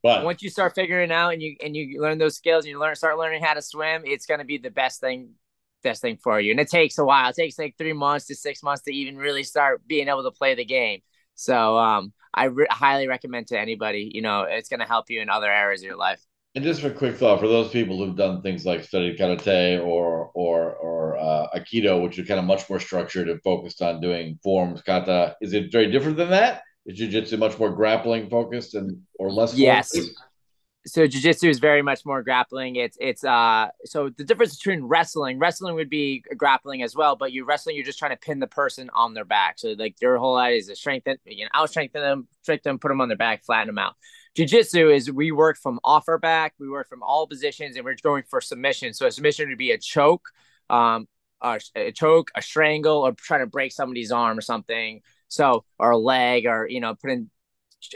but 0.06 0.24
once 0.24 0.42
you 0.42 0.50
start 0.50 0.74
figuring 0.74 1.12
out 1.12 1.30
and 1.30 1.42
you 1.42 1.56
and 1.62 1.76
you 1.76 2.00
learn 2.00 2.18
those 2.18 2.36
skills 2.36 2.64
and 2.64 2.70
you 2.70 2.80
learn 2.80 2.96
start 2.96 3.18
learning 3.18 3.42
how 3.42 3.54
to 3.54 3.62
swim, 3.62 4.02
it's 4.04 4.26
gonna 4.26 4.44
be 4.44 4.58
the 4.58 4.70
best 4.70 5.00
thing 5.00 5.30
best 5.82 6.02
thing 6.02 6.18
for 6.22 6.40
you. 6.40 6.50
And 6.50 6.60
it 6.60 6.68
takes 6.68 6.98
a 6.98 7.04
while. 7.04 7.30
It 7.30 7.36
takes 7.36 7.58
like 7.58 7.74
three 7.76 7.92
months 7.92 8.26
to 8.26 8.34
six 8.34 8.62
months 8.62 8.82
to 8.82 8.92
even 8.92 9.16
really 9.16 9.44
start 9.44 9.86
being 9.86 10.08
able 10.08 10.24
to 10.24 10.30
play 10.30 10.54
the 10.54 10.64
game. 10.64 11.00
So 11.34 11.78
um, 11.78 12.12
I 12.34 12.44
re- 12.44 12.66
highly 12.70 13.08
recommend 13.08 13.48
to 13.48 13.58
anybody. 13.58 14.10
You 14.12 14.22
know, 14.22 14.42
it's 14.42 14.68
going 14.68 14.80
to 14.80 14.86
help 14.86 15.10
you 15.10 15.20
in 15.20 15.30
other 15.30 15.50
areas 15.50 15.82
of 15.82 15.86
your 15.86 15.96
life. 15.96 16.20
And 16.54 16.64
just 16.64 16.82
a 16.82 16.90
quick 16.90 17.16
thought 17.16 17.38
for 17.38 17.46
those 17.46 17.70
people 17.70 17.96
who've 17.96 18.16
done 18.16 18.42
things 18.42 18.66
like 18.66 18.82
studied 18.82 19.18
karate 19.18 19.80
or 19.80 20.32
or 20.34 20.74
or 20.74 21.16
uh, 21.16 21.46
aikido, 21.54 22.02
which 22.02 22.18
are 22.18 22.24
kind 22.24 22.40
of 22.40 22.44
much 22.44 22.68
more 22.68 22.80
structured 22.80 23.28
and 23.28 23.40
focused 23.42 23.80
on 23.80 24.00
doing 24.00 24.38
forms, 24.42 24.82
kata. 24.82 25.36
Is 25.40 25.52
it 25.52 25.70
very 25.70 25.92
different 25.92 26.16
than 26.16 26.30
that? 26.30 26.62
Is 26.86 26.98
jiu-jitsu 26.98 27.36
much 27.36 27.56
more 27.56 27.70
grappling 27.70 28.28
focused 28.28 28.74
and 28.74 29.00
or 29.16 29.30
less? 29.30 29.54
Yes. 29.54 29.94
Focused? 29.94 30.18
So 30.86 31.06
jiu-jitsu 31.06 31.48
is 31.48 31.58
very 31.58 31.82
much 31.82 32.06
more 32.06 32.22
grappling. 32.22 32.76
It's 32.76 32.96
it's 33.00 33.22
uh 33.22 33.68
so 33.84 34.08
the 34.08 34.24
difference 34.24 34.56
between 34.56 34.84
wrestling 34.84 35.38
wrestling 35.38 35.74
would 35.74 35.90
be 35.90 36.24
grappling 36.36 36.82
as 36.82 36.96
well 36.96 37.16
but 37.16 37.32
you 37.32 37.44
wrestling 37.44 37.76
you're 37.76 37.84
just 37.84 37.98
trying 37.98 38.12
to 38.12 38.16
pin 38.16 38.38
the 38.38 38.46
person 38.46 38.90
on 38.94 39.12
their 39.12 39.24
back. 39.26 39.58
So 39.58 39.74
like 39.78 39.96
your 40.00 40.16
whole 40.18 40.36
idea 40.36 40.58
is 40.58 40.66
to 40.68 40.76
strengthen 40.76 41.18
you 41.26 41.44
know 41.44 41.50
i'll 41.52 41.68
strengthen 41.68 42.00
them 42.00 42.28
strengthen 42.42 42.70
them 42.70 42.78
put 42.78 42.88
them 42.88 43.00
on 43.00 43.08
their 43.08 43.16
back 43.16 43.44
flatten 43.44 43.66
them 43.66 43.78
out. 43.78 43.94
Jiu-jitsu 44.36 44.88
is 44.90 45.12
we 45.12 45.32
work 45.32 45.58
from 45.58 45.80
off 45.84 46.04
our 46.08 46.18
back 46.18 46.54
we 46.58 46.68
work 46.68 46.88
from 46.88 47.02
all 47.02 47.26
positions 47.26 47.76
and 47.76 47.84
we're 47.84 47.96
going 48.02 48.24
for 48.28 48.40
submission. 48.40 48.94
So 48.94 49.06
a 49.06 49.10
submission 49.10 49.48
would 49.48 49.58
be 49.58 49.72
a 49.72 49.78
choke 49.78 50.28
um 50.70 51.08
a, 51.42 51.60
a 51.74 51.92
choke 51.92 52.30
a 52.34 52.40
strangle 52.40 52.98
or 53.06 53.12
trying 53.12 53.40
to 53.40 53.46
break 53.46 53.72
somebody's 53.72 54.12
arm 54.12 54.38
or 54.38 54.42
something. 54.42 55.02
So 55.28 55.64
or 55.78 55.90
a 55.90 55.98
leg 55.98 56.46
or 56.46 56.66
you 56.66 56.80
know 56.80 56.94
putting 56.94 57.30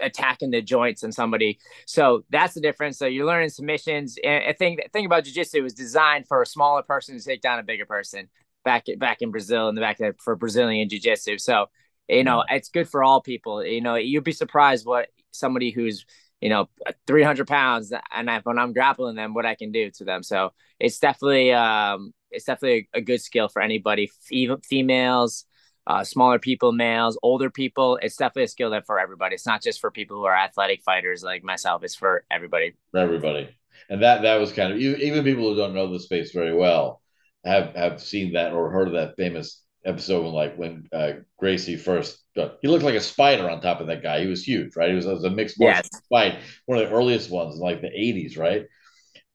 attacking 0.02 0.50
the 0.50 0.62
joints 0.62 1.02
and 1.02 1.14
somebody. 1.14 1.58
So 1.86 2.24
that's 2.30 2.54
the 2.54 2.60
difference. 2.60 2.98
So 2.98 3.06
you're 3.06 3.26
learning 3.26 3.50
submissions. 3.50 4.18
And 4.22 4.44
I 4.44 4.52
think 4.52 4.82
the 4.82 4.88
thing 4.90 5.06
about 5.06 5.24
jiu-jitsu 5.24 5.62
was 5.62 5.74
designed 5.74 6.26
for 6.28 6.42
a 6.42 6.46
smaller 6.46 6.82
person 6.82 7.18
to 7.18 7.24
take 7.24 7.40
down 7.40 7.58
a 7.58 7.62
bigger 7.62 7.86
person 7.86 8.28
back 8.64 8.84
back 8.98 9.22
in 9.22 9.30
Brazil 9.30 9.68
and 9.68 9.76
the 9.76 9.82
back 9.82 10.00
for 10.18 10.36
Brazilian 10.36 10.88
jiu-jitsu. 10.88 11.38
So, 11.38 11.66
you 12.08 12.24
know, 12.24 12.44
it's 12.48 12.68
good 12.68 12.88
for 12.88 13.04
all 13.04 13.20
people. 13.20 13.64
You 13.64 13.80
know, 13.80 13.94
you'd 13.94 14.24
be 14.24 14.32
surprised 14.32 14.86
what 14.86 15.08
somebody 15.30 15.70
who's, 15.70 16.04
you 16.40 16.48
know, 16.48 16.68
300 17.06 17.46
pounds 17.46 17.92
and 18.12 18.30
I, 18.30 18.40
when 18.40 18.58
I'm 18.58 18.72
grappling 18.72 19.16
them, 19.16 19.34
what 19.34 19.46
I 19.46 19.54
can 19.54 19.72
do 19.72 19.90
to 19.92 20.04
them. 20.04 20.22
So 20.22 20.52
it's 20.78 20.98
definitely, 20.98 21.52
um, 21.52 22.12
it's 22.30 22.44
definitely 22.44 22.88
a, 22.94 22.98
a 22.98 23.00
good 23.00 23.20
skill 23.20 23.48
for 23.48 23.62
anybody, 23.62 24.10
even 24.30 24.58
females, 24.60 25.44
uh, 25.86 26.04
smaller 26.04 26.38
people, 26.38 26.72
males, 26.72 27.18
older 27.22 27.50
people. 27.50 27.98
It's 28.02 28.16
definitely 28.16 28.44
a 28.44 28.48
skill 28.48 28.70
that 28.70 28.86
for 28.86 28.98
everybody. 28.98 29.34
It's 29.34 29.46
not 29.46 29.62
just 29.62 29.80
for 29.80 29.90
people 29.90 30.16
who 30.16 30.24
are 30.24 30.36
athletic 30.36 30.82
fighters 30.82 31.22
like 31.22 31.44
myself. 31.44 31.84
It's 31.84 31.94
for 31.94 32.24
everybody. 32.30 32.74
For 32.90 33.00
everybody, 33.00 33.48
and 33.88 34.02
that 34.02 34.22
that 34.22 34.36
was 34.36 34.52
kind 34.52 34.72
of 34.72 34.78
even 34.78 35.24
people 35.24 35.44
who 35.44 35.56
don't 35.56 35.74
know 35.74 35.92
the 35.92 36.00
space 36.00 36.32
very 36.32 36.54
well 36.54 37.02
have 37.44 37.74
have 37.74 38.00
seen 38.00 38.32
that 38.32 38.52
or 38.52 38.70
heard 38.70 38.88
of 38.88 38.94
that 38.94 39.16
famous 39.16 39.62
episode 39.84 40.24
when 40.24 40.32
like 40.32 40.56
when 40.56 40.88
uh, 40.92 41.12
Gracie 41.38 41.76
first 41.76 42.24
he 42.60 42.68
looked 42.68 42.84
like 42.84 42.94
a 42.94 43.00
spider 43.00 43.48
on 43.48 43.60
top 43.60 43.80
of 43.80 43.86
that 43.86 44.02
guy. 44.02 44.20
He 44.20 44.26
was 44.26 44.46
huge, 44.46 44.74
right? 44.76 44.88
He 44.88 44.96
was, 44.96 45.06
was 45.06 45.24
a 45.24 45.30
mixed 45.30 45.60
martial 45.60 45.88
yes. 45.92 46.02
fight, 46.10 46.38
one 46.66 46.78
of 46.78 46.88
the 46.88 46.94
earliest 46.94 47.30
ones 47.30 47.56
in 47.56 47.60
like 47.60 47.80
the 47.80 47.88
'80s, 47.88 48.38
right? 48.38 48.66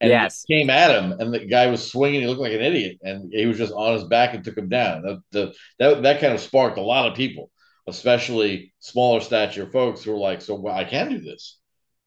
And 0.02 0.10
yes. 0.10 0.46
came 0.50 0.70
at 0.70 0.92
him, 0.92 1.12
and 1.20 1.34
the 1.34 1.46
guy 1.46 1.68
was 1.68 1.92
swinging. 1.92 2.22
He 2.22 2.28
looked 2.28 2.40
like 2.40 2.54
an 2.54 2.62
idiot, 2.62 3.00
and 3.02 3.32
he 3.34 3.46
was 3.46 3.58
just 3.58 3.74
on 3.74 3.94
his 3.94 4.06
back 4.06 4.34
and 4.34 4.44
took 4.44 4.58
him 4.58 4.70
down. 4.70 5.02
That 5.02 5.22
the, 5.32 5.54
that 5.80 6.04
that 6.04 6.22
kind 6.22 6.34
of 6.34 6.40
sparked 6.40 6.78
a 6.78 6.82
lot 6.82 7.10
of 7.10 7.18
people, 7.18 7.52
especially 7.86 8.74
smaller 8.80 9.20
stature 9.20 9.70
folks 9.70 10.02
who 10.02 10.14
were 10.14 10.18
like, 10.18 10.42
"So 10.42 10.56
well, 10.56 10.74
I 10.74 10.86
can 10.86 11.10
do 11.10 11.20
this." 11.20 11.60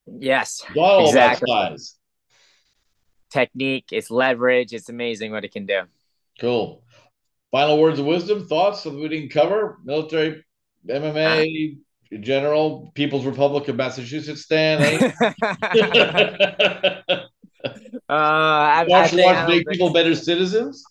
Yes, 0.07 0.65
all 0.75 1.07
exactly. 1.07 1.53
about 1.53 1.73
size, 1.73 1.97
technique. 3.31 3.89
It's 3.93 4.11
leverage. 4.11 4.73
It's 4.73 4.89
amazing 4.89 5.33
what 5.33 5.45
it 5.45 5.53
can 5.53 5.67
do. 5.67 5.83
Cool. 6.41 6.83
Final 7.51 7.79
words 7.79 7.99
of 7.99 8.07
wisdom, 8.07 8.47
thoughts 8.47 8.83
that 8.85 8.95
we 8.95 9.09
didn't 9.09 9.31
cover. 9.31 9.79
Military, 9.85 10.43
MMA, 10.89 11.77
uh, 12.15 12.17
general, 12.21 12.91
People's 12.95 13.27
Republic 13.27 13.69
of 13.69 13.77
Massachusetts 13.77 14.43
stand. 14.43 15.13
Eh? 15.13 17.03
Uh, 18.13 18.15
I, 18.15 18.85
watch, 18.87 19.15
I 19.15 19.23
watch 19.23 19.49
make 19.49 19.67
people 19.67 19.91
better 19.91 20.15
citizens. 20.15 20.85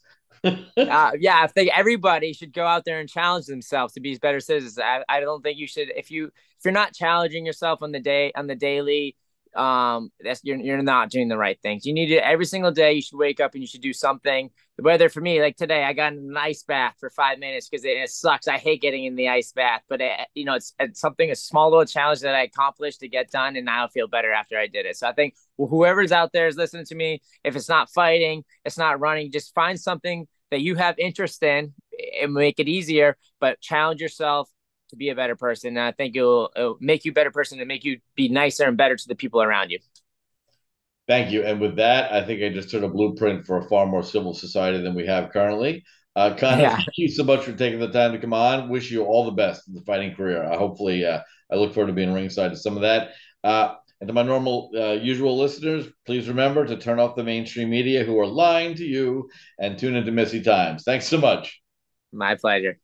uh, 0.43 0.55
yeah, 1.19 1.39
I 1.43 1.45
think 1.45 1.69
everybody 1.71 2.33
should 2.33 2.51
go 2.51 2.65
out 2.65 2.83
there 2.83 2.99
and 2.99 3.07
challenge 3.07 3.45
themselves 3.45 3.93
to 3.93 3.99
be 3.99 4.17
better 4.17 4.39
citizens. 4.39 4.79
I, 4.79 5.03
I 5.07 5.19
don't 5.19 5.43
think 5.43 5.59
you 5.59 5.67
should 5.67 5.91
if 5.95 6.09
you 6.09 6.25
if 6.25 6.65
you're 6.65 6.71
not 6.71 6.95
challenging 6.95 7.45
yourself 7.45 7.83
on 7.83 7.91
the 7.91 7.99
day 7.99 8.31
on 8.35 8.47
the 8.47 8.55
daily 8.55 9.15
um 9.55 10.09
that's 10.21 10.41
you're, 10.43 10.57
you're 10.57 10.81
not 10.81 11.09
doing 11.09 11.27
the 11.27 11.37
right 11.37 11.59
things. 11.61 11.85
You 11.85 11.93
need 11.93 12.07
to 12.07 12.25
every 12.25 12.45
single 12.45 12.71
day 12.71 12.93
you 12.93 13.01
should 13.01 13.17
wake 13.17 13.39
up 13.39 13.53
and 13.53 13.61
you 13.61 13.67
should 13.67 13.81
do 13.81 13.93
something. 13.93 14.49
The 14.77 14.83
weather 14.83 15.09
for 15.09 15.21
me 15.21 15.39
like 15.41 15.57
today 15.57 15.83
i 15.83 15.93
got 15.93 16.13
in 16.13 16.19
an 16.19 16.37
ice 16.37 16.63
bath 16.63 16.95
for 16.99 17.11
five 17.11 17.37
minutes 17.37 17.69
because 17.69 17.85
it, 17.85 17.97
it, 17.97 18.09
sucks. 18.09 18.47
I 18.47 18.57
hate 18.57 18.81
getting 18.81 19.05
in 19.05 19.15
the 19.15 19.29
ice 19.29 19.51
bath 19.51 19.81
but 19.89 20.01
it, 20.01 20.11
you 20.33 20.45
know 20.45 20.55
it's, 20.55 20.73
it's 20.79 20.99
something 20.99 21.29
a 21.29 21.35
small 21.35 21.69
little 21.69 21.85
challenge 21.85 22.21
that 22.21 22.33
i 22.33 22.43
accomplished 22.43 23.01
to 23.01 23.07
get 23.07 23.29
done 23.29 23.55
and 23.55 23.65
now 23.65 23.85
i 23.85 23.87
feel 23.89 24.07
better 24.07 24.31
after 24.31 24.57
i 24.57 24.67
did 24.67 24.85
it. 24.85 24.97
So 24.97 25.07
i 25.07 25.13
think 25.13 25.35
whoever's 25.57 26.11
out 26.11 26.31
there 26.33 26.47
is 26.47 26.55
listening 26.55 26.85
to 26.85 26.95
me 26.95 27.21
if 27.43 27.55
it's 27.55 27.69
not 27.69 27.91
fighting 27.91 28.43
it's 28.65 28.77
not 28.77 28.99
running 28.99 29.31
just 29.31 29.53
find 29.53 29.79
something 29.79 30.27
that 30.49 30.61
you 30.61 30.75
have 30.75 30.97
interest 30.97 31.43
in 31.43 31.73
and 32.21 32.33
make 32.33 32.59
it 32.59 32.67
easier 32.67 33.17
but 33.39 33.59
challenge 33.61 34.01
yourself 34.01 34.49
to 34.91 34.95
be 34.95 35.09
a 35.09 35.15
better 35.15 35.35
person. 35.35 35.69
And 35.69 35.79
I 35.79 35.91
think 35.91 36.15
it'll, 36.15 36.51
it'll 36.55 36.77
make 36.79 37.03
you 37.03 37.11
a 37.11 37.13
better 37.13 37.31
person 37.31 37.59
and 37.59 37.67
make 37.67 37.83
you 37.83 37.99
be 38.15 38.29
nicer 38.29 38.65
and 38.65 38.77
better 38.77 38.95
to 38.95 39.07
the 39.07 39.15
people 39.15 39.41
around 39.41 39.71
you. 39.71 39.79
Thank 41.07 41.31
you. 41.31 41.43
And 41.43 41.59
with 41.59 41.77
that, 41.77 42.13
I 42.13 42.25
think 42.25 42.41
I 42.43 42.49
just 42.49 42.69
turned 42.69 42.85
a 42.85 42.87
blueprint 42.87 43.45
for 43.45 43.57
a 43.57 43.67
far 43.67 43.85
more 43.85 44.03
civil 44.03 44.33
society 44.33 44.81
than 44.81 44.93
we 44.93 45.07
have 45.07 45.31
currently. 45.31 45.83
Uh, 46.15 46.35
Connor, 46.37 46.61
yeah. 46.61 46.75
thank 46.75 46.97
you 46.97 47.09
so 47.09 47.23
much 47.23 47.43
for 47.43 47.53
taking 47.53 47.79
the 47.79 47.91
time 47.91 48.11
to 48.11 48.19
come 48.19 48.33
on. 48.33 48.69
Wish 48.69 48.91
you 48.91 49.03
all 49.03 49.25
the 49.25 49.31
best 49.31 49.67
in 49.67 49.73
the 49.73 49.81
fighting 49.81 50.13
career. 50.13 50.43
I 50.43 50.57
hopefully, 50.57 51.05
uh, 51.05 51.19
I 51.51 51.55
look 51.55 51.73
forward 51.73 51.87
to 51.87 51.93
being 51.93 52.13
ringside 52.13 52.51
to 52.51 52.57
some 52.57 52.75
of 52.75 52.81
that. 52.83 53.11
Uh, 53.43 53.75
and 53.99 54.07
to 54.07 54.13
my 54.13 54.23
normal, 54.23 54.71
uh, 54.75 54.93
usual 54.93 55.37
listeners, 55.37 55.87
please 56.05 56.27
remember 56.27 56.65
to 56.65 56.77
turn 56.77 56.99
off 56.99 57.15
the 57.15 57.23
mainstream 57.23 57.69
media 57.69 58.03
who 58.03 58.19
are 58.19 58.27
lying 58.27 58.75
to 58.75 58.83
you 58.83 59.29
and 59.59 59.77
tune 59.77 59.95
into 59.95 60.11
Messy 60.11 60.41
Times. 60.41 60.83
Thanks 60.83 61.07
so 61.07 61.17
much. 61.17 61.61
My 62.11 62.35
pleasure. 62.35 62.77